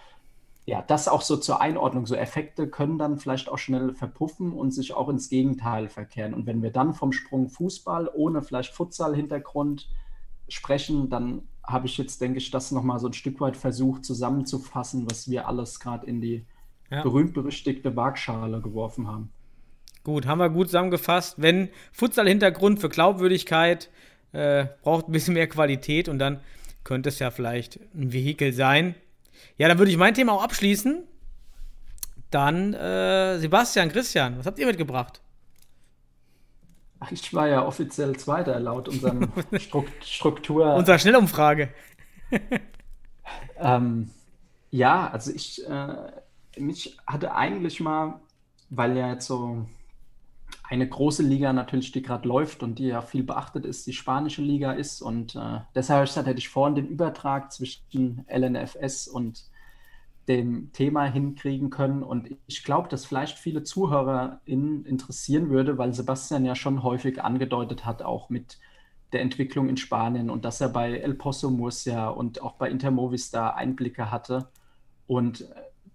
ja, 0.66 0.82
das 0.82 1.08
auch 1.08 1.22
so 1.22 1.38
zur 1.38 1.62
Einordnung. 1.62 2.06
So 2.06 2.16
Effekte 2.16 2.68
können 2.68 2.98
dann 2.98 3.18
vielleicht 3.18 3.50
auch 3.50 3.58
schnell 3.58 3.94
verpuffen 3.94 4.52
und 4.52 4.72
sich 4.72 4.94
auch 4.94 5.10
ins 5.10 5.30
Gegenteil 5.30 5.88
verkehren. 5.88 6.34
Und 6.34 6.48
wenn 6.48 6.64
wir 6.64 6.72
dann 6.72 6.94
vom 6.94 7.12
Sprung 7.12 7.50
Fußball 7.50 8.10
ohne 8.14 8.42
vielleicht 8.42 8.74
Futsal-Hintergrund 8.74 9.88
sprechen, 10.48 11.10
dann 11.10 11.42
habe 11.64 11.88
ich 11.88 11.98
jetzt, 11.98 12.22
denke 12.22 12.38
ich, 12.38 12.52
das 12.52 12.72
nochmal 12.72 13.00
so 13.00 13.08
ein 13.08 13.14
Stück 13.14 13.40
weit 13.42 13.58
versucht 13.58 14.06
zusammenzufassen, 14.06 15.10
was 15.10 15.30
wir 15.30 15.48
alles 15.48 15.80
gerade 15.80 16.06
in 16.06 16.22
die 16.22 16.46
ja. 16.92 17.02
berühmt-berüchtigte 17.02 17.96
Waagschale 17.96 18.62
geworfen 18.62 19.08
haben. 19.08 19.32
Gut, 20.04 20.28
haben 20.28 20.38
wir 20.38 20.50
gut 20.50 20.68
zusammengefasst. 20.68 21.42
Wenn 21.42 21.70
Futsal-Hintergrund 21.92 22.80
für 22.80 22.90
Glaubwürdigkeit 22.90 23.90
äh, 24.34 24.68
braucht 24.84 25.08
ein 25.08 25.12
bisschen 25.12 25.34
mehr 25.34 25.48
Qualität 25.48 26.10
und 26.10 26.20
dann 26.20 26.40
könnte 26.84 27.10
es 27.10 27.20
ja 27.20 27.32
vielleicht 27.32 27.80
ein 27.96 28.14
Vehikel 28.14 28.54
sein. 28.54 28.94
Ja, 29.58 29.68
dann 29.68 29.80
würde 29.80 29.92
ich 29.92 29.98
mein 29.98 30.14
Thema 30.14 30.34
auch 30.34 30.44
abschließen. 30.44 31.04
Dann 32.30 32.74
äh, 32.74 33.40
Sebastian, 33.40 33.90
Christian, 33.90 34.38
was 34.38 34.46
habt 34.46 34.60
ihr 34.60 34.68
mitgebracht? 34.68 35.22
Ach, 37.00 37.12
ich 37.12 37.34
war 37.34 37.48
ja 37.48 37.66
offiziell 37.66 38.16
Zweiter 38.18 38.60
laut 38.60 38.88
unserem 38.90 39.32
Strukt 39.58 40.06
Struktur. 40.06 40.76
Unserer 40.76 41.00
Schnellumfrage. 41.00 41.70
ähm, 43.60 44.10
ja, 44.72 45.10
also 45.10 45.32
ich, 45.32 45.68
äh, 45.68 45.96
mich 46.58 46.98
hatte 47.06 47.36
eigentlich 47.36 47.80
mal, 47.80 48.20
weil 48.70 48.98
ja 48.98 49.12
jetzt 49.12 49.28
so 49.28 49.66
eine 50.70 50.88
große 50.88 51.24
Liga 51.24 51.54
natürlich, 51.54 51.92
die 51.92 52.02
gerade 52.02 52.28
läuft 52.28 52.64
und 52.64 52.80
die 52.80 52.88
ja 52.88 53.02
viel 53.02 53.24
beachtet 53.24 53.66
ist, 53.66 53.86
die 53.88 53.94
spanische 53.94 54.42
Liga 54.42 54.72
ist. 54.72 55.02
Und 55.02 55.36
äh, 55.36 55.60
deshalb 55.76 55.98
habe 55.98 56.06
ich 56.06 56.12
gesagt, 56.12 56.28
hätte 56.28 56.40
ich 56.40 56.50
vorhin 56.50 56.76
den 56.76 56.88
Übertrag 56.88 57.52
zwischen 57.52 58.26
LNFS 58.28 59.08
und 59.08 59.44
dem 60.28 60.72
Thema 60.72 61.06
hinkriegen 61.06 61.70
können. 61.70 62.04
Und 62.04 62.36
ich 62.48 62.64
glaube, 62.64 62.90
dass 62.90 63.06
vielleicht 63.06 63.38
viele 63.38 63.64
ZuhörerInnen 63.64 64.86
interessieren 64.86 65.50
würde, 65.50 65.78
weil 65.78 65.94
Sebastian 65.94 66.46
ja 66.46 66.56
schon 66.56 66.84
häufig 66.84 67.24
angedeutet 67.24 67.86
hat, 67.86 68.02
auch 68.02 68.30
mit 68.30 68.58
der 69.12 69.22
Entwicklung 69.22 69.70
in 69.70 69.78
Spanien 69.78 70.30
und 70.30 70.46
dass 70.46 70.62
er 70.62 70.70
bei 70.70 70.98
El 70.98 71.14
Pozo 71.14 71.50
Murcia 71.50 72.10
und 72.10 72.42
auch 72.42 72.54
bei 72.54 72.70
Intermovistar 72.70 73.56
Einblicke 73.56 74.12
hatte. 74.12 74.50
Und 75.08 75.42
äh, 75.42 75.46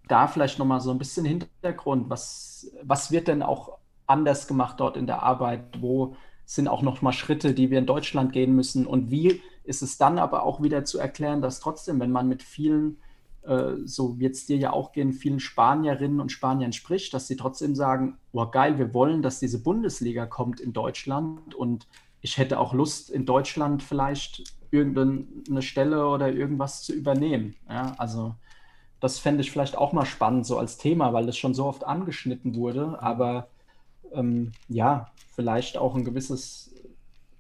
da 0.09 0.27
vielleicht 0.27 0.59
nochmal 0.59 0.81
so 0.81 0.91
ein 0.91 0.99
bisschen 0.99 1.25
Hintergrund, 1.25 2.09
was, 2.09 2.71
was 2.83 3.11
wird 3.11 3.29
denn 3.29 3.43
auch 3.43 3.79
anders 4.07 4.49
gemacht 4.49 4.81
dort 4.81 4.97
in 4.97 5.07
der 5.07 5.23
Arbeit? 5.23 5.81
Wo 5.81 6.17
sind 6.45 6.67
auch 6.67 6.83
noch 6.83 7.03
mal 7.03 7.13
Schritte, 7.13 7.55
die 7.55 7.71
wir 7.71 7.79
in 7.79 7.87
Deutschland 7.87 8.33
gehen 8.33 8.55
müssen? 8.55 8.87
Und 8.87 9.11
wie 9.11 9.41
ist 9.65 9.83
es 9.83 9.99
dann 9.99 10.19
aber 10.19 10.43
auch 10.43 10.63
wieder 10.63 10.85
zu 10.85 10.99
erklären, 10.99 11.43
dass 11.43 11.61
trotzdem, 11.61 12.01
wenn 12.01 12.11
man 12.11 12.29
mit 12.29 12.43
vielen, 12.43 12.99
äh, 13.43 13.77
so 13.85 14.19
wird 14.19 14.35
es 14.35 14.47
dir 14.47 14.57
ja 14.57 14.73
auch 14.73 14.93
gehen, 14.93 15.13
vielen 15.13 15.41
Spanierinnen 15.41 16.21
und 16.21 16.33
Spaniern 16.33 16.73
spricht, 16.73 17.15
dass 17.15 17.27
sie 17.27 17.37
trotzdem 17.37 17.75
sagen, 17.75 18.19
oh 18.33 18.47
geil, 18.47 18.79
wir 18.79 18.93
wollen, 18.95 19.23
dass 19.23 19.41
diese 19.41 19.63
Bundesliga 19.63 20.27
kommt 20.27 20.61
in 20.61 20.73
Deutschland 20.73 21.55
und 21.55 21.87
ich 22.21 22.39
hätte 22.39 22.59
auch 22.59 22.75
Lust, 22.75 23.11
in 23.11 23.25
Deutschland 23.25 23.83
vielleicht 23.83 24.45
irgendeine 24.71 25.63
Stelle 25.63 26.07
oder 26.07 26.33
irgendwas 26.33 26.83
zu 26.83 26.93
übernehmen. 26.93 27.57
Ja, 27.69 27.95
also 27.99 28.35
das 29.01 29.19
fände 29.19 29.41
ich 29.41 29.51
vielleicht 29.51 29.77
auch 29.77 29.93
mal 29.93 30.05
spannend, 30.05 30.47
so 30.47 30.59
als 30.59 30.77
Thema, 30.77 31.13
weil 31.13 31.27
das 31.27 31.37
schon 31.37 31.55
so 31.55 31.65
oft 31.65 31.85
angeschnitten 31.85 32.55
wurde. 32.55 33.03
Aber 33.03 33.49
ähm, 34.13 34.53
ja, 34.69 35.11
vielleicht 35.35 35.79
auch 35.79 35.95
ein 35.95 36.05
gewisses, 36.05 36.75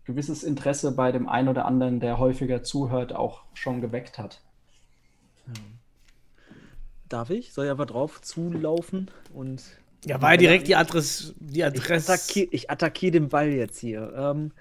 gewisses 0.05 0.43
Interesse 0.43 0.93
bei 0.93 1.13
dem 1.13 1.29
einen 1.29 1.49
oder 1.49 1.67
anderen, 1.67 2.01
der 2.01 2.19
häufiger 2.19 2.63
zuhört, 2.63 3.15
auch 3.15 3.43
schon 3.53 3.81
geweckt 3.81 4.19
hat. 4.19 4.41
Darf 7.11 7.29
ich? 7.29 7.53
Soll 7.53 7.67
ich 7.67 7.71
einfach 7.71 7.87
drauf 7.87 8.23
zulaufen 8.23 9.11
und. 9.35 9.63
Ja, 10.07 10.23
war 10.23 10.31
ja 10.31 10.37
direkt 10.39 10.67
die 10.67 10.77
Adresse. 10.77 11.35
Die 11.39 11.63
Adresse. 11.63 12.15
Ich 12.15 12.71
attackiere 12.71 12.73
attackier 12.73 13.11
den 13.11 13.29
Ball 13.29 13.51
jetzt 13.51 13.79
hier. 13.79 14.13
Ähm, 14.17 14.53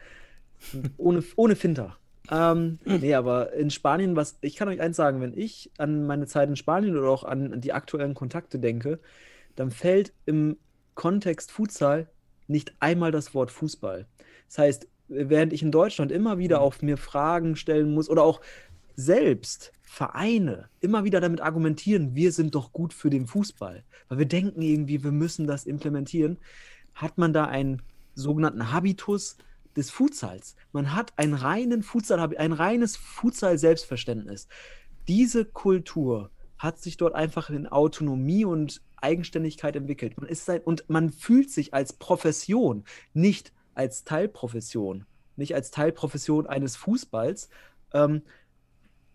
ohne, 0.98 1.24
ohne 1.38 1.56
Finter. 1.56 1.96
Ähm, 2.30 2.80
nee, 2.86 3.14
aber 3.14 3.54
in 3.54 3.70
Spanien, 3.70 4.16
was 4.16 4.38
ich 4.42 4.56
kann 4.56 4.68
euch 4.68 4.82
eins 4.82 4.98
sagen, 4.98 5.22
wenn 5.22 5.38
ich 5.38 5.72
an 5.78 6.06
meine 6.06 6.28
Zeit 6.28 6.50
in 6.50 6.56
Spanien 6.56 6.98
oder 6.98 7.10
auch 7.10 7.24
an 7.24 7.62
die 7.62 7.72
aktuellen 7.72 8.16
Kontakte 8.16 8.60
denke, 8.60 9.00
dann 9.56 9.72
fällt 9.72 10.12
im 10.26 10.58
Kontext 10.96 11.52
Futsal 11.52 12.10
nicht 12.48 12.74
einmal 12.80 13.12
das 13.12 13.34
Wort 13.34 13.52
Fußball. 13.52 14.08
Das 14.48 14.58
heißt, 14.58 14.88
während 15.08 15.54
ich 15.54 15.64
in 15.64 15.72
Deutschland 15.72 16.12
immer 16.12 16.38
wieder 16.38 16.58
mhm. 16.58 16.64
auf 16.64 16.82
mir 16.82 16.98
Fragen 16.98 17.56
stellen 17.56 17.94
muss 17.94 18.10
oder 18.10 18.24
auch 18.24 18.42
selbst 18.96 19.72
Vereine 19.92 20.70
immer 20.82 21.04
wieder 21.04 21.20
damit 21.20 21.42
argumentieren, 21.42 22.14
wir 22.14 22.32
sind 22.32 22.54
doch 22.54 22.72
gut 22.72 22.94
für 22.94 23.10
den 23.10 23.26
Fußball, 23.26 23.84
weil 24.08 24.18
wir 24.20 24.28
denken 24.28 24.62
irgendwie, 24.62 25.04
wir 25.04 25.12
müssen 25.12 25.48
das 25.48 25.66
implementieren, 25.66 26.38
hat 26.94 27.18
man 27.18 27.34
da 27.34 27.46
einen 27.46 27.82
sogenannten 28.14 28.72
Habitus 28.72 29.38
des 29.76 29.90
Futsals. 29.90 30.56
Man 30.74 30.94
hat 30.94 31.14
einen 31.18 31.34
reinen 31.34 31.82
Futsal, 31.82 32.20
ein 32.38 32.54
reines 32.54 32.98
Futsal-Selbstverständnis. 32.98 34.48
Diese 35.08 35.44
Kultur 35.44 36.30
hat 36.60 36.80
sich 36.80 36.98
dort 36.98 37.16
einfach 37.16 37.50
in 37.50 37.66
Autonomie 37.66 38.46
und 38.46 38.84
Eigenständigkeit 38.98 39.76
entwickelt. 39.76 40.22
Man 40.22 40.30
ist 40.30 40.46
sein, 40.46 40.62
und 40.62 40.88
man 40.88 41.10
fühlt 41.12 41.50
sich 41.50 41.74
als 41.74 41.94
Profession, 41.94 42.84
nicht 43.14 43.52
als 43.74 44.04
Teilprofession, 44.04 45.06
nicht 45.36 45.56
als 45.56 45.72
Teilprofession 45.72 46.46
eines 46.46 46.76
Fußballs. 46.76 47.50
Ähm, 47.92 48.22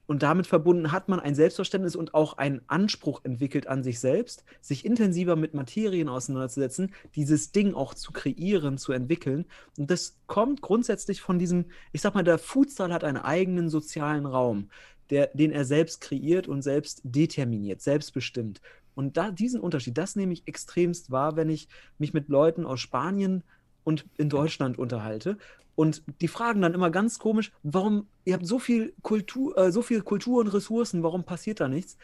und 0.06 0.22
damit 0.22 0.46
verbunden 0.46 0.92
hat 0.92 1.08
man 1.08 1.20
ein 1.20 1.34
Selbstverständnis 1.34 1.96
und 1.96 2.14
auch 2.14 2.36
einen 2.36 2.60
Anspruch 2.66 3.20
entwickelt 3.24 3.66
an 3.66 3.82
sich 3.82 4.00
selbst, 4.00 4.44
sich 4.60 4.84
intensiver 4.84 5.36
mit 5.36 5.54
Materien 5.54 6.08
auseinanderzusetzen, 6.08 6.92
dieses 7.14 7.52
Ding 7.52 7.74
auch 7.74 7.94
zu 7.94 8.12
kreieren, 8.12 8.76
zu 8.76 8.92
entwickeln. 8.92 9.46
Und 9.78 9.90
das 9.90 10.18
kommt 10.26 10.60
grundsätzlich 10.60 11.20
von 11.20 11.38
diesem, 11.38 11.66
ich 11.92 12.02
sag 12.02 12.14
mal, 12.14 12.24
der 12.24 12.38
Futsal 12.38 12.92
hat 12.92 13.04
einen 13.04 13.16
eigenen 13.16 13.70
sozialen 13.70 14.26
Raum, 14.26 14.68
der, 15.10 15.28
den 15.28 15.52
er 15.52 15.64
selbst 15.64 16.00
kreiert 16.00 16.48
und 16.48 16.62
selbst 16.62 17.00
determiniert, 17.04 17.80
selbstbestimmt. 17.80 18.60
Und 18.94 19.16
da, 19.16 19.30
diesen 19.30 19.60
Unterschied, 19.60 19.98
das 19.98 20.16
nehme 20.16 20.34
ich 20.34 20.46
extremst 20.46 21.10
wahr, 21.10 21.36
wenn 21.36 21.48
ich 21.48 21.68
mich 21.98 22.12
mit 22.12 22.28
Leuten 22.28 22.64
aus 22.64 22.80
Spanien 22.80 23.42
und 23.84 24.06
in 24.16 24.28
Deutschland 24.28 24.78
unterhalte. 24.78 25.38
Und 25.76 26.02
die 26.20 26.28
fragen 26.28 26.60
dann 26.62 26.74
immer 26.74 26.90
ganz 26.90 27.18
komisch, 27.18 27.52
warum, 27.62 28.06
ihr 28.24 28.34
habt 28.34 28.46
so 28.46 28.58
viel 28.58 28.94
Kultur, 29.02 29.56
äh, 29.58 29.72
so 29.72 29.82
viel 29.82 30.02
Kultur 30.02 30.40
und 30.40 30.48
Ressourcen, 30.48 31.02
warum 31.02 31.24
passiert 31.24 31.60
da 31.60 31.68
nichts? 31.68 31.96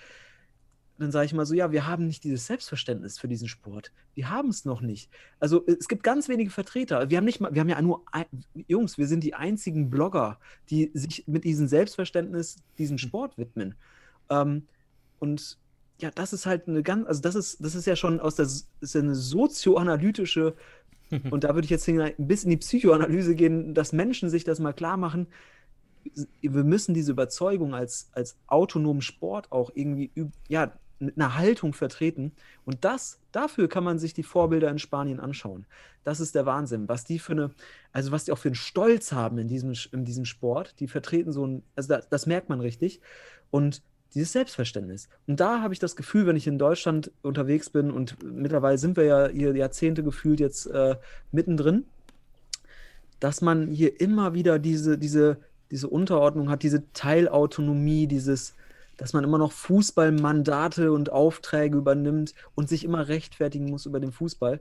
Dann 0.98 1.12
sage 1.12 1.26
ich 1.26 1.32
mal 1.32 1.46
so, 1.46 1.54
ja, 1.54 1.72
wir 1.72 1.86
haben 1.86 2.06
nicht 2.06 2.24
dieses 2.24 2.46
Selbstverständnis 2.46 3.18
für 3.18 3.28
diesen 3.28 3.48
Sport. 3.48 3.90
Wir 4.14 4.28
haben 4.28 4.48
es 4.48 4.66
noch 4.66 4.82
nicht. 4.82 5.08
Also 5.38 5.64
es 5.66 5.88
gibt 5.88 6.02
ganz 6.02 6.28
wenige 6.28 6.50
Vertreter. 6.50 7.08
Wir 7.08 7.16
haben 7.16 7.24
nicht 7.24 7.40
mal, 7.40 7.54
wir 7.54 7.60
haben 7.60 7.70
ja 7.70 7.80
nur, 7.80 8.02
ein, 8.12 8.26
Jungs, 8.66 8.98
wir 8.98 9.06
sind 9.06 9.24
die 9.24 9.34
einzigen 9.34 9.88
Blogger, 9.88 10.38
die 10.68 10.90
sich 10.92 11.24
mit 11.26 11.44
diesem 11.44 11.68
Selbstverständnis 11.68 12.56
diesem 12.76 12.98
Sport 12.98 13.38
widmen. 13.38 13.76
Ähm, 14.28 14.66
und 15.20 15.58
ja, 16.00 16.10
das 16.10 16.32
ist 16.32 16.46
halt 16.46 16.68
eine 16.68 16.82
ganz, 16.82 17.06
also 17.06 17.20
das 17.20 17.34
ist, 17.34 17.64
das 17.64 17.74
ist 17.74 17.86
ja 17.86 17.96
schon 17.96 18.20
aus 18.20 18.34
der, 18.34 18.46
ist 18.46 18.96
eine 18.96 19.14
sozioanalytische, 19.14 20.54
und 21.30 21.44
da 21.44 21.54
würde 21.54 21.64
ich 21.64 21.70
jetzt 21.70 21.86
bisschen 21.86 22.50
in 22.50 22.58
die 22.58 22.64
Psychoanalyse 22.64 23.34
gehen, 23.34 23.74
dass 23.74 23.92
Menschen 23.92 24.30
sich 24.30 24.44
das 24.44 24.60
mal 24.60 24.72
klar 24.72 24.96
machen. 24.96 25.26
Wir 26.40 26.64
müssen 26.64 26.94
diese 26.94 27.12
Überzeugung 27.12 27.74
als, 27.74 28.10
als 28.12 28.36
autonomen 28.46 29.02
Sport 29.02 29.52
auch 29.52 29.70
irgendwie, 29.74 30.10
ja, 30.48 30.72
mit 31.00 31.16
einer 31.16 31.36
Haltung 31.36 31.72
vertreten. 31.72 32.32
Und 32.64 32.84
das, 32.84 33.18
dafür 33.32 33.68
kann 33.68 33.84
man 33.84 33.98
sich 33.98 34.12
die 34.12 34.22
Vorbilder 34.22 34.70
in 34.70 34.78
Spanien 34.78 35.18
anschauen. 35.18 35.66
Das 36.04 36.20
ist 36.20 36.34
der 36.34 36.46
Wahnsinn, 36.46 36.88
was 36.88 37.04
die 37.04 37.18
für 37.18 37.32
eine, 37.32 37.50
also 37.92 38.12
was 38.12 38.24
die 38.24 38.32
auch 38.32 38.38
für 38.38 38.48
einen 38.48 38.54
Stolz 38.54 39.12
haben 39.12 39.38
in 39.38 39.48
diesem, 39.48 39.72
in 39.92 40.04
diesem 40.04 40.26
Sport. 40.26 40.78
Die 40.78 40.88
vertreten 40.88 41.32
so 41.32 41.46
ein, 41.46 41.62
also 41.74 41.88
das, 41.88 42.08
das 42.08 42.26
merkt 42.26 42.50
man 42.50 42.60
richtig. 42.60 43.00
Und 43.50 43.82
dieses 44.14 44.32
Selbstverständnis. 44.32 45.08
Und 45.26 45.40
da 45.40 45.60
habe 45.60 45.72
ich 45.72 45.80
das 45.80 45.96
Gefühl, 45.96 46.26
wenn 46.26 46.36
ich 46.36 46.46
in 46.46 46.58
Deutschland 46.58 47.10
unterwegs 47.22 47.70
bin 47.70 47.90
und 47.90 48.22
mittlerweile 48.22 48.78
sind 48.78 48.96
wir 48.96 49.04
ja 49.04 49.28
hier 49.28 49.54
Jahrzehnte 49.54 50.02
gefühlt 50.02 50.40
jetzt 50.40 50.66
äh, 50.66 50.96
mittendrin, 51.32 51.84
dass 53.20 53.40
man 53.40 53.68
hier 53.68 54.00
immer 54.00 54.34
wieder 54.34 54.58
diese, 54.58 54.98
diese, 54.98 55.36
diese 55.70 55.88
Unterordnung 55.88 56.50
hat, 56.50 56.62
diese 56.62 56.90
Teilautonomie, 56.92 58.06
dieses, 58.06 58.54
dass 58.96 59.12
man 59.12 59.24
immer 59.24 59.38
noch 59.38 59.52
Fußballmandate 59.52 60.90
und 60.92 61.10
Aufträge 61.12 61.76
übernimmt 61.76 62.34
und 62.54 62.68
sich 62.68 62.84
immer 62.84 63.08
rechtfertigen 63.08 63.70
muss 63.70 63.86
über 63.86 64.00
den 64.00 64.12
Fußball. 64.12 64.60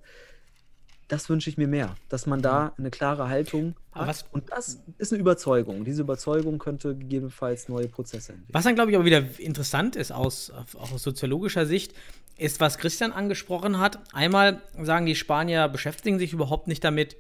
Das 1.10 1.28
wünsche 1.28 1.50
ich 1.50 1.58
mir 1.58 1.68
mehr, 1.68 1.96
dass 2.08 2.28
man 2.28 2.42
da 2.42 2.72
eine 2.78 2.92
klare 2.92 3.28
Haltung 3.28 3.76
hat. 3.92 4.08
was- 4.08 4.26
und 4.32 4.50
das 4.52 4.80
ist 4.98 5.12
eine 5.12 5.20
Überzeugung. 5.20 5.84
Diese 5.84 6.04
Überzeugung 6.04 6.60
könnte 6.60 6.96
gegebenenfalls 6.96 7.68
neue 7.68 7.88
Prozesse 7.88 8.34
entwickeln. 8.34 8.54
Was 8.54 8.64
dann, 8.64 8.76
glaube 8.76 8.92
ich, 8.92 8.96
aber 8.96 9.06
wieder 9.06 9.24
interessant 9.40 9.96
ist 9.96 10.12
aus, 10.12 10.52
auch 10.78 10.92
aus 10.92 11.04
soziologischer 11.04 11.66
Sicht, 11.66 11.94
ist, 12.38 12.62
was 12.62 12.78
Christian 12.78 13.12
angesprochen 13.12 13.80
hat. 13.80 14.00
Einmal 14.14 14.62
sagen 14.82 15.06
die 15.08 15.16
Spanier, 15.16 15.68
beschäftigen 15.68 16.20
sich 16.20 16.32
überhaupt 16.32 16.68
nicht 16.68 16.84
damit, 16.84 17.18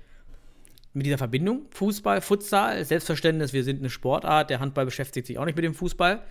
mit 0.93 1.05
dieser 1.05 1.17
Verbindung. 1.17 1.65
Fußball, 1.71 2.21
Futsal, 2.21 2.83
Selbstverständnis, 2.85 3.53
wir 3.53 3.63
sind 3.63 3.79
eine 3.79 3.89
Sportart, 3.89 4.49
der 4.49 4.59
Handball 4.59 4.85
beschäftigt 4.85 5.27
sich 5.27 5.37
auch 5.37 5.45
nicht 5.45 5.55
mit 5.55 5.65
dem 5.65 5.73
Fußball. 5.73 6.21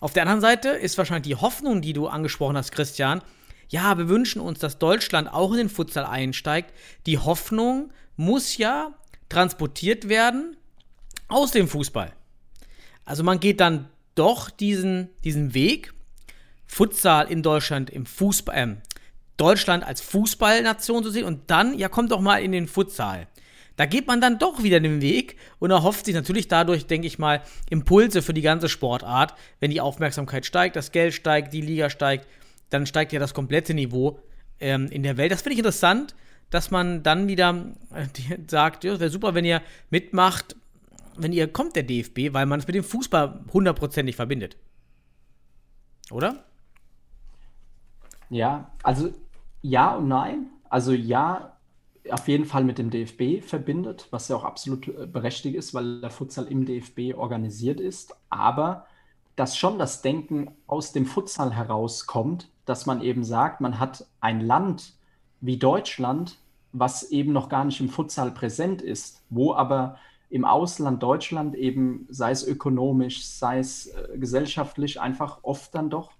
Auf 0.00 0.12
der 0.12 0.22
anderen 0.22 0.40
Seite 0.40 0.70
ist 0.70 0.98
wahrscheinlich 0.98 1.28
die 1.28 1.40
Hoffnung, 1.40 1.80
die 1.80 1.92
du 1.92 2.06
angesprochen 2.08 2.56
hast, 2.56 2.72
Christian, 2.72 3.22
ja, 3.68 3.98
wir 3.98 4.08
wünschen 4.08 4.40
uns, 4.40 4.58
dass 4.58 4.78
Deutschland 4.78 5.32
auch 5.32 5.52
in 5.52 5.58
den 5.58 5.68
Futsal 5.68 6.04
einsteigt. 6.04 6.72
Die 7.06 7.18
Hoffnung 7.18 7.92
muss 8.16 8.56
ja 8.56 8.94
transportiert 9.28 10.08
werden 10.08 10.56
aus 11.28 11.50
dem 11.50 11.68
Fußball. 11.68 12.12
Also 13.04 13.22
man 13.24 13.40
geht 13.40 13.60
dann 13.60 13.88
doch 14.14 14.50
diesen, 14.50 15.08
diesen 15.24 15.54
Weg, 15.54 15.92
Futsal 16.66 17.30
in 17.30 17.42
Deutschland 17.42 17.90
im 17.90 18.06
Fußball, 18.06 18.56
ähm, 18.56 18.82
Deutschland 19.36 19.84
als 19.84 20.00
Fußballnation 20.00 21.04
zu 21.04 21.10
sehen 21.10 21.24
und 21.24 21.50
dann, 21.50 21.78
ja, 21.78 21.88
kommt 21.88 22.10
doch 22.10 22.20
mal 22.20 22.38
in 22.38 22.52
den 22.52 22.68
Futsal. 22.68 23.28
Da 23.76 23.84
geht 23.84 24.06
man 24.06 24.22
dann 24.22 24.38
doch 24.38 24.62
wieder 24.62 24.80
den 24.80 25.02
Weg 25.02 25.36
und 25.58 25.70
erhofft 25.70 26.06
sich 26.06 26.14
natürlich 26.14 26.48
dadurch, 26.48 26.86
denke 26.86 27.06
ich 27.06 27.18
mal, 27.18 27.42
Impulse 27.68 28.22
für 28.22 28.32
die 28.32 28.40
ganze 28.40 28.70
Sportart. 28.70 29.34
Wenn 29.60 29.70
die 29.70 29.82
Aufmerksamkeit 29.82 30.46
steigt, 30.46 30.76
das 30.76 30.92
Geld 30.92 31.12
steigt, 31.12 31.52
die 31.52 31.60
Liga 31.60 31.90
steigt, 31.90 32.26
dann 32.70 32.86
steigt 32.86 33.12
ja 33.12 33.20
das 33.20 33.34
komplette 33.34 33.74
Niveau 33.74 34.18
ähm, 34.60 34.86
in 34.88 35.02
der 35.02 35.16
Welt. 35.16 35.32
Das 35.32 35.42
finde 35.42 35.54
ich 35.54 35.58
interessant, 35.58 36.14
dass 36.50 36.70
man 36.70 37.02
dann 37.02 37.28
wieder 37.28 37.74
äh, 37.92 38.06
sagt, 38.48 38.84
ja, 38.84 38.98
wäre 38.98 39.10
super, 39.10 39.34
wenn 39.34 39.44
ihr 39.44 39.62
mitmacht, 39.90 40.56
wenn 41.16 41.32
ihr 41.32 41.52
kommt, 41.52 41.76
der 41.76 41.82
DFB, 41.82 42.32
weil 42.32 42.46
man 42.46 42.60
es 42.60 42.66
mit 42.66 42.76
dem 42.76 42.84
Fußball 42.84 43.44
hundertprozentig 43.52 44.16
verbindet. 44.16 44.56
Oder? 46.10 46.44
Ja, 48.30 48.70
also 48.82 49.12
ja 49.62 49.96
und 49.96 50.08
nein. 50.08 50.50
Also 50.68 50.92
ja, 50.92 51.56
auf 52.10 52.28
jeden 52.28 52.44
Fall 52.44 52.64
mit 52.64 52.78
dem 52.78 52.90
DFB 52.90 53.44
verbindet, 53.44 54.08
was 54.10 54.28
ja 54.28 54.36
auch 54.36 54.44
absolut 54.44 54.88
äh, 54.88 55.06
berechtigt 55.06 55.56
ist, 55.56 55.74
weil 55.74 56.00
der 56.00 56.10
Futsal 56.10 56.46
im 56.46 56.64
DFB 56.64 57.16
organisiert 57.16 57.80
ist. 57.80 58.16
Aber 58.30 58.86
dass 59.34 59.56
schon 59.56 59.78
das 59.78 60.02
Denken 60.02 60.50
aus 60.66 60.92
dem 60.92 61.06
Futsal 61.06 61.54
herauskommt, 61.54 62.48
dass 62.66 62.84
man 62.86 63.00
eben 63.02 63.24
sagt, 63.24 63.60
man 63.60 63.78
hat 63.80 64.04
ein 64.20 64.40
Land 64.40 64.92
wie 65.40 65.56
Deutschland, 65.56 66.36
was 66.72 67.04
eben 67.10 67.32
noch 67.32 67.48
gar 67.48 67.64
nicht 67.64 67.80
im 67.80 67.88
Futsal 67.88 68.30
präsent 68.32 68.82
ist, 68.82 69.22
wo 69.30 69.54
aber 69.54 69.98
im 70.28 70.44
Ausland 70.44 71.02
Deutschland 71.02 71.54
eben, 71.54 72.06
sei 72.10 72.32
es 72.32 72.46
ökonomisch, 72.46 73.24
sei 73.26 73.60
es 73.60 73.86
äh, 73.86 74.18
gesellschaftlich, 74.18 75.00
einfach 75.00 75.38
oft 75.42 75.74
dann 75.74 75.88
doch 75.88 76.10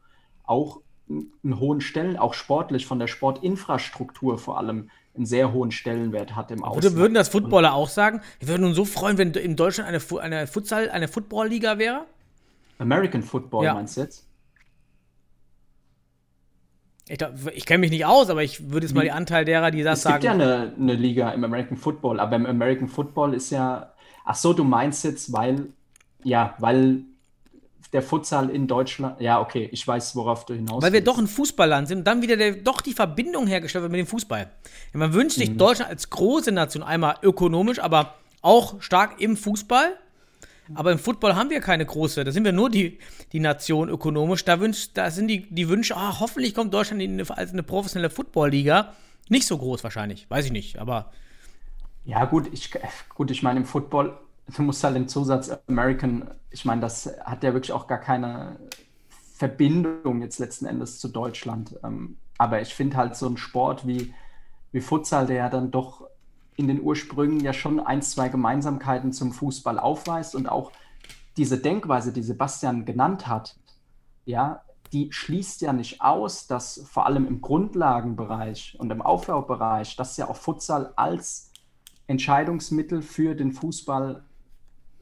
auch 0.44 0.80
einen 1.08 1.60
hohen 1.60 1.80
Stellen, 1.80 2.16
auch 2.16 2.32
sportlich 2.34 2.86
von 2.86 2.98
der 2.98 3.06
Sportinfrastruktur 3.08 4.38
vor 4.38 4.58
allem, 4.58 4.90
einen 5.14 5.26
sehr 5.26 5.52
hohen 5.52 5.70
Stellenwert 5.70 6.36
hat 6.36 6.50
im 6.50 6.58
Würde, 6.58 6.68
Ausland. 6.68 6.96
würden 6.96 7.14
das 7.14 7.28
Footballer 7.30 7.74
auch 7.74 7.88
sagen? 7.88 8.20
Wir 8.38 8.48
würden 8.48 8.64
uns 8.64 8.76
so 8.76 8.84
freuen, 8.84 9.16
wenn 9.18 9.32
in 9.32 9.56
Deutschland 9.56 9.88
eine, 9.88 9.98
Fu- 10.00 10.18
eine 10.18 10.46
Futsal, 10.46 10.90
eine 10.90 11.08
Football-Liga 11.08 11.78
wäre? 11.78 12.04
American 12.78 13.22
Football 13.22 13.64
Ja. 13.64 13.74
meinst 13.74 13.96
du 13.96 14.02
jetzt? 14.02 14.25
Ich, 17.08 17.18
ich 17.54 17.66
kenne 17.66 17.78
mich 17.78 17.90
nicht 17.90 18.04
aus, 18.04 18.30
aber 18.30 18.42
ich 18.42 18.70
würde 18.70 18.86
jetzt 18.86 18.94
mal 18.94 19.02
die 19.04 19.12
Anteil 19.12 19.44
derer, 19.44 19.70
die 19.70 19.82
das 19.82 19.98
Es 19.98 20.02
sagen. 20.04 20.14
gibt 20.14 20.24
ja 20.24 20.32
eine, 20.32 20.72
eine 20.78 20.94
Liga 20.94 21.30
im 21.30 21.44
American 21.44 21.76
Football, 21.76 22.18
aber 22.18 22.34
im 22.36 22.46
American 22.46 22.88
Football 22.88 23.34
ist 23.34 23.50
ja, 23.50 23.92
ach 24.24 24.34
so, 24.34 24.52
du 24.52 24.64
meinst 24.64 25.04
jetzt, 25.04 25.32
weil, 25.32 25.68
ja, 26.24 26.54
weil 26.58 27.02
der 27.92 28.02
Futsal 28.02 28.50
in 28.50 28.66
Deutschland, 28.66 29.20
ja, 29.20 29.40
okay, 29.40 29.68
ich 29.70 29.86
weiß, 29.86 30.16
worauf 30.16 30.44
du 30.44 30.54
hinaus 30.54 30.82
Weil 30.82 30.92
wir 30.92 31.04
doch 31.04 31.18
ein 31.18 31.28
Fußballland 31.28 31.86
sind 31.86 31.98
und 31.98 32.04
dann 32.08 32.22
wieder 32.22 32.36
der, 32.36 32.56
doch 32.56 32.80
die 32.80 32.92
Verbindung 32.92 33.46
hergestellt 33.46 33.82
wird 33.82 33.92
mit 33.92 34.00
dem 34.00 34.08
Fußball. 34.08 34.50
Man 34.92 35.12
wünscht 35.14 35.38
Mhm. 35.38 35.42
sich 35.42 35.56
Deutschland 35.56 35.90
als 35.90 36.10
große 36.10 36.50
Nation 36.50 36.82
einmal 36.82 37.14
ökonomisch, 37.22 37.78
aber 37.78 38.14
auch 38.42 38.82
stark 38.82 39.20
im 39.20 39.36
Fußball. 39.36 39.96
Aber 40.74 40.92
im 40.92 40.98
Football 40.98 41.34
haben 41.34 41.50
wir 41.50 41.60
keine 41.60 41.86
große, 41.86 42.24
da 42.24 42.32
sind 42.32 42.44
wir 42.44 42.52
nur 42.52 42.70
die, 42.70 42.98
die 43.32 43.40
Nation 43.40 43.88
ökonomisch. 43.88 44.44
Da, 44.44 44.60
wünscht, 44.60 44.92
da 44.94 45.10
sind 45.10 45.28
die, 45.28 45.48
die 45.48 45.68
Wünsche, 45.68 45.96
ah, 45.96 46.18
hoffentlich 46.20 46.54
kommt 46.54 46.74
Deutschland 46.74 47.02
in 47.02 47.12
eine, 47.12 47.36
als 47.36 47.52
eine 47.52 47.62
professionelle 47.62 48.10
Football-Liga. 48.10 48.92
Nicht 49.28 49.46
so 49.46 49.58
groß 49.58 49.82
wahrscheinlich, 49.84 50.28
weiß 50.30 50.46
ich 50.46 50.52
nicht, 50.52 50.78
aber 50.78 51.12
Ja, 52.04 52.24
gut, 52.24 52.48
ich, 52.52 52.70
gut, 53.14 53.30
ich 53.30 53.42
meine, 53.42 53.60
im 53.60 53.66
Football, 53.66 54.18
du 54.54 54.62
musst 54.62 54.84
halt 54.84 54.96
den 54.96 55.08
Zusatz 55.08 55.50
American, 55.68 56.30
ich 56.50 56.64
meine, 56.64 56.80
das 56.80 57.10
hat 57.24 57.42
ja 57.42 57.52
wirklich 57.52 57.72
auch 57.72 57.86
gar 57.86 57.98
keine 57.98 58.56
Verbindung 59.34 60.22
jetzt 60.22 60.38
letzten 60.38 60.66
Endes 60.66 60.98
zu 60.98 61.08
Deutschland. 61.08 61.78
Ähm, 61.84 62.16
aber 62.38 62.60
ich 62.60 62.74
finde 62.74 62.96
halt 62.96 63.16
so 63.16 63.28
ein 63.28 63.36
Sport 63.36 63.86
wie, 63.86 64.14
wie 64.72 64.80
Futsal, 64.80 65.26
der 65.26 65.36
ja 65.36 65.48
dann 65.48 65.70
doch 65.70 66.08
in 66.56 66.68
den 66.68 66.80
Ursprüngen 66.80 67.40
ja 67.40 67.52
schon 67.52 67.80
ein, 67.80 68.02
zwei 68.02 68.28
Gemeinsamkeiten 68.28 69.12
zum 69.12 69.32
Fußball 69.32 69.78
aufweist 69.78 70.34
und 70.34 70.48
auch 70.48 70.72
diese 71.36 71.58
Denkweise, 71.58 72.12
die 72.12 72.22
Sebastian 72.22 72.84
genannt 72.84 73.26
hat, 73.26 73.56
ja, 74.24 74.62
die 74.92 75.12
schließt 75.12 75.60
ja 75.60 75.72
nicht 75.72 76.00
aus, 76.00 76.46
dass 76.46 76.82
vor 76.88 77.06
allem 77.06 77.26
im 77.26 77.40
Grundlagenbereich 77.40 78.76
und 78.78 78.90
im 78.90 79.02
Aufbaubereich, 79.02 79.96
dass 79.96 80.16
ja 80.16 80.28
auch 80.28 80.36
Futsal 80.36 80.92
als 80.96 81.50
Entscheidungsmittel 82.06 83.02
für 83.02 83.34
den 83.34 83.52
Fußball 83.52 84.24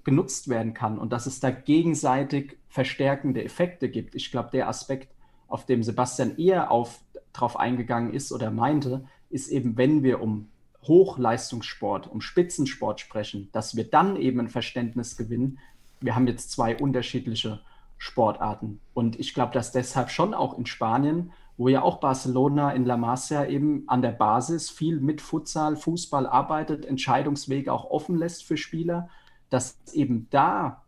genutzt 0.02 0.48
werden 0.48 0.74
kann 0.74 0.98
und 0.98 1.12
dass 1.12 1.26
es 1.26 1.40
da 1.40 1.50
gegenseitig 1.50 2.58
verstärkende 2.68 3.44
Effekte 3.44 3.88
gibt. 3.88 4.14
Ich 4.14 4.30
glaube, 4.30 4.50
der 4.52 4.68
Aspekt, 4.68 5.14
auf 5.48 5.66
dem 5.66 5.82
Sebastian 5.82 6.36
eher 6.36 6.70
auf, 6.70 7.00
drauf 7.32 7.58
eingegangen 7.58 8.12
ist 8.12 8.32
oder 8.32 8.50
meinte, 8.50 9.06
ist 9.30 9.48
eben, 9.48 9.76
wenn 9.76 10.02
wir 10.02 10.20
um 10.20 10.48
Hochleistungssport, 10.86 12.10
um 12.10 12.20
Spitzensport 12.20 13.00
sprechen, 13.00 13.48
dass 13.52 13.76
wir 13.76 13.84
dann 13.88 14.16
eben 14.16 14.40
ein 14.40 14.48
Verständnis 14.48 15.16
gewinnen. 15.16 15.58
Wir 16.00 16.14
haben 16.14 16.26
jetzt 16.26 16.50
zwei 16.50 16.76
unterschiedliche 16.76 17.60
Sportarten. 17.98 18.80
Und 18.92 19.18
ich 19.18 19.34
glaube, 19.34 19.52
dass 19.52 19.72
deshalb 19.72 20.10
schon 20.10 20.34
auch 20.34 20.58
in 20.58 20.66
Spanien, 20.66 21.32
wo 21.56 21.68
ja 21.68 21.82
auch 21.82 22.00
Barcelona 22.00 22.72
in 22.72 22.84
La 22.84 22.96
Masia 22.96 23.46
eben 23.46 23.84
an 23.86 24.02
der 24.02 24.10
Basis 24.12 24.70
viel 24.70 25.00
mit 25.00 25.20
Futsal, 25.20 25.76
Fußball 25.76 26.26
arbeitet, 26.26 26.84
Entscheidungswege 26.84 27.72
auch 27.72 27.90
offen 27.90 28.16
lässt 28.16 28.44
für 28.44 28.56
Spieler, 28.56 29.08
dass 29.50 29.78
eben 29.92 30.28
da 30.30 30.83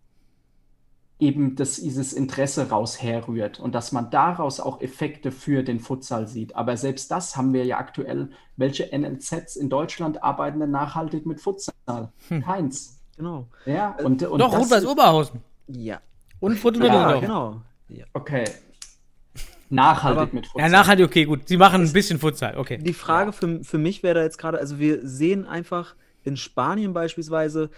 eben 1.18 1.56
das, 1.56 1.76
dieses 1.76 2.12
Interesse 2.12 2.68
raus 2.68 3.00
herrührt 3.02 3.58
und 3.58 3.74
dass 3.74 3.90
man 3.92 4.10
daraus 4.10 4.60
auch 4.60 4.80
Effekte 4.82 5.32
für 5.32 5.62
den 5.62 5.80
Futsal 5.80 6.28
sieht. 6.28 6.54
Aber 6.56 6.76
selbst 6.76 7.10
das 7.10 7.36
haben 7.36 7.52
wir 7.54 7.64
ja 7.64 7.78
aktuell. 7.78 8.28
Welche 8.56 8.90
NLZs 8.96 9.56
in 9.56 9.68
Deutschland 9.70 10.22
arbeiten 10.22 10.60
denn 10.60 10.70
nachhaltig 10.70 11.24
mit 11.24 11.40
Futsal? 11.40 12.10
Keins. 12.44 13.00
Genau. 13.16 13.48
Ja, 13.64 13.96
und, 14.04 14.22
und 14.24 14.38
doch, 14.40 14.50
das- 14.52 14.60
Rot-Weiß 14.60 14.86
Oberhausen. 14.86 15.40
Ja. 15.68 16.00
Und 16.38 16.58
Fortuna 16.58 16.86
Ja. 16.86 17.20
Genau. 17.20 17.62
Ja. 17.88 18.04
Okay. 18.12 18.44
Nachhaltig 19.68 20.18
Aber- 20.22 20.32
mit 20.34 20.44
Ja, 20.44 20.50
Futsal. 20.52 20.70
nachhaltig, 20.70 21.06
okay, 21.06 21.24
gut. 21.24 21.48
Sie 21.48 21.56
machen 21.56 21.82
ein 21.82 21.92
bisschen 21.92 22.18
Futsal, 22.18 22.56
okay. 22.56 22.78
Die 22.78 22.92
Frage 22.92 23.32
für, 23.32 23.64
für 23.64 23.78
mich 23.78 24.02
wäre 24.02 24.14
da 24.16 24.22
jetzt 24.22 24.38
gerade, 24.38 24.58
also 24.58 24.78
wir 24.78 25.00
sehen 25.06 25.46
einfach 25.46 25.94
in 26.24 26.36
Spanien 26.36 26.92
beispielsweise, 26.92 27.70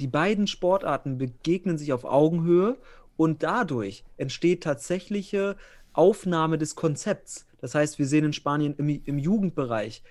die 0.00 0.08
beiden 0.08 0.46
Sportarten 0.46 1.18
begegnen 1.18 1.78
sich 1.78 1.92
auf 1.92 2.04
Augenhöhe 2.04 2.76
und 3.16 3.42
dadurch 3.42 4.04
entsteht 4.16 4.62
tatsächliche 4.62 5.56
Aufnahme 5.92 6.58
des 6.58 6.74
Konzepts. 6.74 7.46
Das 7.60 7.74
heißt, 7.74 7.98
wir 7.98 8.06
sehen 8.06 8.24
in 8.24 8.32
Spanien 8.32 8.74
im, 8.76 8.88
im 9.04 9.18
Jugendbereich, 9.18 10.02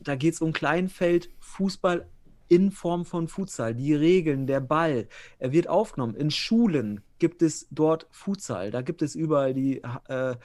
da 0.00 0.16
geht 0.16 0.34
es 0.34 0.40
um 0.40 0.52
Kleinfeld, 0.52 1.30
Fußball 1.40 2.06
in 2.48 2.70
Form 2.70 3.06
von 3.06 3.28
Futsal, 3.28 3.74
die 3.74 3.94
Regeln, 3.94 4.46
der 4.46 4.60
Ball, 4.60 5.08
er 5.38 5.52
wird 5.52 5.68
aufgenommen. 5.68 6.14
In 6.16 6.30
Schulen 6.30 7.00
gibt 7.18 7.40
es 7.40 7.66
dort 7.70 8.06
Futsal, 8.10 8.70
da 8.70 8.82
gibt 8.82 9.00
es 9.00 9.14
überall 9.14 9.54
die, 9.54 9.82
äh, 10.08 10.36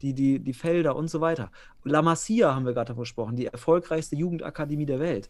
die, 0.00 0.14
die, 0.14 0.38
die 0.38 0.52
Felder 0.52 0.94
und 0.94 1.08
so 1.08 1.20
weiter. 1.20 1.50
La 1.82 2.02
Masia 2.02 2.54
haben 2.54 2.66
wir 2.66 2.72
gerade 2.72 2.88
davon 2.88 3.02
gesprochen, 3.02 3.36
die 3.36 3.46
erfolgreichste 3.46 4.14
Jugendakademie 4.14 4.86
der 4.86 5.00
Welt, 5.00 5.28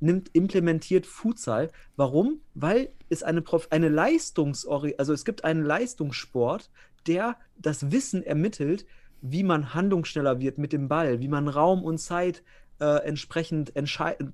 nimmt, 0.00 0.30
implementiert 0.34 1.06
Futsal. 1.06 1.70
Warum? 1.96 2.40
Weil 2.54 2.90
es 3.08 3.22
eine, 3.22 3.42
Prof 3.42 3.68
eine 3.70 3.88
Leistungsori 3.88 4.94
also 4.98 5.12
es 5.12 5.24
gibt 5.24 5.44
einen 5.44 5.64
Leistungssport, 5.64 6.70
der 7.06 7.36
das 7.56 7.90
Wissen 7.90 8.22
ermittelt, 8.22 8.86
wie 9.20 9.42
man 9.42 9.74
handlungsschneller 9.74 10.40
wird 10.40 10.58
mit 10.58 10.72
dem 10.72 10.88
Ball, 10.88 11.20
wie 11.20 11.28
man 11.28 11.48
Raum 11.48 11.82
und 11.82 11.98
Zeit 11.98 12.42
äh, 12.80 13.04
entsprechend 13.04 13.72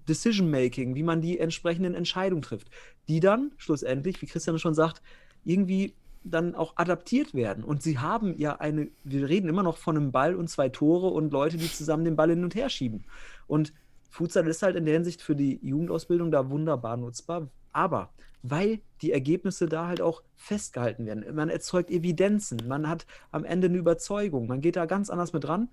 Decision 0.09 0.51
Making, 0.51 0.95
wie 0.95 1.03
man 1.03 1.21
die 1.21 1.39
entsprechenden 1.39 1.95
Entscheidungen 1.95 2.43
trifft, 2.43 2.69
die 3.09 3.21
dann 3.21 3.53
schlussendlich, 3.57 4.21
wie 4.21 4.27
Christian 4.27 4.59
schon 4.59 4.75
sagt, 4.75 5.03
irgendwie 5.45 5.95
dann 6.25 6.55
auch 6.55 6.73
adaptiert 6.77 7.35
werden. 7.35 7.65
Und 7.65 7.83
sie 7.83 7.99
haben 7.99 8.37
ja 8.39 8.57
eine, 8.57 8.89
wir 9.05 9.29
reden 9.29 9.49
immer 9.49 9.62
noch 9.62 9.77
von 9.77 9.97
einem 9.97 10.11
Ball 10.11 10.35
und 10.35 10.49
zwei 10.49 10.71
Tore 10.71 11.09
und 11.09 11.33
Leute, 11.33 11.59
die 11.59 11.71
zusammen 11.71 12.05
den 12.05 12.17
Ball 12.17 12.31
hin 12.31 12.45
und 12.45 12.55
her 12.55 12.71
schieben. 12.71 13.05
Und 13.47 13.73
Futsal 14.15 14.47
ist 14.47 14.62
halt 14.62 14.77
in 14.77 14.85
der 14.85 14.95
Hinsicht 14.95 15.23
für 15.23 15.35
die 15.35 15.59
Jugendausbildung 15.61 16.31
da 16.31 16.49
wunderbar 16.49 16.97
nutzbar. 16.97 17.49
Aber 17.73 18.11
weil 18.43 18.81
die 19.03 19.11
Ergebnisse 19.11 19.67
da 19.67 19.89
halt 19.89 20.01
auch 20.01 20.23
festgehalten 20.37 21.05
werden. 21.05 21.35
Man 21.35 21.49
erzeugt 21.49 21.91
Evidenzen, 21.91 22.61
man 22.69 22.89
hat 22.89 23.07
am 23.33 23.45
Ende 23.45 23.67
eine 23.67 23.77
Überzeugung, 23.77 24.47
man 24.47 24.61
geht 24.61 24.77
da 24.77 24.87
ganz 24.87 25.11
anders 25.11 25.33
mit 25.33 25.49
ran. 25.49 25.69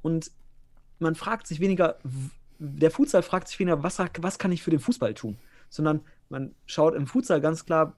Und 0.00 0.30
man 1.00 1.16
fragt 1.16 1.48
sich 1.48 1.58
weniger, 1.58 1.96
der 2.60 2.92
Futsal 2.92 3.22
fragt 3.22 3.48
sich 3.48 3.58
weniger, 3.58 3.82
was, 3.82 3.98
was 3.98 4.38
kann 4.38 4.52
ich 4.52 4.62
für 4.62 4.70
den 4.70 4.78
Fußball 4.78 5.14
tun? 5.14 5.36
Sondern 5.70 6.02
man 6.28 6.54
schaut 6.66 6.94
im 6.94 7.08
Futsal 7.08 7.40
ganz 7.40 7.66
klar, 7.66 7.96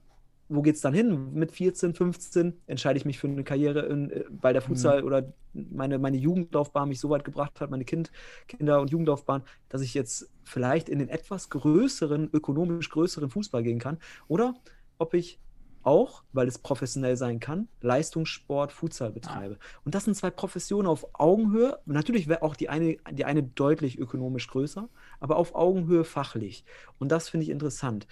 wo 0.55 0.61
geht 0.61 0.75
es 0.75 0.81
dann 0.81 0.93
hin? 0.93 1.33
Mit 1.33 1.51
14, 1.51 1.93
15 1.93 2.61
entscheide 2.67 2.97
ich 2.97 3.05
mich 3.05 3.19
für 3.19 3.27
eine 3.27 3.43
Karriere, 3.43 3.81
in, 3.87 4.11
äh, 4.11 4.23
weil 4.29 4.53
der 4.53 4.61
mhm. 4.61 4.67
Futsal 4.67 5.01
mhm. 5.01 5.07
oder 5.07 5.33
meine, 5.53 5.99
meine 5.99 6.17
Jugendlaufbahn 6.17 6.89
mich 6.89 6.99
so 6.99 7.09
weit 7.09 7.23
gebracht 7.23 7.61
hat, 7.61 7.69
meine 7.69 7.85
kind, 7.85 8.11
Kinder- 8.47 8.81
und 8.81 8.91
Jugendlaufbahn, 8.91 9.43
dass 9.69 9.81
ich 9.81 9.93
jetzt 9.93 10.29
vielleicht 10.43 10.89
in 10.89 10.99
den 10.99 11.09
etwas 11.09 11.49
größeren, 11.49 12.29
ökonomisch 12.33 12.89
größeren 12.89 13.29
Fußball 13.29 13.63
gehen 13.63 13.79
kann. 13.79 13.97
Oder 14.27 14.55
ob 14.97 15.13
ich 15.13 15.39
auch, 15.83 16.23
weil 16.31 16.47
es 16.47 16.57
professionell 16.57 17.17
sein 17.17 17.39
kann, 17.39 17.67
Leistungssport, 17.81 18.71
Futsal 18.71 19.11
betreibe. 19.11 19.57
Und 19.83 19.95
das 19.95 20.05
sind 20.05 20.15
zwei 20.15 20.29
Professionen 20.31 20.87
auf 20.87 21.05
Augenhöhe. 21.13 21.79
Natürlich 21.85 22.27
wäre 22.27 22.41
auch 22.41 22.55
die 22.55 22.69
eine, 22.69 22.97
die 23.11 23.25
eine 23.25 23.43
deutlich 23.43 23.99
ökonomisch 23.99 24.47
größer, 24.47 24.87
aber 25.19 25.35
auf 25.35 25.55
Augenhöhe 25.55 26.05
fachlich. 26.05 26.63
Und 26.99 27.11
das 27.11 27.29
finde 27.29 27.45
ich 27.45 27.49
interessant. 27.49 28.07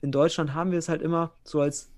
In 0.00 0.12
Deutschland 0.12 0.54
haben 0.54 0.72
wir 0.72 0.78
es 0.78 0.88
halt 0.88 1.02
immer 1.02 1.32
so 1.44 1.60
als 1.60 1.90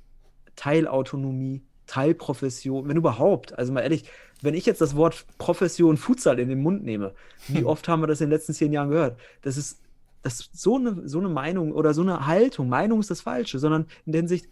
Teilautonomie, 0.56 1.62
Teilprofession, 1.86 2.88
wenn 2.88 2.96
überhaupt. 2.96 3.58
Also 3.58 3.72
mal 3.72 3.80
ehrlich, 3.80 4.04
wenn 4.42 4.54
ich 4.54 4.66
jetzt 4.66 4.80
das 4.80 4.96
Wort 4.96 5.26
Profession 5.38 5.96
Futsal 5.96 6.38
in 6.38 6.48
den 6.48 6.62
Mund 6.62 6.84
nehme, 6.84 7.14
wie 7.48 7.58
hm. 7.58 7.66
oft 7.66 7.88
haben 7.88 8.02
wir 8.02 8.06
das 8.06 8.20
in 8.20 8.26
den 8.26 8.32
letzten 8.32 8.52
zehn 8.52 8.72
Jahren 8.72 8.90
gehört? 8.90 9.18
Das 9.42 9.56
ist, 9.56 9.80
das 10.22 10.40
ist 10.40 10.60
so, 10.60 10.76
eine, 10.76 11.08
so 11.08 11.18
eine 11.18 11.28
Meinung 11.28 11.72
oder 11.72 11.94
so 11.94 12.02
eine 12.02 12.26
Haltung. 12.26 12.68
Meinung 12.68 13.00
ist 13.00 13.10
das 13.10 13.20
Falsche, 13.20 13.58
sondern 13.58 13.86
in 14.06 14.12
der 14.12 14.20
Hinsicht 14.20 14.48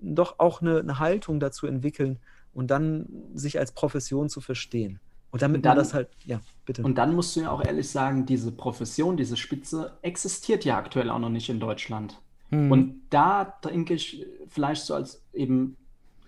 doch 0.00 0.38
auch 0.38 0.60
eine, 0.60 0.78
eine 0.78 0.98
Haltung 0.98 1.40
dazu 1.40 1.66
entwickeln 1.66 2.18
und 2.54 2.70
dann 2.70 3.06
sich 3.34 3.58
als 3.58 3.72
Profession 3.72 4.28
zu 4.28 4.40
verstehen. 4.40 5.00
Und 5.30 5.42
damit 5.42 5.58
und 5.58 5.66
dann, 5.66 5.76
das 5.76 5.92
halt, 5.92 6.08
ja, 6.24 6.40
bitte. 6.64 6.82
Und 6.82 6.96
dann 6.96 7.14
musst 7.14 7.36
du 7.36 7.40
ja 7.40 7.50
auch 7.50 7.62
ehrlich 7.62 7.90
sagen, 7.90 8.24
diese 8.24 8.50
Profession, 8.50 9.16
diese 9.16 9.36
Spitze 9.36 9.98
existiert 10.02 10.64
ja 10.64 10.78
aktuell 10.78 11.10
auch 11.10 11.18
noch 11.18 11.28
nicht 11.28 11.50
in 11.50 11.60
Deutschland. 11.60 12.18
Hm. 12.50 12.70
Und 12.70 13.00
da 13.10 13.44
denke 13.44 13.94
ich, 13.94 14.26
vielleicht 14.48 14.82
so 14.82 14.94
als 14.94 15.22
eben 15.32 15.76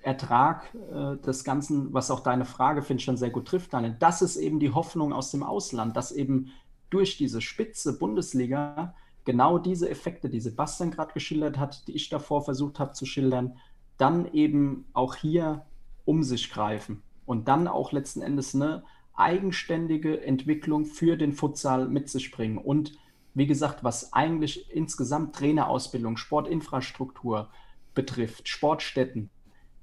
Ertrag 0.03 0.75
äh, 0.75 1.16
des 1.18 1.45
Ganzen, 1.45 1.93
was 1.93 2.11
auch 2.11 2.21
deine 2.21 2.45
Frage, 2.45 2.83
finde 2.83 3.01
ich, 3.01 3.05
schon 3.05 3.16
sehr 3.16 3.31
gut 3.31 3.47
trifft, 3.47 3.73
Daniel, 3.73 3.97
das 3.99 4.23
ist 4.23 4.37
eben 4.37 4.59
die 4.61 4.73
Hoffnung 4.73 5.12
aus 5.12 5.31
dem 5.31 5.43
Ausland, 5.43 5.97
dass 5.97 6.12
eben 6.12 6.53
durch 6.89 7.16
diese 7.16 7.41
spitze 7.41 7.99
Bundesliga 7.99 8.95
genau 9.25 9.59
diese 9.59 9.89
Effekte, 9.89 10.29
die 10.29 10.41
Sebastian 10.41 10.91
gerade 10.91 11.12
geschildert 11.12 11.59
hat, 11.59 11.87
die 11.87 11.93
ich 11.93 12.09
davor 12.09 12.43
versucht 12.43 12.79
habe 12.79 12.93
zu 12.93 13.07
schildern, 13.07 13.57
dann 13.99 14.33
eben 14.33 14.87
auch 14.93 15.14
hier 15.14 15.66
um 16.05 16.23
sich 16.23 16.51
greifen 16.51 17.03
und 17.27 17.47
dann 17.49 17.68
auch 17.68 17.93
letzten 17.93 18.23
Endes 18.23 18.55
eine 18.55 18.83
eigenständige 19.14 20.23
Entwicklung 20.23 20.87
für 20.87 21.16
den 21.16 21.33
Futsal 21.33 21.87
mit 21.89 22.09
sich 22.09 22.31
bringen. 22.31 22.57
Und 22.57 22.95
wie 23.41 23.47
gesagt, 23.47 23.82
was 23.82 24.12
eigentlich 24.12 24.70
insgesamt 24.70 25.34
Trainerausbildung, 25.34 26.18
Sportinfrastruktur 26.18 27.49
betrifft, 27.95 28.49
Sportstätten, 28.51 29.30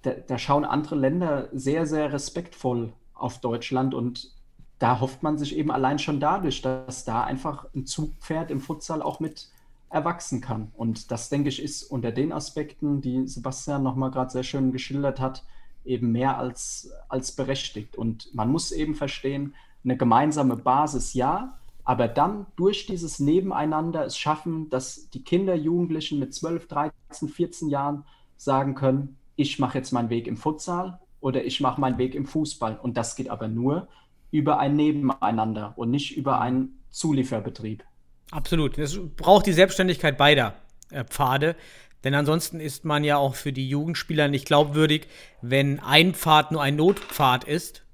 da, 0.03 0.11
da 0.11 0.37
schauen 0.37 0.63
andere 0.63 0.93
Länder 0.93 1.49
sehr, 1.53 1.87
sehr 1.87 2.13
respektvoll 2.13 2.93
auf 3.15 3.41
Deutschland 3.41 3.95
und 3.95 4.31
da 4.77 4.99
hofft 4.99 5.23
man 5.23 5.39
sich 5.39 5.57
eben 5.57 5.71
allein 5.71 5.97
schon 5.97 6.19
dadurch, 6.19 6.61
dass 6.61 7.03
da 7.03 7.23
einfach 7.23 7.65
ein 7.73 7.87
Zugpferd 7.87 8.51
im 8.51 8.61
Futsal 8.61 9.01
auch 9.01 9.19
mit 9.19 9.49
erwachsen 9.89 10.39
kann. 10.39 10.71
Und 10.77 11.09
das, 11.09 11.29
denke 11.29 11.49
ich, 11.49 11.59
ist 11.59 11.81
unter 11.81 12.11
den 12.11 12.31
Aspekten, 12.31 13.01
die 13.01 13.27
Sebastian 13.27 13.81
nochmal 13.81 14.11
gerade 14.11 14.29
sehr 14.29 14.43
schön 14.43 14.71
geschildert 14.71 15.19
hat, 15.19 15.43
eben 15.83 16.11
mehr 16.11 16.37
als, 16.37 16.91
als 17.09 17.31
berechtigt. 17.31 17.95
Und 17.95 18.31
man 18.35 18.51
muss 18.51 18.71
eben 18.71 18.93
verstehen, 18.93 19.55
eine 19.83 19.97
gemeinsame 19.97 20.57
Basis 20.57 21.15
ja, 21.15 21.57
aber 21.87 22.09
dann 22.09 22.47
durch 22.57 22.85
dieses 22.85 23.17
Nebeneinander 23.19 24.05
es 24.05 24.17
schaffen, 24.17 24.69
dass 24.69 25.09
die 25.09 25.23
Kinder, 25.23 25.55
Jugendlichen 25.55 26.19
mit 26.19 26.33
12, 26.33 26.67
13, 26.67 27.29
14 27.29 27.69
Jahren 27.69 28.03
sagen 28.35 28.75
können, 28.75 29.15
ich 29.37 29.57
mache 29.57 29.77
jetzt 29.77 29.93
meinen 29.93 30.09
Weg 30.09 30.27
im 30.27 30.35
Futsal 30.35 30.99
oder 31.21 31.45
ich 31.45 31.61
mache 31.61 31.79
meinen 31.79 31.97
Weg 31.97 32.13
im 32.13 32.25
Fußball. 32.25 32.77
Und 32.77 32.97
das 32.97 33.15
geht 33.15 33.29
aber 33.29 33.47
nur, 33.47 33.87
über 34.31 34.59
ein 34.59 34.75
Nebeneinander 34.75 35.75
und 35.77 35.89
nicht 35.89 36.17
über 36.17 36.41
einen 36.41 36.77
Zulieferbetrieb. 36.89 37.85
Absolut. 38.31 38.77
Es 38.77 38.99
braucht 39.15 39.45
die 39.45 39.53
Selbstständigkeit 39.53 40.17
beider 40.17 40.55
äh, 40.91 41.05
Pfade. 41.05 41.55
Denn 42.03 42.15
ansonsten 42.15 42.59
ist 42.59 42.83
man 42.83 43.05
ja 43.05 43.15
auch 43.15 43.35
für 43.35 43.53
die 43.53 43.69
Jugendspieler 43.69 44.27
nicht 44.27 44.45
glaubwürdig, 44.45 45.07
wenn 45.41 45.79
ein 45.79 46.13
Pfad 46.15 46.51
nur 46.51 46.61
ein 46.61 46.75
Notpfad 46.75 47.45
ist. 47.45 47.85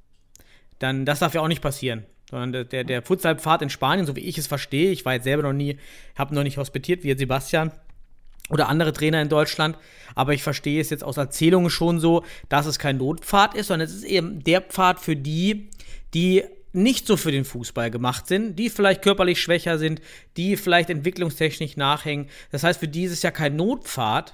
Dann 0.79 1.05
das 1.05 1.19
darf 1.19 1.35
ja 1.35 1.41
auch 1.41 1.47
nicht 1.47 1.61
passieren. 1.61 2.07
Sondern 2.33 2.67
der, 2.67 2.83
der 2.83 3.03
Futsalpfad 3.03 3.61
in 3.61 3.69
Spanien, 3.69 4.07
so 4.07 4.15
wie 4.15 4.21
ich 4.21 4.39
es 4.39 4.47
verstehe, 4.47 4.89
ich 4.89 5.05
war 5.05 5.13
jetzt 5.13 5.25
selber 5.25 5.43
noch 5.43 5.53
nie, 5.53 5.77
habe 6.17 6.33
noch 6.33 6.41
nicht 6.41 6.57
hospitiert 6.57 7.03
wie 7.03 7.15
Sebastian 7.15 7.71
oder 8.49 8.69
andere 8.69 8.91
Trainer 8.91 9.21
in 9.21 9.29
Deutschland, 9.29 9.77
aber 10.15 10.33
ich 10.33 10.41
verstehe 10.41 10.81
es 10.81 10.89
jetzt 10.89 11.03
aus 11.03 11.17
Erzählungen 11.17 11.69
schon 11.69 11.99
so, 11.99 12.23
dass 12.49 12.65
es 12.65 12.79
kein 12.79 12.97
Notpfad 12.97 13.53
ist, 13.53 13.67
sondern 13.67 13.87
es 13.87 13.93
ist 13.93 14.03
eben 14.03 14.43
der 14.43 14.61
Pfad 14.61 14.99
für 14.99 15.15
die, 15.15 15.69
die 16.15 16.43
nicht 16.71 17.05
so 17.05 17.17
für 17.17 17.31
den 17.31 17.45
Fußball 17.45 17.91
gemacht 17.91 18.25
sind, 18.25 18.57
die 18.57 18.71
vielleicht 18.71 19.03
körperlich 19.03 19.39
schwächer 19.39 19.77
sind, 19.77 20.01
die 20.35 20.57
vielleicht 20.57 20.89
entwicklungstechnisch 20.89 21.77
nachhängen. 21.77 22.29
Das 22.51 22.63
heißt, 22.63 22.79
für 22.79 22.87
die 22.87 23.03
ist 23.03 23.11
es 23.11 23.21
ja 23.21 23.29
kein 23.29 23.55
Notpfad. 23.57 24.33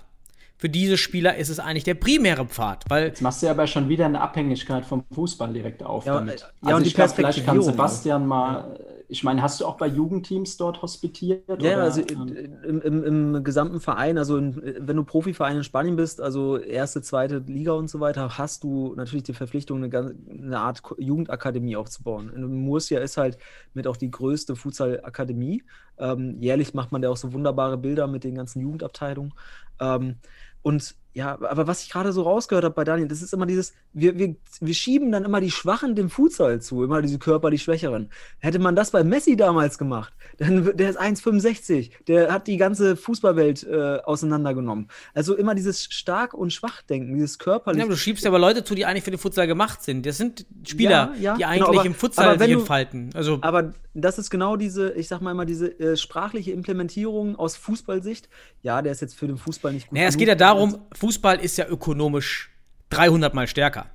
Für 0.60 0.70
diese 0.70 0.98
Spieler 0.98 1.38
ist 1.38 1.48
es 1.48 1.60
eigentlich 1.60 1.86
der 1.86 1.94
primäre 1.94 2.46
Pfad. 2.46 2.84
Weil 2.90 3.06
Jetzt 3.06 3.22
machst 3.22 3.42
du 3.42 3.46
ja 3.46 3.54
aber 3.54 3.66
schon 3.66 3.88
wieder 3.88 4.06
eine 4.06 4.20
Abhängigkeit 4.20 4.86
vom 4.86 5.06
Fußball 5.12 5.54
direkt 5.54 5.82
auf 5.82 6.06
ja, 6.06 6.16
damit. 6.16 6.42
Ja, 6.42 6.48
also 6.64 6.78
und 6.78 6.86
die 6.86 6.94
glaub, 6.94 7.10
vielleicht 7.12 7.46
kann 7.46 7.62
Sebastian 7.62 8.28
mal 8.28 8.78
ich 9.12 9.24
meine, 9.24 9.42
hast 9.42 9.60
du 9.60 9.66
auch 9.66 9.76
bei 9.76 9.88
Jugendteams 9.88 10.58
dort 10.58 10.84
hospitiert? 10.84 11.44
Ja, 11.48 11.56
oder? 11.56 11.84
also 11.84 12.02
im, 12.02 12.82
im, 12.82 13.04
im, 13.04 13.44
gesamten 13.44 13.80
Verein, 13.80 14.20
also 14.20 14.38
in, 14.38 14.62
wenn 14.80 14.96
du 14.96 15.04
Profiverein 15.04 15.58
in 15.58 15.64
Spanien 15.64 15.96
bist, 15.96 16.22
also 16.22 16.58
erste, 16.58 17.02
zweite 17.02 17.40
Liga 17.40 17.72
und 17.72 17.90
so 17.90 18.00
weiter, 18.00 18.38
hast 18.38 18.64
du 18.64 18.94
natürlich 18.96 19.24
die 19.24 19.34
Verpflichtung, 19.34 19.84
eine, 19.84 20.16
eine 20.30 20.60
Art 20.60 20.84
Jugendakademie 21.00 21.76
aufzubauen. 21.76 22.32
In 22.36 22.62
Murcia 22.62 23.00
ist 23.00 23.18
halt 23.18 23.40
mit 23.74 23.88
auch 23.88 23.98
die 23.98 24.12
größte 24.12 24.56
Futsal-Akademie. 24.56 25.64
Ähm, 25.98 26.40
jährlich 26.40 26.76
macht 26.76 26.92
man 26.92 27.02
da 27.02 27.10
auch 27.10 27.18
so 27.18 27.34
wunderbare 27.34 27.80
Bilder 27.80 28.06
mit 28.06 28.24
den 28.24 28.36
ganzen 28.36 28.62
Jugendabteilungen. 28.62 29.34
Ähm, 29.80 30.18
und 30.62 30.96
ja, 31.14 31.38
aber 31.42 31.66
was 31.66 31.84
ich 31.84 31.90
gerade 31.90 32.12
so 32.14 32.22
rausgehört 32.22 32.66
habe 32.66 32.76
bei 32.76 32.84
Daniel, 32.84 33.08
das 33.08 33.22
ist 33.22 33.34
immer 33.34 33.48
dieses, 33.48 33.74
wir, 33.94 34.18
wir, 34.18 34.36
wir 34.62 34.74
schieben 34.74 35.12
dann 35.12 35.26
immer 35.26 35.42
die 35.42 35.50
Schwachen 35.50 35.96
dem 35.96 36.10
Futsal 36.10 36.62
zu, 36.62 36.84
immer 36.84 37.02
diese 37.02 37.18
Körper, 37.18 37.50
die 37.50 37.58
Schwächeren. 37.58 38.10
Hätte 38.38 38.60
man 38.60 38.76
das 38.76 38.92
bei 38.92 39.04
Messi 39.04 39.36
damals 39.36 39.78
gemacht, 39.78 40.14
dann 40.38 40.78
der 40.78 40.90
ist 40.90 41.00
1,65, 41.00 41.92
der 42.08 42.32
hat 42.32 42.48
die 42.48 42.58
ganze 42.58 42.96
Fußballwelt 42.96 43.64
äh, 43.64 44.00
auseinandergenommen. 44.04 44.88
Also 45.16 45.36
immer 45.36 45.56
dieses 45.56 45.86
stark 45.86 46.34
und 46.36 46.54
schwach 46.54 46.84
denken, 46.84 47.16
dieses 47.16 47.40
körperliche. 47.40 47.86
Ja, 47.86 47.90
du 47.90 47.98
schiebst 47.98 48.26
aber 48.28 48.38
Leute 48.38 48.64
zu, 48.64 48.76
die 48.76 48.86
eigentlich 48.86 49.04
für 49.04 49.12
den 49.12 49.20
Futsal 49.20 49.48
gemacht 49.48 49.84
sind. 49.84 50.06
Das 50.06 50.18
sind 50.18 50.46
Spieler, 50.64 51.14
ja, 51.20 51.36
ja, 51.36 51.36
die 51.36 51.40
genau, 51.40 51.50
eigentlich 51.50 51.66
genau, 51.66 51.80
aber, 51.80 51.86
im 51.86 51.94
Futsal 51.96 52.40
sich 52.40 52.52
entfalten. 52.52 53.10
Also 53.16 53.40
aber 53.42 53.74
das 53.94 54.20
ist 54.20 54.30
genau 54.30 54.56
diese, 54.56 54.92
ich 54.94 55.08
sag 55.08 55.22
mal 55.22 55.32
immer, 55.32 55.46
diese 55.46 55.78
äh, 55.80 55.98
sprachliche 55.98 56.52
Implementierung 56.52 57.36
aus 57.36 57.56
Fußballsicht. 57.56 58.30
Ja, 58.62 58.82
der 58.82 58.92
ist 58.92 59.02
jetzt 59.02 59.16
für 59.16 59.28
den 59.28 59.38
Fußball 59.38 59.74
nicht 59.74 59.88
gut. 59.88 59.98
Naja, 59.98 60.10
es 60.10 60.18
geht 60.18 60.28
ja 60.28 60.36
darum, 60.36 60.78
Fußball 61.00 61.40
ist 61.40 61.58
ja 61.58 61.68
ökonomisch 61.68 62.52
300 62.90 63.34
mal 63.34 63.48
stärker. 63.48 63.88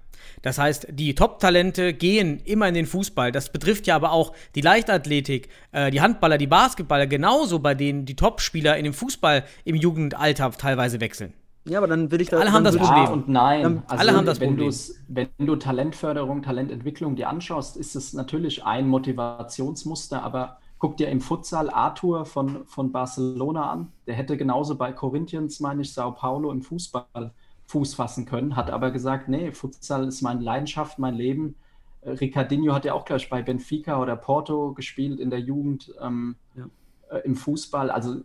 Das 0.42 0.58
heißt, 0.58 0.88
die 0.90 1.14
Top-Talente 1.14 1.94
gehen 1.94 2.40
immer 2.44 2.68
in 2.68 2.74
den 2.74 2.86
Fußball. 2.86 3.32
Das 3.32 3.50
betrifft 3.50 3.86
ja 3.86 3.96
aber 3.96 4.12
auch 4.12 4.34
die 4.54 4.60
Leichtathletik, 4.60 5.48
äh, 5.72 5.90
die 5.90 6.00
Handballer, 6.00 6.38
die 6.38 6.46
Basketballer, 6.46 7.06
genauso 7.06 7.60
bei 7.60 7.74
denen 7.74 8.04
die 8.04 8.16
Top-Spieler 8.16 8.76
in 8.76 8.84
dem 8.84 8.94
Fußball 8.94 9.44
im 9.64 9.76
Jugendalter 9.76 10.50
teilweise 10.52 11.00
wechseln. 11.00 11.32
Ja, 11.66 11.78
aber 11.78 11.86
dann 11.86 12.10
will 12.10 12.20
ich 12.20 12.28
da. 12.28 12.38
Alle 12.38 12.52
haben 12.52 12.64
das 12.64 12.76
Problem. 12.76 13.04
Ja 13.04 13.10
und 13.10 13.28
nein. 13.28 13.82
Also, 13.86 14.00
alle 14.00 14.14
haben 14.14 14.26
das 14.26 14.38
wenn 14.38 14.50
Problem. 14.50 14.74
Wenn 15.08 15.28
du 15.46 15.56
Talentförderung, 15.56 16.42
Talententwicklung 16.42 17.16
dir 17.16 17.30
anschaust, 17.30 17.78
ist 17.78 17.96
es 17.96 18.12
natürlich 18.12 18.64
ein 18.64 18.86
Motivationsmuster, 18.86 20.22
aber 20.22 20.58
guck 20.84 20.98
dir 20.98 21.08
im 21.08 21.22
Futsal 21.22 21.70
Arthur 21.70 22.26
von, 22.26 22.66
von 22.66 22.92
Barcelona 22.92 23.70
an. 23.70 23.90
Der 24.06 24.16
hätte 24.16 24.36
genauso 24.36 24.74
bei 24.74 24.92
Corinthians, 24.92 25.58
meine 25.60 25.80
ich, 25.80 25.94
Sao 25.94 26.12
Paulo 26.12 26.52
im 26.52 26.60
Fußball 26.60 27.32
Fuß 27.68 27.94
fassen 27.94 28.26
können, 28.26 28.54
hat 28.54 28.68
aber 28.68 28.90
gesagt, 28.90 29.30
nee, 29.30 29.50
Futsal 29.52 30.06
ist 30.06 30.20
meine 30.20 30.42
Leidenschaft, 30.42 30.98
mein 30.98 31.14
Leben. 31.14 31.54
Äh, 32.02 32.10
Ricardinho 32.10 32.74
hat 32.74 32.84
ja 32.84 32.92
auch 32.92 33.06
gleich 33.06 33.30
bei 33.30 33.40
Benfica 33.40 33.98
oder 33.98 34.14
Porto 34.14 34.74
gespielt 34.74 35.20
in 35.20 35.30
der 35.30 35.40
Jugend 35.40 35.90
ähm, 36.02 36.36
ja. 36.54 36.68
äh, 37.08 37.20
im 37.20 37.34
Fußball. 37.34 37.90
Also 37.90 38.20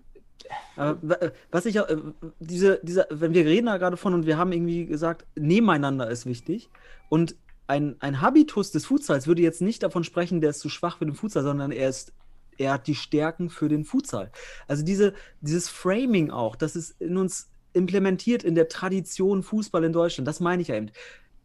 Aber 0.75 1.21
äh, 1.21 1.31
was 1.51 1.65
ich 1.65 1.79
auch, 1.79 1.87
äh, 1.87 1.95
diese, 2.41 2.81
diese, 2.83 3.07
wenn 3.09 3.33
wir 3.33 3.45
reden 3.45 3.67
da 3.67 3.77
gerade 3.77 3.95
von 3.95 4.13
und 4.13 4.25
wir 4.25 4.37
haben 4.37 4.51
irgendwie 4.51 4.85
gesagt, 4.85 5.25
nebeneinander 5.37 6.09
ist 6.09 6.25
wichtig 6.25 6.69
und 7.07 7.37
ein, 7.67 7.95
ein 8.01 8.19
Habitus 8.19 8.71
des 8.71 8.85
Futsals 8.85 9.27
würde 9.27 9.43
jetzt 9.43 9.61
nicht 9.61 9.81
davon 9.81 10.03
sprechen, 10.03 10.41
der 10.41 10.49
ist 10.49 10.59
zu 10.59 10.67
schwach 10.67 10.97
für 10.97 11.05
den 11.05 11.15
Futsal, 11.15 11.43
sondern 11.43 11.71
er 11.71 11.87
ist 11.87 12.11
er 12.59 12.73
hat 12.73 12.87
die 12.87 12.95
Stärken 12.95 13.49
für 13.49 13.69
den 13.69 13.85
Futsal. 13.85 14.31
Also 14.67 14.83
diese, 14.83 15.13
dieses 15.41 15.69
Framing 15.69 16.29
auch, 16.29 16.55
das 16.55 16.75
ist 16.75 16.99
in 17.01 17.17
uns 17.17 17.49
implementiert 17.73 18.43
in 18.43 18.55
der 18.55 18.67
Tradition 18.67 19.43
Fußball 19.43 19.83
in 19.83 19.93
Deutschland, 19.93 20.27
das 20.27 20.39
meine 20.39 20.61
ich 20.61 20.67
ja 20.67 20.75
eben. 20.75 20.91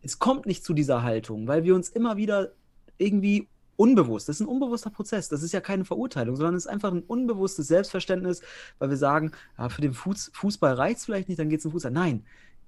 Es 0.02 0.18
kommt 0.18 0.46
nicht 0.46 0.64
zu 0.64 0.74
dieser 0.74 1.02
Haltung, 1.02 1.46
weil 1.46 1.64
wir 1.64 1.74
uns 1.74 1.88
immer 1.88 2.16
wieder 2.16 2.52
irgendwie 2.98 3.48
unbewusst, 3.76 4.28
das 4.28 4.36
ist 4.36 4.40
ein 4.40 4.48
unbewusster 4.48 4.90
Prozess, 4.90 5.28
das 5.28 5.42
ist 5.42 5.52
ja 5.52 5.60
keine 5.60 5.84
Verurteilung, 5.84 6.36
sondern 6.36 6.54
es 6.54 6.64
ist 6.64 6.70
einfach 6.70 6.92
ein 6.92 7.02
unbewusstes 7.02 7.66
Selbstverständnis, 7.66 8.40
weil 8.78 8.90
wir 8.90 8.96
sagen, 8.96 9.32
ja, 9.58 9.68
für 9.68 9.82
den 9.82 9.94
Fußball 9.94 10.74
reicht 10.74 10.98
es 10.98 11.04
vielleicht 11.04 11.28
nicht, 11.28 11.38
dann 11.38 11.48
geht 11.48 11.60
es 11.60 11.66
um 11.66 11.72
Fußball. 11.72 11.92
Nein, 11.92 12.24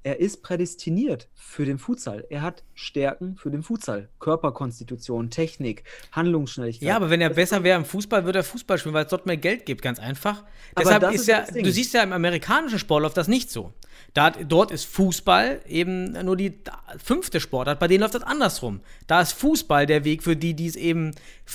er 0.06 0.20
ist 0.20 0.44
prädestiniert 0.44 1.28
für 1.34 1.64
den 1.64 1.78
Futsal. 1.78 2.24
Er 2.30 2.42
hat 2.42 2.62
Stärken 2.74 3.34
für 3.36 3.50
den 3.50 3.64
Futsal. 3.64 4.08
Körperkonstitution, 4.20 5.30
Technik, 5.30 5.82
Handlungsschnelligkeit. 6.12 6.86
Ja, 6.86 6.94
aber 6.94 7.10
wenn 7.10 7.20
er 7.20 7.30
besser 7.30 7.64
wäre 7.64 7.76
im 7.76 7.84
Fußball, 7.84 8.24
würde 8.24 8.38
er 8.38 8.44
Fußball 8.44 8.78
spielen, 8.78 8.94
weil 8.94 9.06
es 9.06 9.10
dort 9.10 9.26
mehr 9.26 9.36
Geld 9.36 9.66
gibt, 9.66 9.82
ganz 9.82 9.98
einfach. 9.98 10.44
Deshalb 10.78 11.02
ist, 11.12 11.22
ist 11.22 11.26
ja, 11.26 11.44
du 11.50 11.72
siehst 11.72 11.92
ja 11.92 12.04
im 12.04 12.12
amerikanischen 12.12 12.78
Sport 12.78 13.02
läuft 13.02 13.16
das 13.16 13.26
nicht 13.26 13.50
so. 13.50 13.72
Da, 14.16 14.30
dort 14.30 14.70
ist 14.70 14.86
Fußball 14.86 15.60
eben 15.68 16.12
nur 16.24 16.38
die 16.38 16.54
fünfte 16.96 17.38
Sportart. 17.38 17.78
Bei 17.78 17.86
denen 17.86 18.00
läuft 18.00 18.14
das 18.14 18.22
andersrum. 18.22 18.80
Da 19.06 19.20
ist 19.20 19.32
Fußball 19.32 19.84
der 19.84 20.06
Weg 20.06 20.22
für 20.22 20.36
die, 20.36 20.54
die 20.54 20.68
es 20.68 20.74
eben 20.74 21.10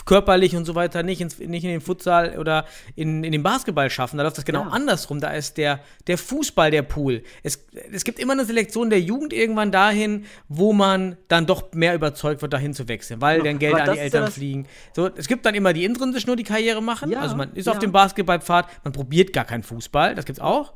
körperlich 0.06 0.56
und 0.56 0.66
so 0.66 0.76
weiter 0.76 1.02
nicht, 1.02 1.22
ins, 1.22 1.40
nicht 1.40 1.64
in 1.64 1.72
den 1.72 1.82
Futsal 1.82 2.38
oder 2.38 2.68
in, 2.96 3.24
in 3.24 3.32
den 3.32 3.42
Basketball 3.42 3.90
schaffen. 3.90 4.18
Da 4.18 4.24
läuft 4.24 4.38
das 4.38 4.46
genau 4.46 4.62
ja. 4.66 4.68
andersrum. 4.68 5.20
Da 5.20 5.32
ist 5.32 5.58
der, 5.58 5.80
der 6.06 6.20
Fußball 6.20 6.70
der 6.70 6.84
Pool. 6.84 7.24
Es, 7.42 7.66
es 7.92 8.04
gibt 8.04 8.20
immer 8.20 8.34
eine 8.34 8.46
Selektion 8.46 8.92
der 8.92 9.02
Jugend 9.02 9.34
irgendwann 9.34 9.72
dahin, 9.72 10.26
wo 10.48 10.72
man 10.72 11.18
dann 11.30 11.48
doch 11.48 11.74
mehr 11.74 11.96
überzeugt 11.96 12.44
wird, 12.44 12.54
dahin 12.54 12.76
zu 12.76 12.88
wechseln, 12.88 13.22
weil 13.22 13.40
ja, 13.40 13.46
dann 13.46 13.58
Gelder 13.58 13.86
an 13.86 13.94
die 13.94 14.00
Eltern 14.00 14.26
ja 14.26 14.30
fliegen. 14.30 14.68
So, 14.96 15.10
es 15.16 15.28
gibt 15.28 15.48
dann 15.48 15.56
immer 15.56 15.74
die 15.74 15.84
intrinsisch 15.84 16.28
nur 16.28 16.36
die 16.36 16.44
Karriere 16.44 16.84
machen. 16.84 17.12
also 17.16 17.36
man 17.36 17.56
ist 17.56 17.68
auf 17.68 17.80
dem 17.80 17.92
Basketballpfad, 17.92 18.68
man 18.84 18.94
probiert 18.94 19.34
gar 19.34 19.46
keinen 19.46 19.64
Fußball. 19.64 20.14
Das 20.14 20.26
gibt's 20.26 20.40
auch. 20.40 20.74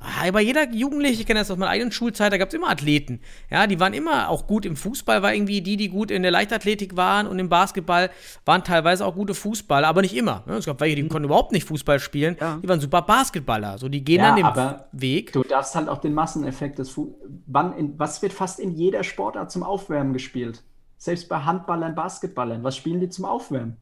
Aber 0.00 0.40
jeder 0.40 0.72
Jugendliche, 0.72 1.20
ich 1.20 1.26
kenne 1.26 1.40
das 1.40 1.50
aus 1.50 1.58
meiner 1.58 1.70
eigenen 1.70 1.92
Schulzeit, 1.92 2.32
da 2.32 2.38
gab 2.38 2.48
es 2.48 2.54
immer 2.54 2.70
Athleten. 2.70 3.20
Ja, 3.50 3.66
die 3.66 3.78
waren 3.80 3.92
immer 3.92 4.30
auch 4.30 4.46
gut 4.46 4.64
im 4.64 4.74
Fußball, 4.74 5.22
war 5.22 5.34
irgendwie 5.34 5.60
die, 5.60 5.76
die 5.76 5.90
gut 5.90 6.10
in 6.10 6.22
der 6.22 6.30
Leichtathletik 6.30 6.96
waren 6.96 7.26
und 7.26 7.38
im 7.38 7.50
Basketball 7.50 8.08
waren 8.46 8.64
teilweise 8.64 9.04
auch 9.04 9.14
gute 9.14 9.34
Fußballer, 9.34 9.86
aber 9.86 10.00
nicht 10.00 10.16
immer. 10.16 10.42
Ne? 10.46 10.54
Es 10.54 10.64
gab 10.64 10.80
welche, 10.80 10.96
die 10.96 11.02
mhm. 11.02 11.10
konnten 11.10 11.26
überhaupt 11.26 11.52
nicht 11.52 11.66
Fußball 11.66 12.00
spielen, 12.00 12.36
ja. 12.40 12.58
die 12.62 12.68
waren 12.68 12.80
super 12.80 13.02
Basketballer. 13.02 13.76
So, 13.76 13.90
die 13.90 14.02
gehen 14.02 14.20
ja, 14.20 14.34
dann 14.34 14.54
den 14.54 15.00
Weg. 15.00 15.32
Du 15.32 15.42
darfst 15.42 15.74
halt 15.74 15.88
auch 15.88 15.98
den 15.98 16.14
Masseneffekt 16.14 16.78
des 16.78 16.88
Fu 16.88 17.14
Wann 17.46 17.76
in, 17.76 17.98
Was 17.98 18.22
wird 18.22 18.32
fast 18.32 18.58
in 18.58 18.72
jeder 18.72 19.04
Sportart 19.04 19.50
zum 19.50 19.62
Aufwärmen 19.62 20.14
gespielt? 20.14 20.62
Selbst 20.96 21.28
bei 21.28 21.40
Handballern, 21.40 21.94
Basketballern, 21.94 22.62
was 22.62 22.76
spielen 22.76 23.00
die 23.00 23.10
zum 23.10 23.26
Aufwärmen? 23.26 23.76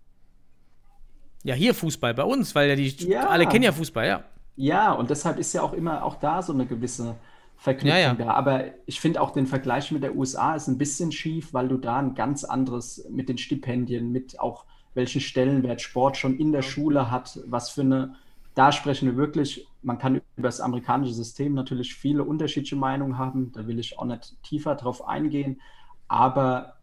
Ja, 1.45 1.55
hier 1.55 1.75
Fußball 1.75 2.15
bei 2.15 2.25
uns, 2.25 2.55
weil 2.57 2.69
ja 2.69 2.75
die 2.75 2.89
ja. 3.09 3.29
alle 3.29 3.47
kennen 3.47 3.65
ja 3.65 3.73
Fußball, 3.73 4.07
ja. 4.07 4.25
Ja, 4.59 4.91
und 4.93 5.09
deshalb 5.09 5.39
ist 5.39 5.53
ja 5.53 5.63
auch 5.63 5.73
immer 5.73 6.05
auch 6.05 6.17
da 6.17 6.43
so 6.43 6.53
eine 6.53 6.67
gewisse 6.67 7.15
Verknüpfung 7.57 8.01
ja, 8.01 8.09
ja. 8.09 8.15
da. 8.15 8.33
Aber 8.33 8.65
ich 8.87 9.01
finde 9.01 9.21
auch 9.21 9.31
den 9.31 9.47
Vergleich 9.47 9.93
mit 9.93 10.03
der 10.03 10.17
USA 10.17 10.57
ist 10.57 10.67
ein 10.67 10.79
bisschen 10.79 11.13
schief, 11.13 11.55
weil 11.55 11.69
du 11.69 11.77
da 11.77 11.99
ein 11.99 12.17
ganz 12.17 12.43
anderes 12.43 13.07
mit 13.09 13.29
den 13.29 13.39
Stipendien, 13.39 14.11
mit 14.11 14.41
auch 14.41 14.65
welchen 14.95 15.21
Stellenwert 15.21 15.81
Sport 15.81 16.17
schon 16.17 16.37
in 16.37 16.51
der 16.51 16.63
Schule 16.63 17.09
hat, 17.09 17.39
was 17.47 17.71
für 17.71 17.83
eine, 17.83 18.17
da 18.57 18.73
sprechen 18.73 19.07
wir 19.07 19.17
wirklich, 19.17 19.65
man 19.83 19.99
kann 19.99 20.17
über 20.17 20.49
das 20.49 20.61
amerikanische 20.61 21.15
System 21.15 21.55
natürlich 21.55 21.95
viele 21.95 22.25
unterschiedliche 22.25 22.75
Meinungen 22.75 23.17
haben, 23.17 23.53
da 23.53 23.69
will 23.69 23.79
ich 23.79 23.97
auch 23.97 24.07
nicht 24.07 24.43
tiefer 24.43 24.75
drauf 24.75 25.07
eingehen, 25.07 25.61
aber 26.09 26.78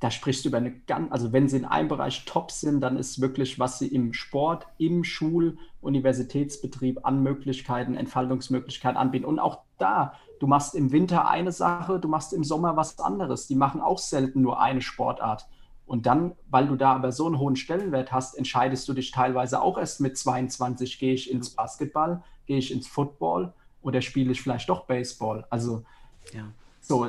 da 0.00 0.10
sprichst 0.10 0.44
du 0.44 0.48
über 0.48 0.58
eine 0.58 0.72
ganz, 0.72 1.12
also 1.12 1.32
wenn 1.32 1.48
sie 1.48 1.58
in 1.58 1.66
einem 1.66 1.88
Bereich 1.88 2.24
top 2.24 2.50
sind, 2.50 2.80
dann 2.80 2.96
ist 2.96 3.20
wirklich, 3.20 3.58
was 3.58 3.78
sie 3.78 3.88
im 3.88 4.14
Sport, 4.14 4.66
im 4.78 5.04
Schul-, 5.04 5.58
Universitätsbetrieb 5.82 7.04
an 7.04 7.22
Möglichkeiten, 7.22 7.94
Entfaltungsmöglichkeiten 7.94 8.96
anbieten. 8.96 9.26
Und 9.26 9.38
auch 9.38 9.60
da, 9.78 10.14
du 10.38 10.46
machst 10.46 10.74
im 10.74 10.90
Winter 10.90 11.28
eine 11.28 11.52
Sache, 11.52 12.00
du 12.00 12.08
machst 12.08 12.32
im 12.32 12.44
Sommer 12.44 12.76
was 12.76 12.98
anderes. 12.98 13.46
Die 13.46 13.54
machen 13.54 13.82
auch 13.82 13.98
selten 13.98 14.40
nur 14.40 14.60
eine 14.60 14.80
Sportart. 14.80 15.46
Und 15.86 16.06
dann, 16.06 16.32
weil 16.48 16.66
du 16.66 16.76
da 16.76 16.94
aber 16.94 17.12
so 17.12 17.26
einen 17.26 17.38
hohen 17.38 17.56
Stellenwert 17.56 18.12
hast, 18.12 18.38
entscheidest 18.38 18.88
du 18.88 18.94
dich 18.94 19.10
teilweise 19.10 19.60
auch 19.60 19.76
erst 19.76 20.00
mit 20.00 20.16
22, 20.16 20.98
gehe 20.98 21.14
ich 21.14 21.30
ins 21.30 21.50
Basketball, 21.50 22.22
gehe 22.46 22.58
ich 22.58 22.72
ins 22.72 22.86
Football 22.86 23.52
oder 23.82 24.00
spiele 24.00 24.32
ich 24.32 24.40
vielleicht 24.40 24.68
doch 24.68 24.86
Baseball. 24.86 25.46
Also 25.50 25.84
ja. 26.32 26.44
so, 26.80 27.08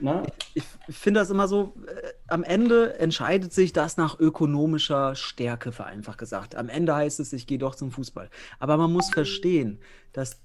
Ne? 0.00 0.22
Ich, 0.54 0.64
finde 0.88 1.20
das 1.20 1.30
immer 1.30 1.48
so, 1.48 1.74
äh, 1.86 2.12
am 2.28 2.44
Ende 2.44 2.98
entscheidet 2.98 3.52
sich 3.52 3.72
das 3.72 3.96
nach 3.96 4.18
ökonomischer 4.18 5.14
Stärke, 5.14 5.72
vereinfacht 5.72 6.18
gesagt. 6.18 6.54
Am 6.54 6.68
Ende 6.68 6.94
heißt 6.94 7.20
es, 7.20 7.32
ich 7.32 7.46
gehe 7.46 7.58
doch 7.58 7.74
zum 7.74 7.90
Fußball. 7.90 8.30
Aber 8.58 8.76
man 8.76 8.92
muss 8.92 9.10
verstehen, 9.10 9.80
dass, 10.12 10.40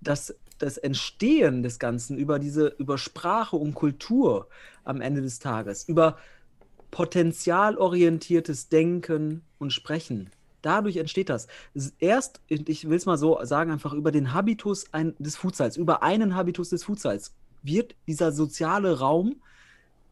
dass 0.00 0.34
das 0.58 0.76
Entstehen 0.76 1.62
des 1.62 1.78
Ganzen 1.78 2.18
über 2.18 2.38
diese, 2.38 2.68
über 2.78 2.98
Sprache 2.98 3.56
und 3.56 3.74
Kultur 3.74 4.48
am 4.84 5.00
Ende 5.00 5.22
des 5.22 5.38
Tages, 5.38 5.88
über 5.88 6.18
potenzialorientiertes 6.90 8.68
Denken 8.68 9.42
und 9.58 9.72
Sprechen, 9.72 10.30
Dadurch 10.62 10.96
entsteht 10.96 11.28
das. 11.28 11.46
Erst, 12.00 12.40
ich 12.48 12.88
will 12.88 12.96
es 12.96 13.06
mal 13.06 13.16
so 13.16 13.38
sagen, 13.44 13.70
einfach 13.70 13.92
über 13.92 14.10
den 14.10 14.34
Habitus 14.34 14.92
ein, 14.92 15.14
des 15.18 15.36
Futsals, 15.36 15.76
über 15.76 16.02
einen 16.02 16.34
Habitus 16.34 16.70
des 16.70 16.82
Futsals 16.82 17.32
wird 17.62 17.94
dieser 18.06 18.32
soziale 18.32 18.98
Raum 18.98 19.36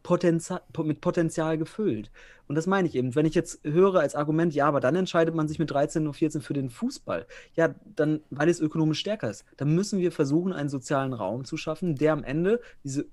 Potenzial, 0.03 0.61
mit 0.83 1.01
Potenzial 1.01 1.57
gefüllt. 1.57 2.11
Und 2.47 2.55
das 2.55 2.65
meine 2.65 2.87
ich 2.87 2.95
eben. 2.95 3.13
Wenn 3.13 3.25
ich 3.25 3.35
jetzt 3.35 3.59
höre 3.63 3.99
als 3.99 4.15
Argument, 4.15 4.53
ja, 4.53 4.65
aber 4.65 4.79
dann 4.79 4.95
entscheidet 4.95 5.35
man 5.35 5.49
sich 5.49 5.59
mit 5.59 5.69
13 5.69 6.07
und 6.07 6.13
14 6.13 6.41
für 6.41 6.53
den 6.53 6.69
Fußball. 6.69 7.27
Ja, 7.55 7.75
dann, 7.95 8.21
weil 8.29 8.47
es 8.47 8.61
ökonomisch 8.61 8.99
stärker 8.99 9.29
ist. 9.29 9.43
Dann 9.57 9.75
müssen 9.75 9.99
wir 9.99 10.13
versuchen, 10.13 10.53
einen 10.53 10.69
sozialen 10.69 11.11
Raum 11.11 11.43
zu 11.43 11.57
schaffen, 11.57 11.95
der 11.95 12.13
am 12.13 12.23
Ende 12.23 12.61
diese 12.85 13.05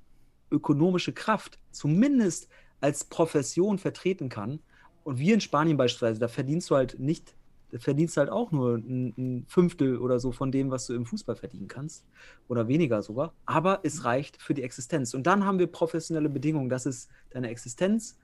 ökonomische 0.52 1.12
Kraft 1.12 1.58
zumindest 1.72 2.48
als 2.80 3.04
Profession 3.04 3.78
vertreten 3.78 4.28
kann. 4.28 4.60
Und 5.02 5.18
wir 5.18 5.34
in 5.34 5.40
Spanien 5.40 5.76
beispielsweise, 5.76 6.20
da 6.20 6.28
verdienst 6.28 6.70
du 6.70 6.76
halt 6.76 7.00
nicht 7.00 7.34
verdienst 7.78 8.16
halt 8.16 8.30
auch 8.30 8.52
nur 8.52 8.76
ein, 8.76 9.14
ein, 9.16 9.44
Fünftel 9.48 9.98
oder 9.98 10.20
so 10.20 10.32
von 10.32 10.52
dem, 10.52 10.70
was 10.70 10.86
du 10.86 10.94
im 10.94 11.06
Fußball 11.06 11.36
verdienen 11.36 11.68
kannst. 11.68 12.04
Oder 12.48 12.68
weniger 12.68 13.02
sogar. 13.02 13.32
Aber 13.46 13.80
es 13.82 14.04
reicht 14.04 14.40
für 14.40 14.54
die 14.54 14.62
Existenz. 14.62 15.14
Und 15.14 15.26
dann 15.26 15.44
haben 15.44 15.58
wir 15.58 15.66
professionelle 15.66 16.28
Bedingungen, 16.28 16.68
dass 16.68 16.86
es 16.86 17.08
deine 17.30 17.48
Existenz 17.48 18.18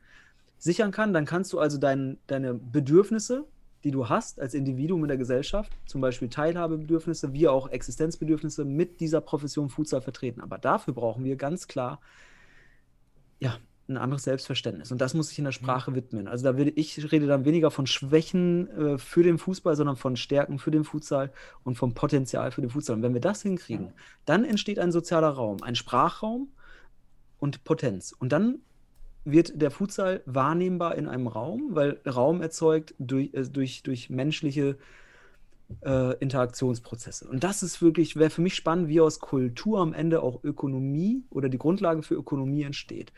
sichern 0.59 0.91
kann. 0.91 1.13
Dann 1.13 1.25
kannst 1.25 1.53
du 1.53 1.59
also 1.59 1.79
dein, 1.79 2.19
deine 2.27 2.55
Bedürfnisse, 2.55 3.45
die 3.85 3.91
du 3.91 4.09
hast 4.09 4.41
als 4.41 4.55
Individuum 4.55 5.03
in 5.03 5.09
der 5.09 5.17
Gesellschaft, 5.17 5.73
zum 5.87 6.01
Beispiel 6.01 6.29
Teilhabebedürfnisse, 6.29 7.33
wie 7.33 7.49
auch 7.49 7.71
Existenzbedürfnisse, 7.71 8.65
mit 8.65 9.01
dieser 9.01 9.21
Profession 9.21 9.71
Futsal 9.71 10.03
vertreten. 10.03 10.41
Aber 10.41 10.59
dafür 10.59 10.95
brauchen 10.95 11.25
wir 11.25 11.37
ganz 11.37 11.67
klar 11.67 12.01
ja, 13.41 13.59
ein 13.91 13.99
anderes 13.99 14.23
Selbstverständnis. 14.23 14.93
Und 14.93 15.01
das 15.01 15.15
muss 15.15 15.29
sich 15.29 15.39
in 15.39 15.45
der 15.45 15.53
mhm. 15.53 15.65
Sprache 15.65 15.95
widmen. 15.95 16.29
Also 16.29 16.45
da 16.45 16.57
würde 16.57 16.71
ich 16.71 17.13
rede 17.13 17.27
dann 17.27 17.45
weniger 17.45 17.71
von 17.71 17.87
Schwächen 17.87 18.69
äh, 18.69 18.99
für 18.99 19.23
den 19.23 19.39
Fußball, 19.39 19.77
sondern 19.77 19.97
von 19.97 20.17
Stärken 20.17 20.59
für 20.59 20.71
den 20.71 20.85
Futsal 20.85 21.33
und 21.65 21.77
vom 21.77 21.95
Potenzial 21.95 22.51
für 22.53 22.61
den 22.61 22.71
Futsal. 22.71 22.97
Und 22.97 23.03
wenn 23.03 23.15
wir 23.15 23.21
das 23.21 23.43
hinkriegen, 23.43 23.93
dann 24.25 24.45
entsteht 24.45 24.79
ein 24.79 24.93
sozialer 24.93 25.31
Raum, 25.31 25.63
ein 25.63 25.75
Sprachraum 25.75 26.49
und 27.39 27.65
Potenz. 27.65 28.13
Und 28.19 28.33
dann 28.33 28.61
wird 29.25 29.61
der 29.61 29.71
Futsal 29.71 30.23
wahrnehmbar 30.25 30.95
in 30.95 31.07
einem 31.07 31.27
Raum, 31.27 31.71
weil 31.71 32.01
Raum 32.07 32.41
erzeugt 32.41 32.95
durch, 32.99 33.35
äh, 33.35 33.43
durch, 33.43 33.83
durch 33.83 34.09
menschliche 34.11 34.79
äh, 35.85 36.17
Interaktionsprozesse. 36.19 37.29
Und 37.29 37.45
das 37.45 37.63
ist 37.63 37.81
wirklich, 37.83 38.17
wäre 38.17 38.31
für 38.31 38.43
mich 38.43 38.55
spannend, 38.55 38.89
wie 38.89 39.01
aus 39.01 39.21
Kultur 39.21 39.81
am 39.81 39.93
Ende 39.93 40.23
auch 40.23 40.43
Ökonomie 40.43 41.23
oder 41.31 41.49
die 41.49 41.59
Grundlage 41.59 42.03
für 42.03 42.15
Ökonomie 42.15 42.63
entsteht. 42.63 43.13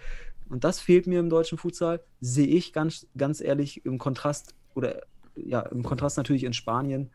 Und 0.53 0.65
das 0.65 0.81
fehlt 0.81 1.07
mir 1.07 1.19
im 1.19 1.31
deutschen 1.31 1.57
Futsal, 1.57 2.01
sehe 2.21 2.47
ich 2.47 2.75
ganz, 2.75 3.07
ganz 3.17 3.41
ehrlich 3.41 3.87
im 3.87 3.97
Kontrast 3.97 4.55
oder 4.75 5.01
ja, 5.35 5.61
im 5.61 5.83
Kontrast 5.83 6.19
natürlich 6.19 6.45
in 6.45 6.53
Spanien, 6.53 7.09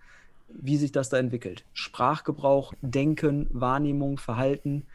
wie 0.50 0.76
sich 0.76 0.92
das 0.92 1.10
da 1.10 1.18
entwickelt. 1.18 1.64
Sprachgebrauch, 1.74 2.74
Denken, 2.82 3.48
Wahrnehmung, 3.52 4.18
Verhalten 4.18 4.88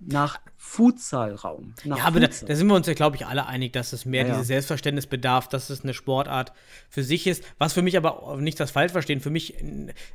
nach 0.00 0.40
Futsalraum. 0.56 1.74
Nach 1.84 1.98
ja, 1.98 2.04
aber 2.04 2.20
da, 2.20 2.26
da, 2.26 2.54
sind 2.54 2.66
wir 2.66 2.74
uns 2.74 2.86
ja, 2.86 2.94
glaube 2.94 3.16
ich, 3.16 3.26
alle 3.26 3.46
einig, 3.46 3.72
dass 3.72 3.92
es 3.92 4.04
mehr 4.04 4.26
ja, 4.26 4.32
dieses 4.32 4.46
Selbstverständnis 4.46 5.06
bedarf, 5.06 5.48
dass 5.48 5.70
es 5.70 5.82
eine 5.82 5.94
Sportart 5.94 6.52
für 6.88 7.02
sich 7.02 7.26
ist. 7.26 7.44
Was 7.58 7.72
für 7.72 7.82
mich 7.82 7.96
aber 7.96 8.36
nicht 8.38 8.58
das 8.60 8.70
falsch 8.70 8.92
verstehen, 8.92 9.20
für 9.20 9.30
mich 9.30 9.54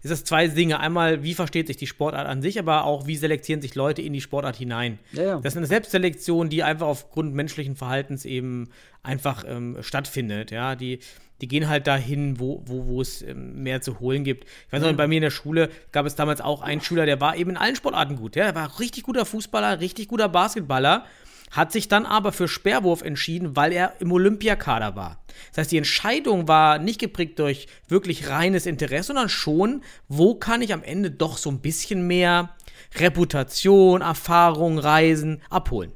ist 0.02 0.12
es 0.12 0.24
zwei 0.24 0.48
Dinge. 0.48 0.80
Einmal, 0.80 1.24
wie 1.24 1.34
versteht 1.34 1.68
sich 1.68 1.78
die 1.78 1.88
Sportart 1.88 2.28
an 2.28 2.42
sich, 2.42 2.60
aber 2.60 2.86
auch, 2.86 3.08
wie 3.08 3.16
selektieren 3.16 3.62
sich 3.62 3.76
Leute 3.76 4.02
in 4.02 4.14
die 4.14 4.22
Sportart 4.22 4.56
hinein. 4.56 5.00
Ja, 5.14 5.24
ja. 5.24 5.40
Das 5.40 5.54
ist 5.54 5.58
eine 5.58 5.68
Selbstselektion, 5.68 6.50
die 6.50 6.64
einfach 6.64 6.88
aufgrund 6.88 7.34
menschlichen 7.34 7.76
Verhaltens 7.76 8.26
eben 8.26 8.70
einfach 9.04 9.44
ähm, 9.48 9.78
stattfindet. 9.82 10.52
Ja, 10.52 10.76
die, 10.76 11.00
die 11.42 11.48
gehen 11.48 11.68
halt 11.68 11.88
dahin, 11.88 12.40
wo, 12.40 12.64
wo, 12.66 12.86
wo 12.88 13.02
es 13.02 13.22
ähm, 13.22 13.62
mehr 13.64 13.82
zu 13.82 14.00
holen 14.00 14.24
gibt. 14.24 14.46
Ich 14.68 14.74
weiß 14.74 14.82
noch, 14.82 14.92
Mhm. 14.92 14.98
bei 14.98 15.08
mir 15.08 15.16
in 15.18 15.22
der 15.24 15.32
Schule 15.32 15.70
gab 15.92 16.06
es 16.06 16.16
damals 16.16 16.40
auch 16.42 16.62
einen 16.62 16.82
Schüler, 16.82 17.06
der 17.06 17.20
war 17.20 17.36
eben 17.36 17.52
in 17.52 17.58
allen 17.58 17.76
Sportarten 17.76 18.16
gut. 18.16 18.36
Ja? 18.36 18.46
Der 18.46 18.56
war 18.56 18.80
richtig 18.80 19.04
guter 19.04 19.26
Fußballer, 19.26 19.80
richtig 19.82 20.08
guter 20.08 20.30
Basketballer, 20.30 21.06
hat 21.52 21.72
sich 21.72 21.88
dann 21.88 22.06
aber 22.06 22.32
für 22.32 22.48
Sperrwurf 22.48 23.02
entschieden, 23.02 23.56
weil 23.56 23.72
er 23.72 23.94
im 24.00 24.12
Olympiakader 24.12 24.96
war. 24.96 25.24
Das 25.52 25.60
heißt, 25.60 25.72
die 25.72 25.78
Entscheidung 25.78 26.48
war 26.48 26.80
nicht 26.80 27.00
geprägt 27.00 27.40
durch 27.40 27.68
wirklich 27.88 28.30
reines 28.30 28.66
Interesse, 28.66 29.08
sondern 29.08 29.30
schon, 29.30 29.84
wo 30.08 30.36
kann 30.36 30.62
ich 30.62 30.74
am 30.74 30.84
Ende 30.84 31.12
doch 31.12 31.38
so 31.38 31.50
ein 31.52 31.60
bisschen 31.60 32.08
mehr 32.08 32.50
Reputation, 32.98 34.02
Erfahrung, 34.02 34.80
Reisen 34.80 35.42
abholen. 35.50 35.92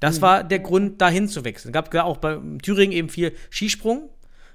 Das 0.00 0.20
war 0.20 0.42
der 0.42 0.58
Grund, 0.58 1.00
dahin 1.00 1.28
zu 1.28 1.44
wechseln. 1.44 1.72
Gab 1.72 1.94
auch 1.94 2.16
bei 2.16 2.38
Thüringen 2.60 2.92
eben 2.92 3.08
viel 3.08 3.34
Skisprung. 3.50 4.10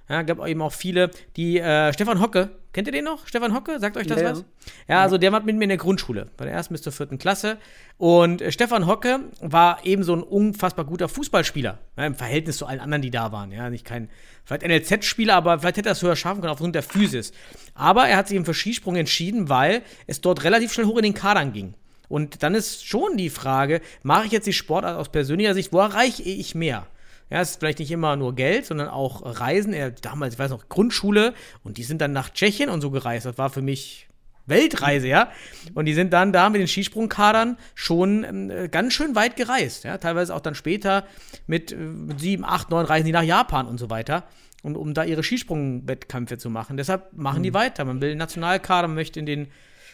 Ja, 0.09 0.21
gab 0.21 0.45
eben 0.47 0.61
auch 0.61 0.71
viele, 0.71 1.11
die 1.35 1.59
äh, 1.59 1.91
Stefan 1.91 2.21
Hocke, 2.21 2.49
kennt 2.71 2.87
ihr 2.87 2.93
den 2.93 3.03
noch? 3.03 3.27
Stefan 3.27 3.53
Hocke, 3.53 3.77
sagt 3.79 3.97
euch 3.97 4.07
das 4.07 4.21
Ja, 4.21 4.23
ja. 4.23 4.31
was? 4.31 4.45
Ja, 4.87 5.01
also 5.01 5.17
der 5.17 5.33
war 5.33 5.41
mit 5.41 5.57
mir 5.57 5.63
in 5.63 5.69
der 5.69 5.77
Grundschule, 5.77 6.29
bei 6.37 6.45
der 6.45 6.53
ersten 6.53 6.73
bis 6.73 6.81
zur 6.81 6.93
vierten 6.93 7.17
Klasse. 7.17 7.57
Und 7.97 8.41
äh, 8.41 8.53
Stefan 8.53 8.87
Hocke 8.87 9.19
war 9.41 9.85
eben 9.85 10.03
so 10.03 10.15
ein 10.15 10.23
unfassbar 10.23 10.85
guter 10.85 11.09
Fußballspieler, 11.09 11.77
ja, 11.97 12.05
im 12.05 12.15
Verhältnis 12.15 12.57
zu 12.57 12.65
allen 12.65 12.79
anderen, 12.79 13.01
die 13.01 13.11
da 13.11 13.33
waren. 13.33 13.51
Ja, 13.51 13.69
nicht 13.69 13.83
kein, 13.83 14.09
vielleicht 14.45 14.65
NLZ-Spieler, 14.65 15.35
aber 15.35 15.59
vielleicht 15.59 15.77
hätte 15.77 15.89
er 15.89 15.93
es 15.93 16.01
höher 16.01 16.15
schaffen 16.15 16.39
können 16.39 16.53
aufgrund 16.53 16.75
der 16.75 16.83
Physis. 16.83 17.33
Aber 17.75 18.07
er 18.07 18.15
hat 18.15 18.29
sich 18.29 18.35
eben 18.35 18.45
für 18.45 18.53
Skisprung 18.53 18.95
entschieden, 18.95 19.49
weil 19.49 19.81
es 20.05 20.21
dort 20.21 20.45
relativ 20.45 20.71
schnell 20.71 20.85
hoch 20.85 20.97
in 20.97 21.03
den 21.03 21.13
Kadern 21.13 21.51
ging. 21.51 21.73
Und 22.07 22.43
dann 22.43 22.55
ist 22.55 22.87
schon 22.87 23.17
die 23.17 23.29
Frage, 23.29 23.81
mache 24.03 24.27
ich 24.27 24.31
jetzt 24.31 24.47
die 24.47 24.53
Sportart 24.53 24.97
aus 24.97 25.09
persönlicher 25.09 25.53
Sicht, 25.53 25.73
wo 25.73 25.79
erreiche 25.79 26.23
ich 26.23 26.55
mehr? 26.55 26.87
Ja, 27.29 27.41
es 27.41 27.51
ist 27.51 27.59
vielleicht 27.59 27.79
nicht 27.79 27.91
immer 27.91 28.15
nur 28.15 28.35
Geld, 28.35 28.65
sondern 28.65 28.87
auch 28.87 29.21
Reisen. 29.23 29.73
Er 29.73 29.91
damals, 29.91 30.35
ich 30.35 30.39
weiß 30.39 30.51
noch, 30.51 30.69
Grundschule 30.69 31.33
und 31.63 31.77
die 31.77 31.83
sind 31.83 31.99
dann 32.01 32.13
nach 32.13 32.29
Tschechien 32.29 32.69
und 32.69 32.81
so 32.81 32.89
gereist. 32.89 33.25
Das 33.25 33.37
war 33.37 33.49
für 33.49 33.61
mich 33.61 34.07
Weltreise, 34.45 35.07
ja. 35.07 35.29
Und 35.73 35.85
die 35.85 35.93
sind 35.93 36.13
dann 36.13 36.31
da 36.31 36.49
mit 36.49 36.61
den 36.61 36.67
Skisprungkadern 36.67 37.57
schon 37.75 38.23
ähm, 38.23 38.49
äh, 38.49 38.69
ganz 38.69 38.93
schön 38.93 39.13
weit 39.13 39.35
gereist. 39.35 39.83
Ja, 39.83 39.97
teilweise 39.97 40.33
auch 40.33 40.39
dann 40.39 40.55
später 40.55 41.05
mit 41.47 41.73
äh, 41.73 41.77
sieben, 42.17 42.45
acht, 42.45 42.69
neun 42.69 42.85
Reisen 42.85 43.05
die 43.05 43.11
nach 43.11 43.23
Japan 43.23 43.67
und 43.67 43.77
so 43.77 43.89
weiter. 43.89 44.23
Und 44.63 44.75
um 44.75 44.93
da 44.93 45.03
ihre 45.03 45.21
Skisprungwettkämpfe 45.21 46.37
zu 46.37 46.49
machen. 46.49 46.77
Deshalb 46.77 47.13
machen 47.13 47.43
die 47.43 47.53
weiter. 47.53 47.85
Man 47.85 48.01
will 48.01 48.09
einen 48.11 48.19
Nationalkader, 48.19 48.87
man 48.87 48.95
möchte 48.95 49.19
in 49.19 49.25
den, 49.25 49.47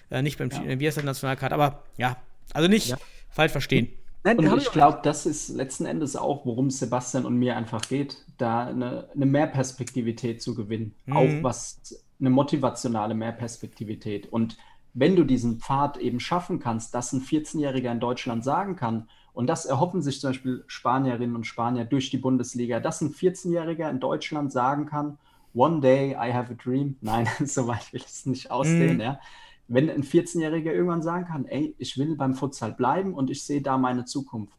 äh, 0.10 0.22
nicht 0.22 0.38
beim, 0.38 0.52
wie 0.52 0.88
heißt 0.88 0.98
der 0.98 1.04
Nationalkader, 1.04 1.56
aber 1.56 1.84
ja, 1.98 2.18
also 2.54 2.70
nicht 2.70 2.96
falsch 3.30 3.52
verstehen. 3.52 3.90
Nein, 4.24 4.40
Und 4.40 4.58
ich 4.58 4.72
glaube, 4.72 5.00
das 5.04 5.26
ist 5.26 5.50
letzten 5.50 5.86
Endes 5.86 6.16
auch, 6.16 6.46
worum 6.46 6.68
es 6.68 6.80
Sebastian 6.80 7.26
und 7.26 7.36
mir 7.38 7.58
einfach 7.58 7.82
geht, 7.82 8.18
da 8.38 8.66
eine, 8.68 9.10
eine 9.14 9.26
Mehrperspektivität 9.26 10.42
zu 10.42 10.56
gewinnen. 10.56 10.96
Mhm. 11.06 11.18
Auch 11.18 11.30
was 11.44 12.04
eine 12.20 12.30
motivationale 12.30 13.16
Mehrperspektivität. 13.16 14.32
Und 14.32 14.58
wenn 14.94 15.16
du 15.16 15.24
diesen 15.24 15.60
Pfad 15.60 15.98
eben 15.98 16.20
schaffen 16.20 16.60
kannst, 16.60 16.94
dass 16.96 17.12
ein 17.12 17.22
14-Jähriger 17.22 17.92
in 17.92 18.00
Deutschland 18.00 18.44
sagen 18.44 18.76
kann, 18.76 19.10
und 19.34 19.48
das 19.48 19.66
erhoffen 19.66 20.02
sich 20.04 20.22
zum 20.22 20.30
Beispiel 20.30 20.64
Spanierinnen 20.68 21.36
und 21.36 21.46
Spanier 21.48 21.86
durch 21.86 22.12
die 22.12 22.20
Bundesliga, 22.20 22.80
dass 22.80 23.02
ein 23.02 23.14
14-Jähriger 23.14 23.90
in 23.90 24.00
Deutschland 24.00 24.52
sagen 24.52 24.86
kann, 24.86 25.18
One 25.56 25.82
day 25.82 26.12
I 26.14 26.34
have 26.34 26.52
a 26.52 26.56
dream. 26.56 26.98
Nein, 27.02 27.28
so 27.46 27.68
weit 27.68 27.92
will 27.94 28.02
ich 28.02 28.08
es 28.08 28.26
nicht 28.26 28.52
ausdehnen, 28.52 28.96
Mhm. 28.96 29.02
ja. 29.02 29.20
Wenn 29.68 29.90
ein 29.90 30.04
14-Jähriger 30.04 30.72
irgendwann 30.72 31.02
sagen 31.02 31.26
kann, 31.26 31.46
ey, 31.46 31.76
ich 31.78 31.98
will 31.98 32.16
beim 32.16 32.34
Futsal 32.36 32.74
bleiben 32.74 33.14
und 33.14 33.30
ich 33.30 33.44
sehe 33.44 33.62
da 33.62 33.78
meine 33.78 34.06
Zukunft. 34.06 34.58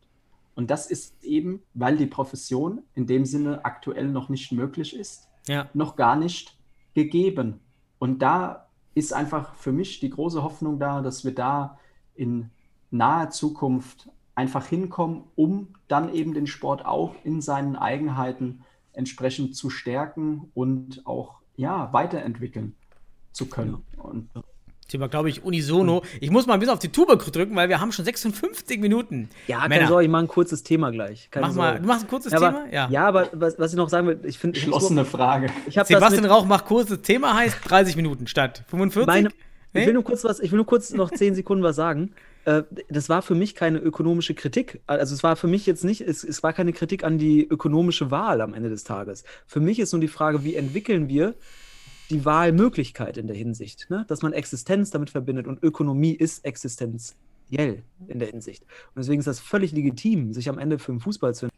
Und 0.55 0.71
das 0.71 0.87
ist 0.91 1.23
eben, 1.23 1.63
weil 1.75 1.97
die 1.97 2.07
Profession 2.07 2.83
in 2.95 3.07
dem 3.07 3.25
Sinne 3.25 3.65
aktuell 3.65 4.09
noch 4.09 4.29
nicht 4.29 4.53
möglich 4.53 4.95
ist, 4.97 5.29
Ja. 5.47 5.69
noch 5.75 5.97
gar 5.97 6.17
nicht 6.17 6.57
gegeben. 6.95 7.61
Und 7.99 8.23
da 8.23 8.69
ist 8.95 9.13
einfach 9.13 9.55
für 9.55 9.73
mich 9.73 10.01
die 10.01 10.11
große 10.11 10.43
Hoffnung 10.43 10.79
da, 10.79 11.01
dass 11.03 11.25
wir 11.25 11.35
da 11.35 11.79
in 12.15 12.51
naher 12.91 13.31
Zukunft 13.31 14.09
einfach 14.37 14.67
hinkommen, 14.67 15.25
um 15.35 15.75
dann 15.89 16.13
eben 16.15 16.35
den 16.35 16.47
Sport 16.47 16.87
auch 16.87 17.15
in 17.25 17.41
seinen 17.41 17.77
Eigenheiten 17.77 18.63
entsprechend 18.93 19.57
zu 19.57 19.71
stärken 19.71 20.51
und 20.55 21.03
auch 21.05 21.41
ja, 21.57 21.93
weiterentwickeln 21.93 22.75
zu 23.33 23.47
können. 23.47 23.85
Und 23.97 24.29
Sind 24.89 25.01
wir, 25.01 25.09
glaube 25.09 25.29
ich, 25.31 25.43
unisono. 25.45 26.03
Ich 26.21 26.31
muss 26.31 26.47
mal 26.47 26.55
ein 26.55 26.61
bisschen 26.61 26.75
auf 26.75 26.79
die 26.79 26.91
Tube 26.91 27.19
drücken, 27.19 27.57
weil 27.57 27.69
wir 27.69 27.81
haben 27.81 27.91
schon 27.93 28.05
56 28.05 28.81
Minuten. 28.81 29.29
Ja, 29.47 29.61
keine 29.61 29.69
Männer, 29.77 29.89
Sorge, 29.89 30.05
ich 30.05 30.11
mache 30.11 30.25
ein 30.25 30.29
kurzes 30.29 30.63
Thema 30.63 30.91
gleich. 30.91 31.29
Keine 31.31 31.47
mach 31.47 31.55
mal, 31.55 31.67
Sorge. 31.69 31.81
du 31.83 31.89
machst 31.89 32.05
ein 32.05 32.09
kurzes 32.09 32.33
ja, 32.33 32.39
aber, 32.39 32.47
Thema? 32.49 32.73
ja. 32.73 32.89
ja, 32.91 33.07
aber 33.09 33.29
was, 33.33 33.59
was 33.59 33.73
ich 33.73 33.77
noch 33.77 33.89
sagen 33.89 34.07
will, 34.07 34.21
ich 34.25 34.39
finde. 34.39 34.59
geschlossene 34.61 35.05
Frage. 35.05 35.47
Ich 35.67 35.79
habe 35.79 35.89
das 35.89 35.89
Sebastian 35.89 36.23
mit, 36.23 36.31
Rauch 36.31 36.45
macht 36.45 36.67
kurzes 36.67 37.01
Thema, 37.03 37.35
heißt 37.35 37.59
30 37.65 37.97
Minuten 37.97 38.27
statt 38.27 38.65
45. 38.69 39.07
meine, 39.07 39.29
ich 39.29 39.35
Nee? 39.73 39.87
will 39.87 39.95
nur 39.95 40.05
kurz 40.05 40.23
was, 40.23 40.39
ich 40.39 40.53
will 40.53 40.59
nur 40.59 40.67
kurz 40.67 40.93
noch 40.93 41.11
10 41.11 41.35
Sekunden 41.35 41.65
was 41.65 41.75
sagen. 41.75 42.13
Äh, 42.45 42.63
Das 42.89 43.09
war 43.09 43.23
für 43.23 43.35
mich 43.35 43.57
keine 43.57 43.79
ökonomische 43.79 44.35
Kritik. 44.35 44.81
Also 44.87 45.15
es 45.15 45.25
war 45.25 45.35
für 45.35 45.49
mich 45.49 45.67
jetzt 45.67 45.83
nicht, 45.83 46.01
es, 46.03 46.23
es 46.23 46.43
war 46.45 46.53
keine 46.53 46.73
Kritik 46.73 47.03
an 47.03 47.19
die 47.19 47.45
ökonomische 47.45 48.13
Wahl 48.13 48.41
am 48.41 48.55
Ende 48.55 48.69
des 48.69 48.85
Tages. 48.85 49.25
Für 49.47 49.59
mich 49.61 49.81
ist 49.81 49.93
nur 49.93 50.01
die 50.01 50.07
Frage, 50.09 50.45
wie 50.45 50.55
entwickeln 50.55 51.09
wir 51.09 51.35
die 52.11 52.25
Wahlmöglichkeit 52.25 53.17
in 53.17 53.27
der 53.27 53.37
Hinsicht, 53.37 53.89
ne? 53.91 54.05
dass 54.09 54.23
man 54.23 54.33
Existenz 54.33 54.91
damit 54.91 55.11
verbindet 55.11 55.47
und 55.47 55.63
Ökonomie 55.63 56.13
ist 56.13 56.45
existenziell 56.45 57.83
in 58.09 58.19
der 58.19 58.29
Hinsicht. 58.29 58.63
Und 58.63 58.97
deswegen 58.99 59.21
ist 59.21 59.27
das 59.27 59.41
völlig 59.41 59.73
legitim, 59.73 60.33
sich 60.33 60.49
am 60.49 60.59
Ende 60.59 60.79
für 60.79 60.93
den 60.93 61.01
Fußball 61.01 61.35
zu 61.35 61.49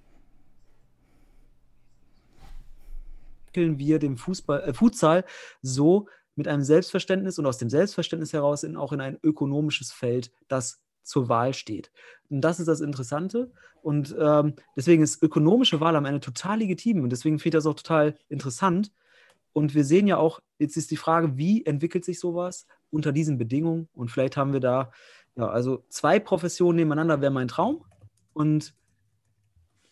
entwickeln 3.57 3.79
wir 3.79 3.99
den 3.99 4.17
Fußball, 4.17 4.63
äh, 4.63 4.75
Futsal 4.75 5.25
so 5.63 6.09
mit 6.35 6.49
einem 6.49 6.63
Selbstverständnis 6.63 7.39
und 7.39 7.47
aus 7.47 7.59
dem 7.59 7.71
Selbstverständnis 7.71 8.33
heraus 8.33 8.63
in, 8.63 8.77
auch 8.77 8.93
in 8.93 9.01
ein 9.01 9.19
ökonomisches 9.23 9.93
Feld, 9.93 10.31
das 10.49 10.83
zur 11.03 11.29
Wahl 11.29 11.55
steht. 11.55 11.91
Und 12.29 12.43
das 12.43 12.61
ist 12.61 12.67
das 12.67 12.81
Interessante. 12.81 13.51
Und 13.81 14.15
ähm, 14.19 14.55
deswegen 14.77 15.03
ist 15.03 15.23
ökonomische 15.23 15.81
Wahl 15.81 15.97
am 15.97 16.05
Ende 16.05 16.21
total 16.21 16.59
legitim 16.59 17.03
und 17.03 17.11
deswegen 17.11 17.39
finde 17.39 17.57
ich 17.57 17.63
das 17.63 17.67
auch 17.67 17.77
total 17.77 18.17
interessant. 18.29 18.93
Und 19.57 19.75
wir 19.75 19.87
sehen 19.87 20.07
ja 20.07 20.19
auch, 20.19 20.41
jetzt 20.59 20.77
ist 20.77 20.91
die 20.91 20.99
Frage, 20.99 21.39
wie 21.39 21.65
entwickelt 21.65 22.05
sich 22.05 22.21
sowas 22.21 22.67
unter 22.91 23.11
diesen 23.11 23.39
Bedingungen? 23.39 23.89
Und 23.95 24.11
vielleicht 24.11 24.37
haben 24.37 24.53
wir 24.53 24.61
da, 24.61 24.93
ja, 25.35 25.49
also 25.49 25.83
zwei 25.89 26.21
Professionen 26.21 26.77
nebeneinander 26.77 27.23
wäre 27.23 27.33
mein 27.33 27.49
Traum. 27.49 27.83
Und 28.35 28.75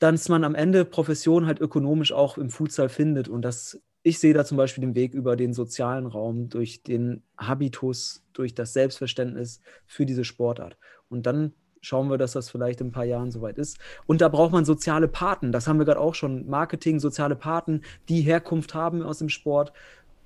dass 0.00 0.28
man 0.28 0.44
am 0.44 0.54
Ende 0.54 0.84
Profession 0.84 1.46
halt 1.46 1.62
ökonomisch 1.62 2.12
auch 2.12 2.36
im 2.36 2.50
Futsal 2.50 2.90
findet. 2.90 3.26
Und 3.26 3.40
das, 3.40 3.80
ich 4.02 4.18
sehe 4.18 4.34
da 4.34 4.44
zum 4.44 4.58
Beispiel 4.58 4.82
den 4.82 4.94
Weg 4.94 5.14
über 5.14 5.34
den 5.34 5.54
sozialen 5.54 6.04
Raum, 6.04 6.50
durch 6.50 6.82
den 6.82 7.22
Habitus, 7.38 8.22
durch 8.34 8.54
das 8.54 8.74
Selbstverständnis 8.74 9.62
für 9.86 10.04
diese 10.04 10.24
Sportart. 10.24 10.76
Und 11.08 11.24
dann 11.24 11.54
schauen 11.84 12.08
wir, 12.08 12.18
dass 12.18 12.32
das 12.32 12.50
vielleicht 12.50 12.80
in 12.80 12.88
ein 12.88 12.92
paar 12.92 13.04
Jahren 13.04 13.30
soweit 13.30 13.58
ist. 13.58 13.78
Und 14.06 14.20
da 14.20 14.28
braucht 14.28 14.52
man 14.52 14.64
soziale 14.64 15.08
Paten. 15.08 15.52
Das 15.52 15.68
haben 15.68 15.78
wir 15.78 15.84
gerade 15.84 16.00
auch 16.00 16.14
schon. 16.14 16.48
Marketing, 16.48 16.98
soziale 16.98 17.36
Paten, 17.36 17.82
die 18.08 18.22
Herkunft 18.22 18.74
haben 18.74 19.02
aus 19.02 19.18
dem 19.18 19.28
Sport, 19.28 19.72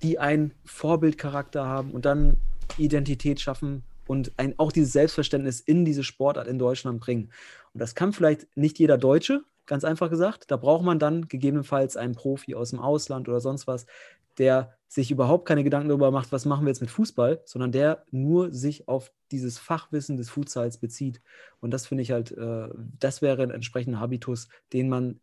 die 0.03 0.19
einen 0.19 0.53
Vorbildcharakter 0.65 1.67
haben 1.67 1.91
und 1.91 2.05
dann 2.05 2.37
Identität 2.77 3.41
schaffen 3.41 3.83
und 4.07 4.33
ein, 4.37 4.55
auch 4.59 4.73
dieses 4.73 4.93
Selbstverständnis 4.93 5.61
in 5.61 5.85
diese 5.85 6.05
Sportart 6.05 6.47
in 6.47 6.59
Deutschland 6.59 7.01
bringen. 7.01 7.31
Und 7.75 7.81
das 7.81 7.95
kann 7.95 8.13
vielleicht 8.13 8.47
nicht 8.57 8.79
jeder 8.79 8.97
Deutsche, 8.97 9.43
ganz 9.67 9.85
einfach 9.85 10.11
gesagt. 10.11 10.51
Da 10.51 10.57
braucht 10.57 10.85
man 10.85 10.99
dann 10.99 11.29
gegebenenfalls 11.29 11.97
einen 11.97 12.15
Profi 12.15 12.55
aus 12.55 12.71
dem 12.71 12.79
Ausland 12.79 13.29
oder 13.29 13.41
sonst 13.41 13.67
was, 13.67 13.87
der 14.39 14.75
sich 14.87 15.11
überhaupt 15.11 15.47
keine 15.47 15.65
Gedanken 15.65 15.89
darüber 15.91 16.11
macht, 16.11 16.33
was 16.33 16.47
machen 16.47 16.65
wir 16.65 16.71
jetzt 16.71 16.81
mit 16.81 16.91
Fußball, 16.91 17.43
sondern 17.45 17.73
der 17.73 18.05
nur 18.11 18.51
sich 18.53 18.89
auf 18.89 19.13
dieses 19.31 19.59
Fachwissen 19.59 20.17
des 20.17 20.31
Futsals 20.31 20.79
bezieht. 20.79 21.21
Und 21.61 21.73
das 21.73 21.87
finde 21.87 22.03
ich 22.03 22.11
halt, 22.13 22.33
äh, 22.33 22.69
das 22.99 23.21
wäre 23.21 23.43
ein 23.43 23.51
entsprechender 23.51 24.01
Habitus, 24.01 24.49
den 24.73 24.89
man 24.89 25.21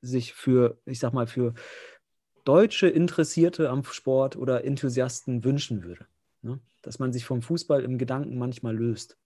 sich 0.00 0.32
für, 0.32 0.78
ich 0.86 0.98
sag 0.98 1.12
mal, 1.12 1.26
für 1.26 1.52
deutsche 2.44 2.88
Interessierte 2.88 3.68
am 3.68 3.84
Sport 3.84 4.36
oder 4.36 4.64
Enthusiasten 4.64 5.44
wünschen 5.44 5.82
würde. 5.84 6.06
Ne? 6.40 6.58
Dass 6.80 6.98
man 6.98 7.12
sich 7.12 7.26
vom 7.26 7.42
Fußball 7.42 7.82
im 7.84 7.98
Gedanken 7.98 8.38
manchmal 8.38 8.74
löst. 8.74 9.18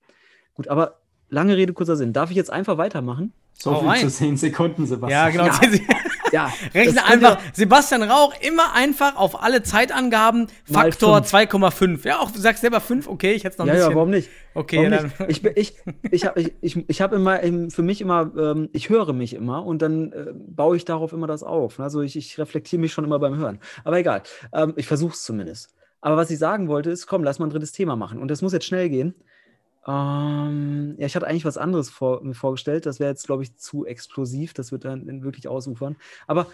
Gut, 0.55 0.67
aber 0.67 0.99
lange 1.29 1.57
Rede, 1.57 1.73
kurzer 1.73 1.95
Sinn. 1.97 2.13
Darf 2.13 2.31
ich 2.31 2.37
jetzt 2.37 2.51
einfach 2.51 2.77
weitermachen? 2.77 3.33
So 3.53 3.71
Hau 3.73 3.81
viel 3.81 3.89
rein. 3.89 4.01
zu 4.01 4.09
10 4.11 4.37
Sekunden, 4.37 4.83
Ja, 4.83 4.87
Sebastian. 4.89 5.33
genau. 5.33 5.45
Ja, 5.47 5.61
Rechne 6.75 6.85
könnt 6.85 6.97
ihr- 6.97 7.07
einfach 7.07 7.39
Sebastian 7.53 8.03
Rauch 8.03 8.35
immer 8.41 8.73
einfach 8.75 9.17
auf 9.17 9.43
alle 9.43 9.63
Zeitangaben 9.63 10.49
Faktor 10.71 11.23
fünf. 11.23 11.33
2,5. 11.53 12.07
Ja, 12.07 12.19
auch 12.21 12.31
du 12.31 12.39
sagst 12.39 12.61
selber 12.63 12.81
5, 12.81 13.09
okay, 13.09 13.33
ich 13.33 13.45
hätte 13.45 13.53
es 13.55 13.59
noch 13.59 13.65
ein 13.67 13.69
Ja, 13.69 13.75
bisschen. 13.75 13.91
ja, 13.91 13.97
warum 13.97 14.11
nicht? 14.11 14.31
Okay, 14.55 14.77
Warum 14.79 14.93
ja, 14.93 15.03
nicht? 15.03 15.21
dann. 15.21 15.31
Ich, 15.31 15.43
bin- 15.43 15.53
ich, 15.57 15.75
ich 16.11 16.27
habe 16.27 16.41
ich, 16.41 16.53
ich, 16.61 16.89
ich 16.89 17.01
hab 17.03 17.13
immer 17.13 17.43
ähm, 17.43 17.71
für 17.71 17.83
mich 17.83 18.01
immer, 18.01 18.31
ähm, 18.37 18.69
ich 18.73 18.89
höre 18.89 19.13
mich 19.13 19.35
immer 19.35 19.65
und 19.65 19.83
dann 19.83 20.13
äh, 20.13 20.27
baue 20.35 20.77
ich 20.77 20.85
darauf 20.85 21.13
immer 21.13 21.27
das 21.27 21.43
auf. 21.43 21.79
Also 21.81 22.03
ich, 22.03 22.17
ich 22.17 22.39
reflektiere 22.39 22.81
mich 22.81 22.93
schon 22.93 23.05
immer 23.05 23.19
beim 23.19 23.37
Hören. 23.37 23.59
Aber 23.85 23.99
egal, 23.99 24.23
ähm, 24.53 24.73
ich 24.77 24.87
versuche 24.87 25.13
es 25.15 25.23
zumindest. 25.23 25.71
Aber 26.01 26.17
was 26.17 26.31
ich 26.31 26.39
sagen 26.39 26.69
wollte 26.69 26.91
ist, 26.91 27.07
komm, 27.07 27.25
lass 27.25 27.39
mal 27.39 27.47
ein 27.47 27.51
drittes 27.51 27.73
Thema 27.73 27.97
machen. 27.97 28.19
Und 28.21 28.29
das 28.29 28.43
muss 28.43 28.53
jetzt 28.53 28.67
schnell 28.67 28.91
gehen. 28.91 29.15
Ähm, 29.87 30.95
ja, 30.99 31.07
ich 31.07 31.15
hatte 31.15 31.27
eigentlich 31.27 31.45
was 31.45 31.59
anderes 31.59 31.91
vor, 31.91 32.23
mir 32.23 32.35
vorgestellt. 32.35 32.87
Das 32.87 33.01
wäre 33.01 33.11
jetzt, 33.11 33.27
glaube 33.27 33.43
ich, 33.43 33.57
zu 33.57 33.85
explosiv. 33.85 34.55
Das 34.55 34.73
wird 34.73 34.85
dann 34.85 35.23
wirklich 35.23 35.49
ausufern. 35.49 35.97
Aber 36.27 36.47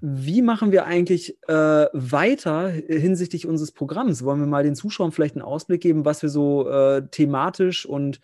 wie 0.00 0.40
machen 0.40 0.72
wir 0.72 0.86
eigentlich 0.86 1.36
äh, 1.48 1.86
weiter 1.92 2.68
hinsichtlich 2.70 3.46
unseres 3.46 3.72
Programms? 3.72 4.24
Wollen 4.24 4.40
wir 4.40 4.46
mal 4.46 4.62
den 4.62 4.74
Zuschauern 4.74 5.12
vielleicht 5.12 5.34
einen 5.34 5.44
Ausblick 5.44 5.82
geben, 5.82 6.04
was 6.04 6.22
wir 6.22 6.30
so 6.30 6.68
äh, 6.70 7.06
thematisch 7.08 7.84
und 7.84 8.20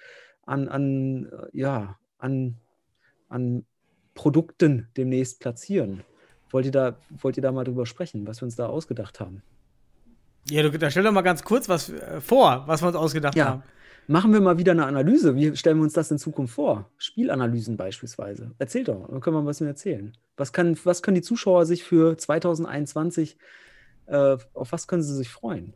an, 0.47 0.69
an, 0.69 1.27
äh, 1.27 1.59
ja, 1.59 1.99
an, 2.19 2.57
an 3.29 3.67
Produkten 4.15 4.89
demnächst 4.97 5.41
platzieren? 5.41 6.03
Wollt 6.51 6.67
ihr, 6.67 6.73
da, 6.73 6.97
wollt 7.11 7.37
ihr 7.37 7.43
da 7.43 7.53
mal 7.53 7.65
drüber 7.65 7.85
sprechen, 7.85 8.27
was 8.27 8.41
wir 8.41 8.47
uns 8.47 8.57
da 8.57 8.67
ausgedacht 8.67 9.21
haben? 9.21 9.43
Ja, 10.49 10.63
du, 10.63 10.71
da 10.79 10.91
stell 10.91 11.03
doch 11.03 11.13
mal 11.13 11.23
ganz 11.23 11.43
kurz 11.43 11.69
was 11.69 11.89
äh, 11.91 12.21
vor, 12.21 12.65
was 12.67 12.83
wir 12.83 12.89
uns 12.89 12.97
ausgedacht 12.97 13.35
Ja. 13.35 13.47
haben. 13.47 13.63
Machen 14.09 14.33
wir 14.33 14.41
mal 14.41 14.57
wieder 14.57 14.71
eine 14.71 14.87
Analyse. 14.87 15.35
Wie 15.35 15.57
stellen 15.57 15.79
wir 15.79 15.83
uns 15.83 15.93
das 15.93 16.13
in 16.13 16.19
Zukunft 16.19 16.55
vor? 16.55 16.89
Spielanalysen 16.97 17.77
beispielsweise. 17.77 18.53
Erzähl 18.59 18.85
doch, 18.85 19.09
dann 19.09 19.21
können 19.21 19.35
wir 19.37 19.45
was 19.45 19.61
erzählen. 19.61 20.17
Was, 20.37 20.53
kann, 20.53 20.79
was 20.85 21.03
können 21.03 21.17
die 21.17 21.23
Zuschauer 21.23 21.67
sich 21.67 21.83
für 21.83 22.17
2021, 22.17 23.37
äh, 24.07 24.37
auf 24.55 24.71
was 24.71 24.87
können 24.87 25.03
sie 25.03 25.15
sich 25.17 25.29
freuen? 25.29 25.75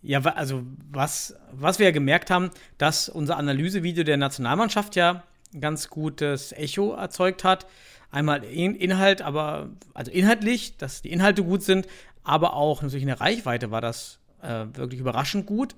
Ja, 0.00 0.20
also 0.20 0.62
was, 0.90 1.36
was 1.52 1.80
wir 1.80 1.86
ja 1.86 1.92
gemerkt 1.92 2.30
haben, 2.30 2.50
dass 2.78 3.08
unser 3.08 3.36
Analysevideo 3.36 4.04
der 4.04 4.16
Nationalmannschaft 4.16 4.94
ja 4.94 5.24
ein 5.54 5.60
ganz 5.60 5.90
gutes 5.90 6.52
Echo 6.52 6.92
erzeugt 6.94 7.42
hat. 7.42 7.66
Einmal 8.10 8.44
in 8.44 8.74
Inhalt, 8.74 9.22
aber 9.22 9.70
also 9.94 10.10
inhaltlich, 10.12 10.76
dass 10.76 11.02
die 11.02 11.10
Inhalte 11.10 11.42
gut 11.42 11.62
sind, 11.62 11.86
aber 12.24 12.54
auch 12.54 12.82
natürlich 12.82 13.02
in 13.02 13.08
der 13.08 13.20
Reichweite 13.20 13.70
war 13.70 13.80
das 13.80 14.18
äh, 14.42 14.66
wirklich 14.74 15.00
überraschend 15.00 15.46
gut. 15.46 15.74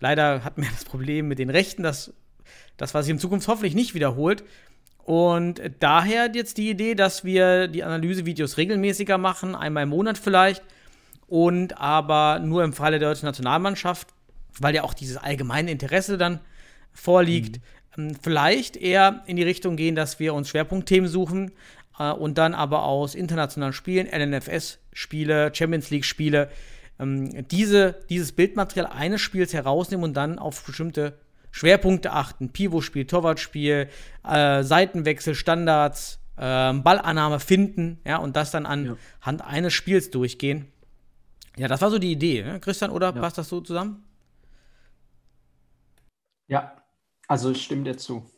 Leider 0.00 0.44
hatten 0.44 0.62
wir 0.62 0.70
das 0.72 0.84
Problem 0.84 1.28
mit 1.28 1.38
den 1.38 1.50
Rechten, 1.50 1.82
dass 1.82 2.12
das, 2.76 2.94
was 2.94 3.06
sich 3.06 3.12
in 3.12 3.18
Zukunft 3.18 3.48
hoffentlich 3.48 3.74
nicht 3.74 3.94
wiederholt. 3.94 4.44
Und 5.04 5.60
daher 5.80 6.30
jetzt 6.32 6.56
die 6.58 6.70
Idee, 6.70 6.94
dass 6.94 7.24
wir 7.24 7.68
die 7.68 7.82
Analysevideos 7.82 8.58
regelmäßiger 8.58 9.18
machen, 9.18 9.54
einmal 9.54 9.84
im 9.84 9.88
Monat 9.88 10.18
vielleicht 10.18 10.62
und 11.26 11.78
aber 11.78 12.40
nur 12.40 12.64
im 12.64 12.72
Falle 12.72 12.98
der 12.98 13.08
deutschen 13.08 13.26
Nationalmannschaft, 13.26 14.08
weil 14.58 14.74
ja 14.74 14.82
auch 14.82 14.94
dieses 14.94 15.16
allgemeine 15.16 15.70
Interesse 15.70 16.18
dann 16.18 16.40
vorliegt, 16.92 17.60
ähm, 17.96 18.16
vielleicht 18.20 18.76
eher 18.76 19.22
in 19.26 19.36
die 19.36 19.42
Richtung 19.42 19.76
gehen, 19.76 19.94
dass 19.94 20.18
wir 20.18 20.34
uns 20.34 20.48
Schwerpunktthemen 20.48 21.08
suchen 21.08 21.52
äh, 21.98 22.10
und 22.10 22.38
dann 22.38 22.54
aber 22.54 22.84
aus 22.84 23.14
internationalen 23.14 23.72
Spielen, 23.72 24.06
LNFS-Spiele, 24.92 25.54
Champions 25.54 25.90
League-Spiele, 25.90 26.50
ähm, 26.98 27.46
diese, 27.48 28.00
dieses 28.08 28.32
Bildmaterial 28.32 28.86
eines 28.86 29.20
Spiels 29.20 29.52
herausnehmen 29.52 30.04
und 30.04 30.14
dann 30.14 30.38
auf 30.38 30.64
bestimmte 30.64 31.18
Schwerpunkte 31.50 32.12
achten. 32.12 32.50
Pivotspiel, 32.50 33.06
Torwartspiel, 33.06 33.88
äh, 34.24 34.62
Seitenwechsel, 34.62 35.34
Standards, 35.34 36.20
ähm, 36.38 36.82
Ballannahme 36.82 37.40
finden, 37.40 38.00
ja, 38.04 38.18
und 38.18 38.36
das 38.36 38.50
dann 38.50 38.64
Ja. 38.64 38.96
anhand 39.20 39.42
eines 39.44 39.72
Spiels 39.72 40.10
durchgehen. 40.10 40.66
Ja, 41.56 41.68
das 41.68 41.82
war 41.82 41.90
so 41.90 41.98
die 41.98 42.12
Idee, 42.12 42.42
ne? 42.42 42.60
Christian, 42.60 42.90
oder 42.90 43.06
Ja. 43.14 43.20
passt 43.20 43.36
das 43.36 43.48
so 43.48 43.60
zusammen? 43.60 44.04
Ja, 46.46 46.82
also 47.28 47.50
ich 47.50 47.62
stimme 47.62 47.84
dir 47.84 47.96
zu. 47.96 48.28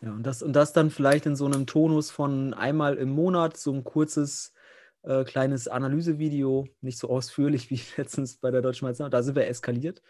Ja, 0.00 0.10
und 0.10 0.24
das, 0.24 0.42
und 0.42 0.52
das 0.54 0.72
dann 0.72 0.90
vielleicht 0.90 1.26
in 1.26 1.36
so 1.36 1.46
einem 1.46 1.66
Tonus 1.66 2.10
von 2.10 2.54
einmal 2.54 2.96
im 2.96 3.10
Monat, 3.10 3.56
so 3.56 3.72
ein 3.72 3.84
kurzes 3.84 4.52
äh, 5.02 5.24
kleines 5.24 5.68
Analysevideo, 5.68 6.68
nicht 6.80 6.98
so 6.98 7.10
ausführlich 7.10 7.70
wie 7.70 7.80
letztens 7.96 8.36
bei 8.36 8.50
der 8.50 8.62
Deutschen 8.62 8.86
Meisterschaft, 8.86 9.14
da 9.14 9.22
sind 9.22 9.36
wir 9.36 9.46
eskaliert, 9.46 10.02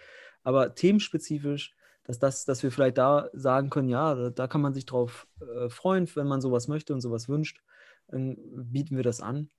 aber 0.42 0.74
themenspezifisch, 0.74 1.74
dass, 2.04 2.18
das, 2.18 2.44
dass 2.44 2.62
wir 2.62 2.72
vielleicht 2.72 2.98
da 2.98 3.28
sagen 3.32 3.70
können, 3.70 3.88
ja, 3.88 4.14
da, 4.14 4.30
da 4.30 4.46
kann 4.48 4.60
man 4.60 4.74
sich 4.74 4.86
drauf 4.86 5.26
äh, 5.40 5.68
freuen, 5.68 6.08
wenn 6.16 6.26
man 6.26 6.40
sowas 6.40 6.66
möchte 6.66 6.92
und 6.92 7.00
sowas 7.00 7.28
wünscht, 7.28 7.62
dann 8.08 8.36
bieten 8.52 8.96
wir 8.96 9.04
das 9.04 9.20
an. 9.20 9.50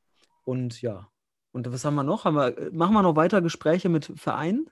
Und 0.44 0.82
ja, 0.82 1.08
und 1.54 1.72
was 1.72 1.86
haben 1.86 1.96
wir 1.96 2.04
noch? 2.04 2.26
Haben 2.26 2.36
wir, 2.36 2.70
machen 2.74 2.94
wir 2.94 3.02
noch 3.02 3.16
weiter 3.16 3.42
Gespräche 3.42 3.88
mit 3.88 4.12
Vereinen 4.16 4.70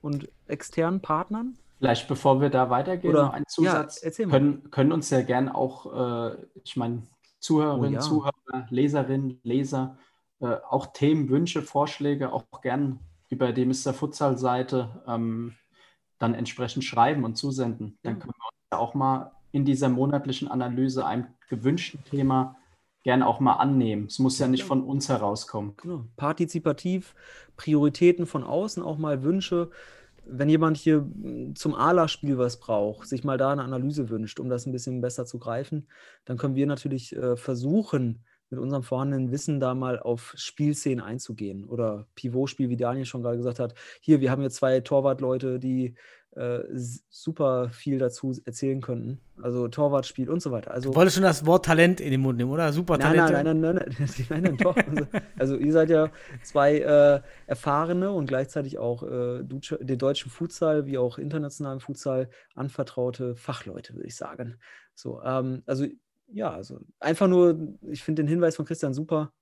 und 0.00 0.28
externen 0.46 1.02
Partnern? 1.02 1.58
Vielleicht 1.78 2.08
bevor 2.08 2.40
wir 2.40 2.50
da 2.50 2.70
weitergehen, 2.70 3.12
Oder- 3.12 3.24
noch 3.24 3.32
ein 3.32 3.44
Zusatz. 3.46 4.02
ja, 4.02 4.26
können, 4.26 4.70
können 4.70 4.92
uns 4.92 5.10
ja 5.10 5.22
gern 5.22 5.48
auch, 5.48 6.30
äh, 6.32 6.36
ich 6.62 6.76
meine, 6.76 7.02
Zuhörerinnen, 7.40 7.90
Oh 7.90 7.94
ja. 7.94 8.00
Zuhörer, 8.00 8.66
Leserinnen, 8.70 9.40
Leser, 9.42 9.98
äh, 10.40 10.56
auch 10.68 10.92
Themen, 10.92 11.28
Wünsche, 11.28 11.62
Vorschläge 11.62 12.32
auch 12.32 12.44
gern 12.62 13.00
über 13.28 13.52
die 13.52 13.64
Mr. 13.64 13.92
Futsal-Seite 13.94 15.02
ähm, 15.06 15.54
dann 16.18 16.34
entsprechend 16.34 16.84
schreiben 16.84 17.24
und 17.24 17.36
zusenden. 17.36 17.98
Dann 18.02 18.18
können 18.18 18.34
wir 18.36 18.46
uns 18.46 18.58
ja 18.72 18.78
auch 18.78 18.94
mal 18.94 19.32
in 19.52 19.64
dieser 19.64 19.88
monatlichen 19.88 20.48
Analyse 20.48 21.06
einem 21.06 21.26
gewünschten 21.48 22.04
Thema 22.04 22.56
gern 23.02 23.22
auch 23.22 23.40
mal 23.40 23.54
annehmen. 23.54 24.06
Es 24.06 24.18
muss 24.18 24.38
ja 24.38 24.46
nicht 24.46 24.64
von 24.64 24.84
uns 24.84 25.08
herauskommen. 25.08 25.74
Genau. 25.78 26.04
Partizipativ, 26.16 27.14
Prioritäten 27.56 28.26
von 28.26 28.44
außen, 28.44 28.82
auch 28.82 28.98
mal 28.98 29.22
Wünsche. 29.22 29.70
Wenn 30.30 30.48
jemand 30.48 30.76
hier 30.76 31.00
mm, 31.02 31.54
zum 31.56 31.74
ALA-Spiel 31.74 32.38
was 32.38 32.58
braucht, 32.58 33.08
sich 33.08 33.24
mal 33.24 33.38
da 33.38 33.52
eine 33.52 33.62
Analyse 33.62 34.08
wünscht, 34.08 34.40
um 34.40 34.48
das 34.48 34.66
ein 34.66 34.72
bisschen 34.72 35.00
besser 35.00 35.26
zu 35.26 35.38
greifen, 35.38 35.88
dann 36.24 36.36
können 36.36 36.54
wir 36.54 36.66
natürlich 36.66 37.14
äh, 37.16 37.36
versuchen, 37.36 38.24
mit 38.50 38.58
unserem 38.58 38.82
vorhandenen 38.82 39.30
Wissen 39.30 39.60
da 39.60 39.74
mal 39.74 39.98
auf 39.98 40.34
Spielszenen 40.36 41.00
einzugehen. 41.04 41.68
Oder 41.68 42.06
Pivotspiel, 42.16 42.68
wie 42.68 42.76
Daniel 42.76 43.06
schon 43.06 43.22
gerade 43.22 43.36
gesagt 43.36 43.60
hat. 43.60 43.74
Hier, 44.00 44.20
wir 44.20 44.30
haben 44.30 44.40
hier 44.40 44.50
zwei 44.50 44.80
Torwartleute, 44.80 45.60
die 45.60 45.94
äh, 46.36 46.60
super 47.08 47.70
viel 47.70 47.98
dazu 47.98 48.32
erzählen 48.44 48.80
könnten. 48.80 49.20
Also 49.42 49.66
Torwartspiel 49.68 50.30
und 50.30 50.40
so 50.40 50.52
weiter. 50.52 50.70
Also 50.70 50.90
Du 50.90 50.96
wolltest 50.96 51.16
schon 51.16 51.24
das 51.24 51.44
Wort 51.44 51.64
Talent 51.64 52.00
in 52.00 52.10
den 52.10 52.20
Mund 52.20 52.38
nehmen, 52.38 52.50
oder? 52.50 52.72
Super 52.72 52.98
Talent. 52.98 53.32
nein, 53.32 53.44
nein, 53.44 53.60
nein, 53.60 53.74
nein, 53.76 54.08
nein, 54.28 54.42
nein, 54.42 54.56
doch. 54.56 54.76
Also, 54.76 55.06
also 55.38 55.56
ihr 55.56 55.72
seid 55.72 55.90
ja 55.90 56.10
zwei 56.42 56.78
äh, 56.78 57.20
erfahrene 57.46 58.12
und 58.12 58.26
gleichzeitig 58.26 58.78
auch 58.78 59.02
äh, 59.02 59.42
den 59.42 59.98
deutschen 59.98 60.30
Futsal 60.30 60.86
wie 60.86 60.98
auch 60.98 61.18
internationalen 61.18 61.80
Futsal 61.80 62.30
anvertraute 62.54 63.34
Fachleute, 63.34 63.94
würde 63.94 64.06
ich 64.06 64.16
sagen. 64.16 64.56
So, 64.94 65.20
ähm, 65.22 65.62
also 65.66 65.86
ja, 66.32 66.50
also 66.52 66.78
einfach 67.00 67.26
nur, 67.26 67.58
ich 67.90 68.04
finde 68.04 68.22
den 68.22 68.28
Hinweis 68.28 68.54
von 68.56 68.64
Christian 68.66 68.94
super. 68.94 69.32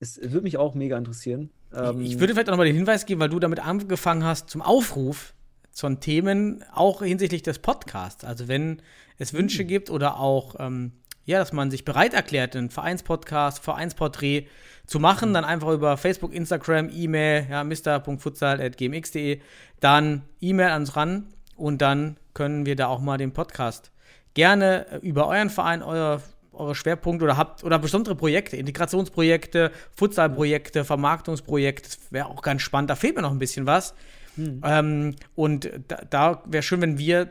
Es 0.00 0.20
würde 0.20 0.40
mich 0.40 0.58
auch 0.58 0.74
mega 0.74 0.98
interessieren. 0.98 1.50
Ähm, 1.72 2.00
Ich 2.00 2.18
würde 2.18 2.34
vielleicht 2.34 2.48
auch 2.48 2.54
nochmal 2.54 2.66
den 2.66 2.74
Hinweis 2.74 3.06
geben, 3.06 3.20
weil 3.20 3.28
du 3.28 3.38
damit 3.38 3.64
angefangen 3.64 4.24
hast, 4.24 4.50
zum 4.50 4.60
Aufruf 4.60 5.34
von 5.72 6.00
Themen, 6.00 6.64
auch 6.72 7.02
hinsichtlich 7.02 7.42
des 7.42 7.58
Podcasts. 7.58 8.24
Also 8.24 8.48
wenn 8.48 8.82
es 9.18 9.32
Wünsche 9.32 9.64
gibt 9.64 9.90
oder 9.90 10.18
auch, 10.18 10.56
ähm, 10.58 10.92
ja, 11.24 11.38
dass 11.38 11.52
man 11.52 11.70
sich 11.70 11.84
bereit 11.84 12.14
erklärt, 12.14 12.56
einen 12.56 12.70
Vereinspodcast, 12.70 13.62
Vereinsporträt 13.62 14.46
zu 14.86 14.98
machen, 14.98 15.32
dann 15.34 15.44
einfach 15.44 15.70
über 15.70 15.96
Facebook, 15.96 16.34
Instagram, 16.34 16.90
E-Mail, 16.92 17.46
ja, 17.48 17.64
mr.futsal.gmx.de, 17.64 19.40
dann 19.80 20.22
E-Mail 20.40 20.70
ans 20.70 20.96
ran 20.96 21.26
und 21.56 21.80
dann 21.80 22.16
können 22.34 22.66
wir 22.66 22.76
da 22.76 22.88
auch 22.88 23.00
mal 23.00 23.18
den 23.18 23.32
Podcast 23.32 23.92
gerne 24.34 24.86
äh, 24.90 24.96
über 24.98 25.28
euren 25.28 25.50
Verein, 25.50 25.82
euer, 25.82 26.22
eure 26.52 26.74
Schwerpunkte 26.74 27.24
oder 27.24 27.36
habt 27.36 27.64
oder 27.64 27.78
besondere 27.78 28.14
Projekte, 28.14 28.56
Integrationsprojekte, 28.56 29.70
Futsalprojekte, 29.94 30.84
Vermarktungsprojekte, 30.84 31.88
das 31.88 31.98
wäre 32.10 32.26
auch 32.26 32.42
ganz 32.42 32.62
spannend. 32.62 32.90
Da 32.90 32.96
fehlt 32.96 33.16
mir 33.16 33.22
noch 33.22 33.32
ein 33.32 33.38
bisschen 33.38 33.66
was. 33.66 33.94
Ähm, 34.36 35.16
und 35.34 35.70
da, 35.88 35.96
da 36.08 36.42
wäre 36.46 36.62
schön, 36.62 36.80
wenn 36.80 36.98
wir 36.98 37.30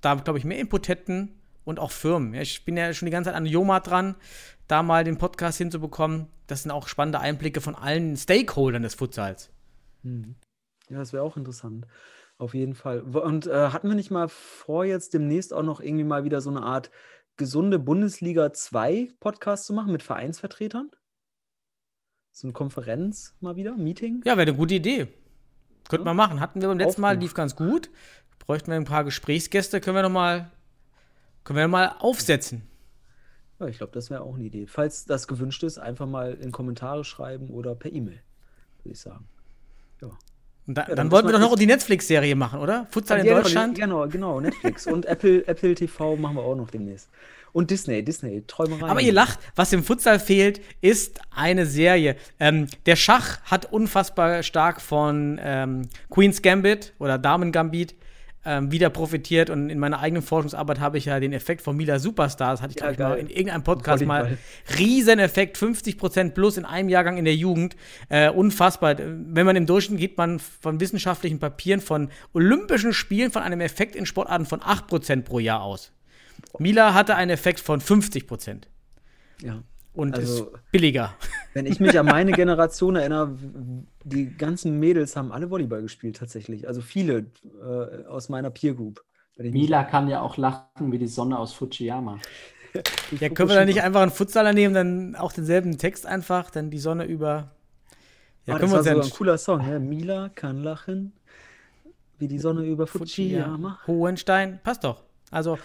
da, 0.00 0.14
glaube 0.14 0.38
ich, 0.38 0.44
mehr 0.44 0.58
Input 0.58 0.88
hätten 0.88 1.34
und 1.64 1.80
auch 1.80 1.90
Firmen. 1.90 2.34
Ja, 2.34 2.40
ich 2.40 2.64
bin 2.64 2.76
ja 2.76 2.92
schon 2.94 3.06
die 3.06 3.12
ganze 3.12 3.28
Zeit 3.28 3.36
an 3.36 3.46
Joma 3.46 3.80
dran, 3.80 4.14
da 4.68 4.82
mal 4.82 5.04
den 5.04 5.18
Podcast 5.18 5.58
hinzubekommen. 5.58 6.28
Das 6.46 6.62
sind 6.62 6.70
auch 6.70 6.86
spannende 6.88 7.20
Einblicke 7.20 7.60
von 7.60 7.74
allen 7.74 8.16
Stakeholdern 8.16 8.82
des 8.82 8.94
Futsals. 8.94 9.50
Ja, 10.88 10.98
das 10.98 11.12
wäre 11.12 11.24
auch 11.24 11.36
interessant. 11.36 11.86
Auf 12.38 12.54
jeden 12.54 12.74
Fall. 12.74 13.00
Und 13.00 13.46
äh, 13.46 13.70
hatten 13.70 13.88
wir 13.88 13.96
nicht 13.96 14.10
mal 14.10 14.28
vor, 14.28 14.84
jetzt 14.84 15.14
demnächst 15.14 15.52
auch 15.52 15.62
noch 15.62 15.80
irgendwie 15.80 16.04
mal 16.04 16.24
wieder 16.24 16.40
so 16.40 16.50
eine 16.50 16.62
Art 16.62 16.90
gesunde 17.36 17.78
Bundesliga 17.78 18.52
2 18.52 19.08
Podcast 19.18 19.66
zu 19.66 19.72
machen 19.72 19.92
mit 19.92 20.02
Vereinsvertretern? 20.02 20.90
So 22.30 22.46
eine 22.46 22.52
Konferenz 22.52 23.34
mal 23.40 23.56
wieder, 23.56 23.76
Meeting? 23.76 24.20
Ja, 24.24 24.36
wäre 24.36 24.48
eine 24.48 24.54
gute 24.54 24.74
Idee. 24.74 25.08
Könnte 25.88 26.04
man 26.04 26.16
machen. 26.16 26.40
Hatten 26.40 26.60
wir 26.60 26.68
beim 26.68 26.78
letzten 26.78 27.00
Mal, 27.00 27.16
lief 27.16 27.34
ganz 27.34 27.56
gut. 27.56 27.90
Bräuchten 28.38 28.70
wir 28.70 28.76
ein 28.76 28.84
paar 28.84 29.04
Gesprächsgäste, 29.04 29.80
können 29.80 29.96
wir 29.96 30.02
noch 30.02 30.10
mal, 30.10 30.50
können 31.44 31.58
wir 31.58 31.68
mal 31.68 31.96
aufsetzen. 31.98 32.62
Ja, 33.58 33.66
ich 33.66 33.78
glaube, 33.78 33.92
das 33.92 34.10
wäre 34.10 34.22
auch 34.22 34.34
eine 34.34 34.44
Idee. 34.44 34.66
Falls 34.66 35.04
das 35.04 35.26
gewünscht 35.26 35.62
ist, 35.62 35.78
einfach 35.78 36.06
mal 36.06 36.34
in 36.34 36.52
Kommentare 36.52 37.04
schreiben 37.04 37.50
oder 37.50 37.74
per 37.74 37.92
E-Mail, 37.92 38.22
würde 38.82 38.92
ich 38.92 39.00
sagen. 39.00 39.26
Und 40.66 40.76
da, 40.76 40.82
Ja, 40.82 40.88
dann, 40.88 40.96
dann 40.96 41.10
wollten 41.10 41.28
wir 41.28 41.32
doch 41.32 41.40
noch 41.40 41.56
die 41.56 41.66
Netflix-Serie 41.66 42.34
machen, 42.34 42.60
oder? 42.60 42.86
Futsal 42.90 43.20
in 43.20 43.26
Ja, 43.26 43.40
Deutschland. 43.40 43.78
Genau, 43.78 44.06
genau, 44.08 44.40
Netflix. 44.40 44.86
Und 44.86 45.06
Apple, 45.06 45.44
Apple 45.46 45.74
TV 45.74 46.16
machen 46.16 46.36
wir 46.36 46.42
auch 46.42 46.56
noch 46.56 46.70
demnächst. 46.70 47.08
Und 47.52 47.70
Disney, 47.70 48.04
Disney, 48.04 48.42
Träumerei. 48.46 48.90
Aber 48.90 49.00
ihr 49.00 49.12
lacht, 49.14 49.38
was 49.54 49.72
im 49.72 49.82
Futsal 49.82 50.18
fehlt, 50.20 50.60
ist 50.82 51.20
eine 51.34 51.64
Serie. 51.64 52.16
Ähm, 52.38 52.66
der 52.84 52.96
Schach 52.96 53.40
hat 53.44 53.72
unfassbar 53.72 54.42
stark 54.42 54.80
von 54.80 55.40
ähm, 55.42 55.88
Queen's 56.10 56.42
Gambit 56.42 56.92
oder 56.98 57.16
Damen 57.16 57.52
Gambit 57.52 57.94
ähm, 58.46 58.70
wieder 58.70 58.88
profitiert 58.90 59.50
und 59.50 59.68
in 59.68 59.78
meiner 59.78 59.98
eigenen 59.98 60.22
Forschungsarbeit 60.22 60.78
habe 60.80 60.98
ich 60.98 61.06
ja 61.06 61.18
den 61.18 61.32
Effekt 61.32 61.60
von 61.62 61.76
Mila 61.76 61.98
Superstars, 61.98 62.62
hatte 62.62 62.74
ich 62.76 62.80
Ja, 62.80 62.92
glaube 62.92 63.16
ich 63.16 63.24
mal 63.24 63.28
in 63.28 63.28
irgendeinem 63.28 63.64
Podcast 63.64 64.04
mal. 64.04 64.38
Rieseneffekt, 64.78 65.56
50% 65.56 66.30
plus 66.30 66.56
in 66.56 66.64
einem 66.64 66.88
Jahrgang 66.88 67.16
in 67.16 67.24
der 67.24 67.34
Jugend. 67.34 67.76
Äh, 68.08 68.30
unfassbar. 68.30 68.96
Wenn 68.98 69.44
man 69.44 69.56
im 69.56 69.66
Durchschnitt 69.66 69.98
geht 69.98 70.16
man 70.16 70.38
von 70.38 70.80
wissenschaftlichen 70.80 71.40
Papieren 71.40 71.80
von 71.80 72.08
Olympischen 72.32 72.92
Spielen 72.92 73.30
von 73.30 73.42
einem 73.42 73.60
Effekt 73.60 73.96
in 73.96 74.06
Sportarten 74.06 74.46
von 74.46 74.60
8% 74.60 75.22
pro 75.22 75.40
Jahr 75.40 75.62
aus. 75.62 75.92
Mila 76.58 76.94
hatte 76.94 77.16
einen 77.16 77.32
Effekt 77.32 77.60
von 77.60 77.80
50% 77.80 78.62
Ja. 79.42 79.62
Und 79.96 80.14
Also- 80.14 80.44
ist 80.44 80.70
billiger. 80.70 81.14
Wenn 81.54 81.66
ich 81.66 81.80
mich 81.80 81.98
an 81.98 82.06
meine 82.06 82.32
Generation 82.32 82.96
erinnere, 82.96 83.36
die 84.04 84.36
ganzen 84.36 84.78
Mädels 84.78 85.16
haben 85.16 85.32
alle 85.32 85.50
Volleyball 85.50 85.82
gespielt 85.82 86.18
tatsächlich. 86.18 86.68
Also 86.68 86.82
viele 86.82 87.26
äh, 87.62 88.04
aus 88.06 88.28
meiner 88.28 88.50
Peer 88.50 88.74
Group. 88.74 89.02
Mila 89.38 89.84
kann 89.84 90.08
ja 90.08 90.20
auch 90.20 90.36
lachen 90.36 90.92
wie 90.92 90.98
die 90.98 91.08
Sonne 91.08 91.38
aus 91.38 91.52
Fujiyama. 91.52 92.18
Ja, 93.20 93.30
können 93.30 93.48
wir 93.48 93.56
da 93.56 93.64
nicht 93.64 93.80
einfach 93.80 94.02
einen 94.02 94.10
Futsaler 94.10 94.52
nehmen, 94.52 94.74
dann 94.74 95.16
auch 95.16 95.32
denselben 95.32 95.78
Text 95.78 96.04
einfach, 96.04 96.50
dann 96.50 96.68
die 96.68 96.78
Sonne 96.78 97.06
über. 97.06 97.52
Ja, 98.44 98.54
ah, 98.54 98.58
können 98.58 98.70
das 98.70 98.70
wir 98.70 98.76
war 98.76 98.84
sogar 98.84 99.04
ein 99.04 99.10
cooler 99.10 99.38
Song. 99.38 99.66
Ja? 99.66 99.78
Mila 99.78 100.28
kann 100.28 100.62
lachen, 100.62 101.14
wie 102.18 102.28
die 102.28 102.38
Sonne 102.38 102.66
über 102.66 102.86
Fujiyama. 102.86 103.78
Hohenstein, 103.86 104.60
passt 104.62 104.84
doch. 104.84 105.05
Also 105.30 105.58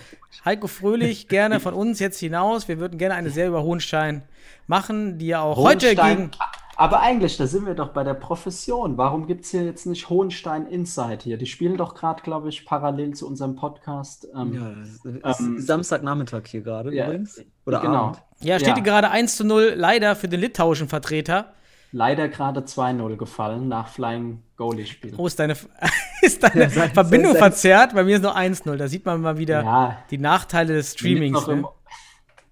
Heiko 0.45 0.67
Fröhlich 0.67 1.27
gerne 1.29 1.59
von 1.59 1.73
uns 1.73 1.99
jetzt 1.99 2.19
hinaus. 2.19 2.67
Wir 2.67 2.79
würden 2.79 2.97
gerne 2.97 3.15
eine 3.15 3.29
Serie 3.29 3.49
über 3.49 3.63
Hohenstein 3.63 4.23
machen, 4.67 5.17
die 5.17 5.27
ja 5.27 5.41
auch 5.41 5.57
heute 5.57 5.87
Hohenstein- 5.87 6.17
gegen. 6.17 6.31
Aber 6.77 7.01
eigentlich, 7.01 7.37
da 7.37 7.45
sind 7.45 7.67
wir 7.67 7.75
doch 7.75 7.89
bei 7.89 8.03
der 8.03 8.15
Profession. 8.15 8.97
Warum 8.97 9.27
gibt 9.27 9.45
es 9.45 9.51
hier 9.51 9.63
jetzt 9.63 9.85
nicht 9.85 10.09
Hohenstein 10.09 10.65
Insight 10.65 11.21
hier? 11.21 11.37
Die 11.37 11.45
spielen 11.45 11.77
doch 11.77 11.93
gerade, 11.93 12.23
glaube 12.23 12.49
ich, 12.49 12.65
parallel 12.65 13.13
zu 13.13 13.27
unserem 13.27 13.55
Podcast. 13.55 14.27
Ähm, 14.35 14.83
Ja, 15.23 15.31
Ähm, 15.39 15.59
Samstagnachmittag 15.59 16.47
hier 16.47 16.61
gerade 16.61 16.91
ja, 16.91 17.05
übrigens. 17.05 17.39
Oder 17.67 17.81
genau. 17.81 18.05
Abend. 18.05 18.21
Ja, 18.39 18.55
steht 18.57 18.69
Ja. 18.69 18.73
hier 18.75 18.83
gerade 18.83 19.11
1 19.11 19.37
zu 19.37 19.43
0, 19.43 19.73
leider 19.75 20.15
für 20.15 20.27
den 20.27 20.39
litauischen 20.39 20.87
Vertreter. 20.87 21.53
Leider 21.93 22.29
gerade 22.29 22.61
2-0 22.61 23.17
gefallen 23.17 23.67
nach 23.67 23.89
Flying 23.89 24.41
Goalie-Spiel. 24.55 25.13
Oh, 25.17 25.27
ist 25.27 25.37
deine, 25.39 25.57
ist 26.21 26.41
deine 26.41 26.63
Ja, 26.63 26.69
sein- 26.69 26.91
Verbindung 26.93 27.33
sein- 27.33 27.41
sein- 27.41 27.51
verzerrt? 27.51 27.93
Bei 27.93 28.03
mir 28.03 28.15
ist 28.15 28.21
nur 28.21 28.35
1-0. 28.37 28.77
Da 28.77 28.87
sieht 28.87 29.05
man 29.05 29.19
mal 29.21 29.37
wieder 29.37 29.61
Ja, 29.63 29.97
die 30.09 30.17
Nachteile 30.17 30.73
des 30.73 30.93
Streamings. 30.93 31.45
Ne? 31.47 31.65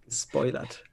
Spoilert. 0.10 0.84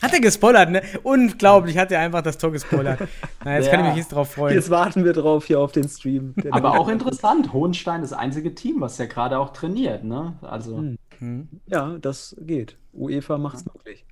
Hat 0.00 0.12
er 0.12 0.20
gespoilert, 0.20 0.70
ne? 0.70 0.82
Unglaublich, 1.02 1.76
hat 1.76 1.90
er 1.90 1.98
einfach 1.98 2.22
das 2.22 2.38
Tor 2.38 2.52
gespoilert. 2.52 3.00
Na, 3.44 3.56
jetzt 3.56 3.68
kann 3.68 3.80
ich 3.80 3.86
Ja. 3.86 3.92
mich 3.92 3.96
nicht 4.04 4.12
drauf 4.12 4.30
freuen. 4.34 4.54
Jetzt 4.54 4.70
warten 4.70 5.04
wir 5.04 5.12
drauf 5.12 5.46
hier 5.46 5.58
auf 5.58 5.72
den 5.72 5.88
Stream. 5.88 6.34
Aber 6.52 6.78
auch 6.78 6.88
interessant. 6.88 7.52
Hohenstein 7.52 8.02
das 8.02 8.12
einzige 8.12 8.54
Team, 8.54 8.80
was 8.80 8.96
ja 8.98 9.06
gerade 9.06 9.38
auch 9.40 9.52
trainiert. 9.52 10.04
Ne? 10.04 10.36
Also, 10.42 10.84
Hm. 11.18 11.48
Ja, 11.66 11.96
das 12.00 12.36
geht. 12.38 12.76
UEFA 12.92 13.38
macht's 13.38 13.64
möglich. 13.64 14.04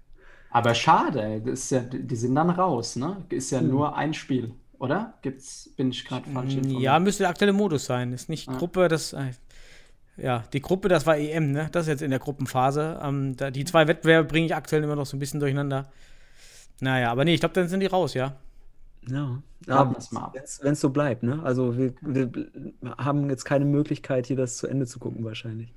Aber 0.50 0.74
schade, 0.74 1.22
ey. 1.22 1.42
das 1.42 1.60
ist 1.60 1.70
ja, 1.70 1.80
die 1.80 2.16
sind 2.16 2.34
dann 2.34 2.50
raus. 2.50 2.96
Ne? 2.96 3.24
Ist 3.30 3.50
ja 3.50 3.60
nur 3.60 3.96
ein 3.96 4.14
Spiel, 4.14 4.52
oder? 4.78 5.14
Gibt's, 5.22 5.70
bin 5.76 5.90
ich 5.90 6.04
gerade 6.04 6.28
falsch 6.30 6.54
informiert? 6.54 6.82
Ja, 6.82 6.98
müsste 6.98 7.24
der 7.24 7.30
aktuelle 7.30 7.52
Modus 7.52 7.86
sein. 7.86 8.12
Ist 8.12 8.28
nicht 8.28 8.48
Gruppe, 8.48 8.88
das. 8.88 9.12
Äh, 9.12 9.32
ja, 10.16 10.44
die 10.52 10.62
Gruppe, 10.62 10.88
das 10.88 11.04
war 11.06 11.18
EM, 11.18 11.52
ne? 11.52 11.68
Das 11.72 11.82
ist 11.82 11.88
jetzt 11.88 12.02
in 12.02 12.10
der 12.10 12.20
Gruppenphase. 12.20 12.98
Ähm, 13.02 13.36
da, 13.36 13.50
die 13.50 13.64
zwei 13.64 13.86
Wettbewerbe 13.86 14.26
bringe 14.26 14.46
ich 14.46 14.54
aktuell 14.54 14.82
immer 14.82 14.96
noch 14.96 15.04
so 15.04 15.16
ein 15.16 15.20
bisschen 15.20 15.40
durcheinander. 15.40 15.90
Naja, 16.80 17.10
aber 17.10 17.24
nee, 17.24 17.34
ich 17.34 17.40
glaube, 17.40 17.54
dann 17.54 17.68
sind 17.68 17.80
die 17.80 17.86
raus, 17.86 18.14
ja. 18.14 18.36
Ja, 19.08 19.42
ab. 19.68 19.96
wenn 20.62 20.72
es 20.72 20.80
so 20.80 20.90
bleibt, 20.90 21.22
ne? 21.22 21.40
Also 21.42 21.76
wir, 21.76 21.94
wir 22.00 22.30
haben 22.98 23.30
jetzt 23.30 23.44
keine 23.44 23.64
Möglichkeit, 23.64 24.26
hier 24.26 24.36
das 24.36 24.56
zu 24.56 24.66
Ende 24.66 24.86
zu 24.86 24.98
gucken, 24.98 25.24
wahrscheinlich. 25.24 25.72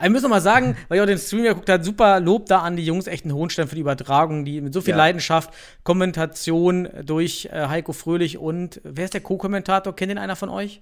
Wir 0.00 0.10
müssen 0.10 0.22
noch 0.24 0.30
mal 0.30 0.40
sagen, 0.40 0.76
weil 0.88 0.96
ich 0.98 1.02
auch 1.02 1.06
den 1.06 1.18
Stream 1.18 1.42
geguckt 1.44 1.68
habe, 1.68 1.84
super 1.84 2.20
Lob 2.20 2.46
da 2.46 2.60
an 2.60 2.76
die 2.76 2.84
Jungs, 2.84 3.06
echten 3.06 3.32
Hohenstein 3.32 3.68
für 3.68 3.74
die 3.74 3.82
Übertragung, 3.82 4.44
die 4.44 4.60
mit 4.60 4.72
so 4.72 4.80
viel 4.80 4.92
Ja. 4.92 4.96
Leidenschaft, 4.96 5.52
Kommentation 5.84 6.88
durch 7.04 7.48
äh, 7.52 7.68
Heiko 7.68 7.92
Fröhlich 7.92 8.38
und 8.38 8.80
wer 8.84 9.04
ist 9.04 9.14
der 9.14 9.20
Co-Kommentator? 9.20 9.94
Kennt 9.94 10.10
den 10.10 10.18
einer 10.18 10.36
von 10.36 10.48
euch? 10.48 10.80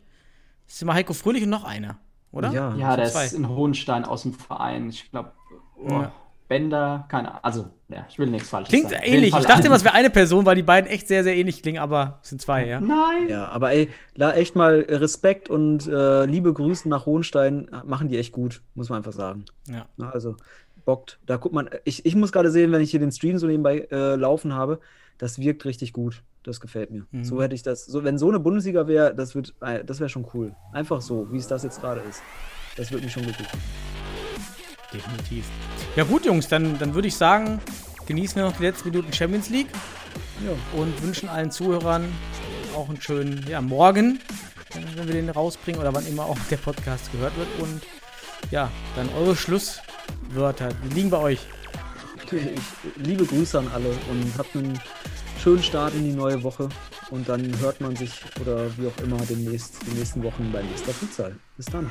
Das 0.66 0.76
ist 0.76 0.82
immer 0.82 0.94
Heiko 0.94 1.12
Fröhlich 1.14 1.42
und 1.42 1.50
noch 1.50 1.64
einer, 1.64 1.98
oder? 2.30 2.52
Ja. 2.52 2.74
Ja, 2.76 2.96
der 2.96 3.06
zwei. 3.06 3.24
ist 3.26 3.32
in 3.32 3.48
Hohenstein 3.48 4.04
aus 4.04 4.22
dem 4.22 4.34
Verein. 4.34 4.88
Ich 4.90 5.10
glaube, 5.10 5.32
oh, 5.82 5.88
Ja. 5.90 6.12
Bender, 6.48 7.06
keine 7.08 7.28
Ahnung. 7.28 7.40
Also, 7.42 7.70
ja, 7.88 8.06
ich 8.08 8.18
will 8.18 8.28
nichts 8.28 8.48
falsch 8.48 8.68
Klingt 8.68 8.90
sagen. 8.90 9.02
ähnlich. 9.04 9.34
Ich 9.36 9.46
dachte 9.46 9.66
immer, 9.66 9.76
es 9.76 9.84
wäre 9.84 9.94
eine 9.94 10.10
Person, 10.10 10.46
weil 10.46 10.56
die 10.56 10.62
beiden 10.62 10.90
echt 10.90 11.06
sehr, 11.06 11.22
sehr 11.22 11.36
ähnlich 11.36 11.62
klingen, 11.62 11.78
aber 11.78 12.18
es 12.22 12.30
sind 12.30 12.40
zwei, 12.40 12.66
ja. 12.66 12.80
Nein. 12.80 13.28
Ja, 13.28 13.48
aber 13.48 13.72
ey, 13.72 13.90
da 14.16 14.32
echt 14.32 14.56
mal 14.56 14.86
Respekt 14.88 15.50
und 15.50 15.86
äh, 15.86 16.24
liebe 16.24 16.52
Grüße 16.52 16.88
nach 16.88 17.06
Hohenstein, 17.06 17.70
machen 17.84 18.08
die 18.08 18.18
echt 18.18 18.32
gut, 18.32 18.62
muss 18.74 18.88
man 18.88 18.98
einfach 18.98 19.12
sagen. 19.12 19.44
Ja. 19.66 19.86
Na, 19.96 20.10
also, 20.10 20.36
bockt. 20.84 21.18
Da 21.26 21.36
guckt 21.36 21.54
man, 21.54 21.68
ich, 21.84 22.06
ich 22.06 22.16
muss 22.16 22.32
gerade 22.32 22.50
sehen, 22.50 22.72
wenn 22.72 22.80
ich 22.80 22.90
hier 22.90 23.00
den 23.00 23.12
Stream 23.12 23.36
so 23.36 23.46
nebenbei 23.46 23.86
äh, 23.90 24.16
laufen 24.16 24.54
habe, 24.54 24.80
das 25.18 25.38
wirkt 25.38 25.66
richtig 25.66 25.92
gut. 25.92 26.22
Das 26.44 26.60
gefällt 26.60 26.90
mir. 26.90 27.04
Mhm. 27.10 27.24
So 27.24 27.42
hätte 27.42 27.54
ich 27.54 27.62
das, 27.62 27.84
so, 27.84 28.04
wenn 28.04 28.16
so 28.16 28.28
eine 28.28 28.40
Bundesliga 28.40 28.86
wäre, 28.86 29.14
das 29.14 29.34
wird, 29.34 29.54
äh, 29.60 29.84
das 29.84 30.00
wäre 30.00 30.08
schon 30.08 30.26
cool. 30.32 30.54
Einfach 30.72 31.02
so, 31.02 31.30
wie 31.30 31.36
es 31.36 31.46
das 31.46 31.62
jetzt 31.62 31.82
gerade 31.82 32.00
ist. 32.08 32.22
Das 32.76 32.90
würde 32.90 33.04
mich 33.04 33.12
schon 33.12 33.24
glücklich 33.24 33.46
machen. 33.48 33.97
Definitiv. 34.92 35.44
Ja, 35.96 36.04
gut, 36.04 36.24
Jungs, 36.24 36.48
dann, 36.48 36.78
dann 36.78 36.94
würde 36.94 37.08
ich 37.08 37.16
sagen, 37.16 37.60
genießen 38.06 38.36
wir 38.36 38.44
noch 38.44 38.56
die 38.56 38.62
letzten 38.62 38.90
Minuten 38.90 39.12
Champions 39.12 39.50
League 39.50 39.68
Ja. 40.44 40.52
und 40.80 41.02
wünschen 41.02 41.28
allen 41.28 41.50
Zuhörern 41.50 42.10
auch 42.74 42.88
einen 42.88 43.00
schönen 43.00 43.44
ja, 43.48 43.60
Morgen, 43.60 44.20
wenn 44.72 45.06
wir 45.06 45.14
den 45.14 45.30
rausbringen 45.30 45.80
oder 45.80 45.92
wann 45.94 46.06
immer 46.06 46.24
auch 46.24 46.38
der 46.50 46.56
Podcast 46.58 47.10
gehört 47.12 47.36
wird. 47.36 47.48
Und 47.60 47.82
ja, 48.50 48.70
dann 48.96 49.08
eure 49.18 49.36
Schlusswörter, 49.36 50.68
die 50.84 50.94
liegen 50.94 51.10
bei 51.10 51.18
euch. 51.18 51.40
Ich, 52.30 52.60
liebe 52.96 53.24
Grüße 53.24 53.58
an 53.58 53.68
alle 53.74 53.88
und 53.88 54.32
habt 54.36 54.54
einen 54.54 54.78
schönen 55.42 55.62
Start 55.62 55.94
in 55.94 56.04
die 56.04 56.12
neue 56.12 56.42
Woche. 56.42 56.68
Und 57.10 57.28
dann 57.28 57.58
hört 57.60 57.80
man 57.80 57.96
sich 57.96 58.12
oder 58.40 58.66
wie 58.76 58.86
auch 58.86 59.02
immer 59.02 59.16
demnächst, 59.28 59.78
die 59.86 59.92
nächsten 59.92 60.22
Wochen 60.22 60.50
beim 60.52 60.66
Mr. 60.66 60.92
Futsal. 60.92 61.36
Bis 61.56 61.66
dann. 61.66 61.90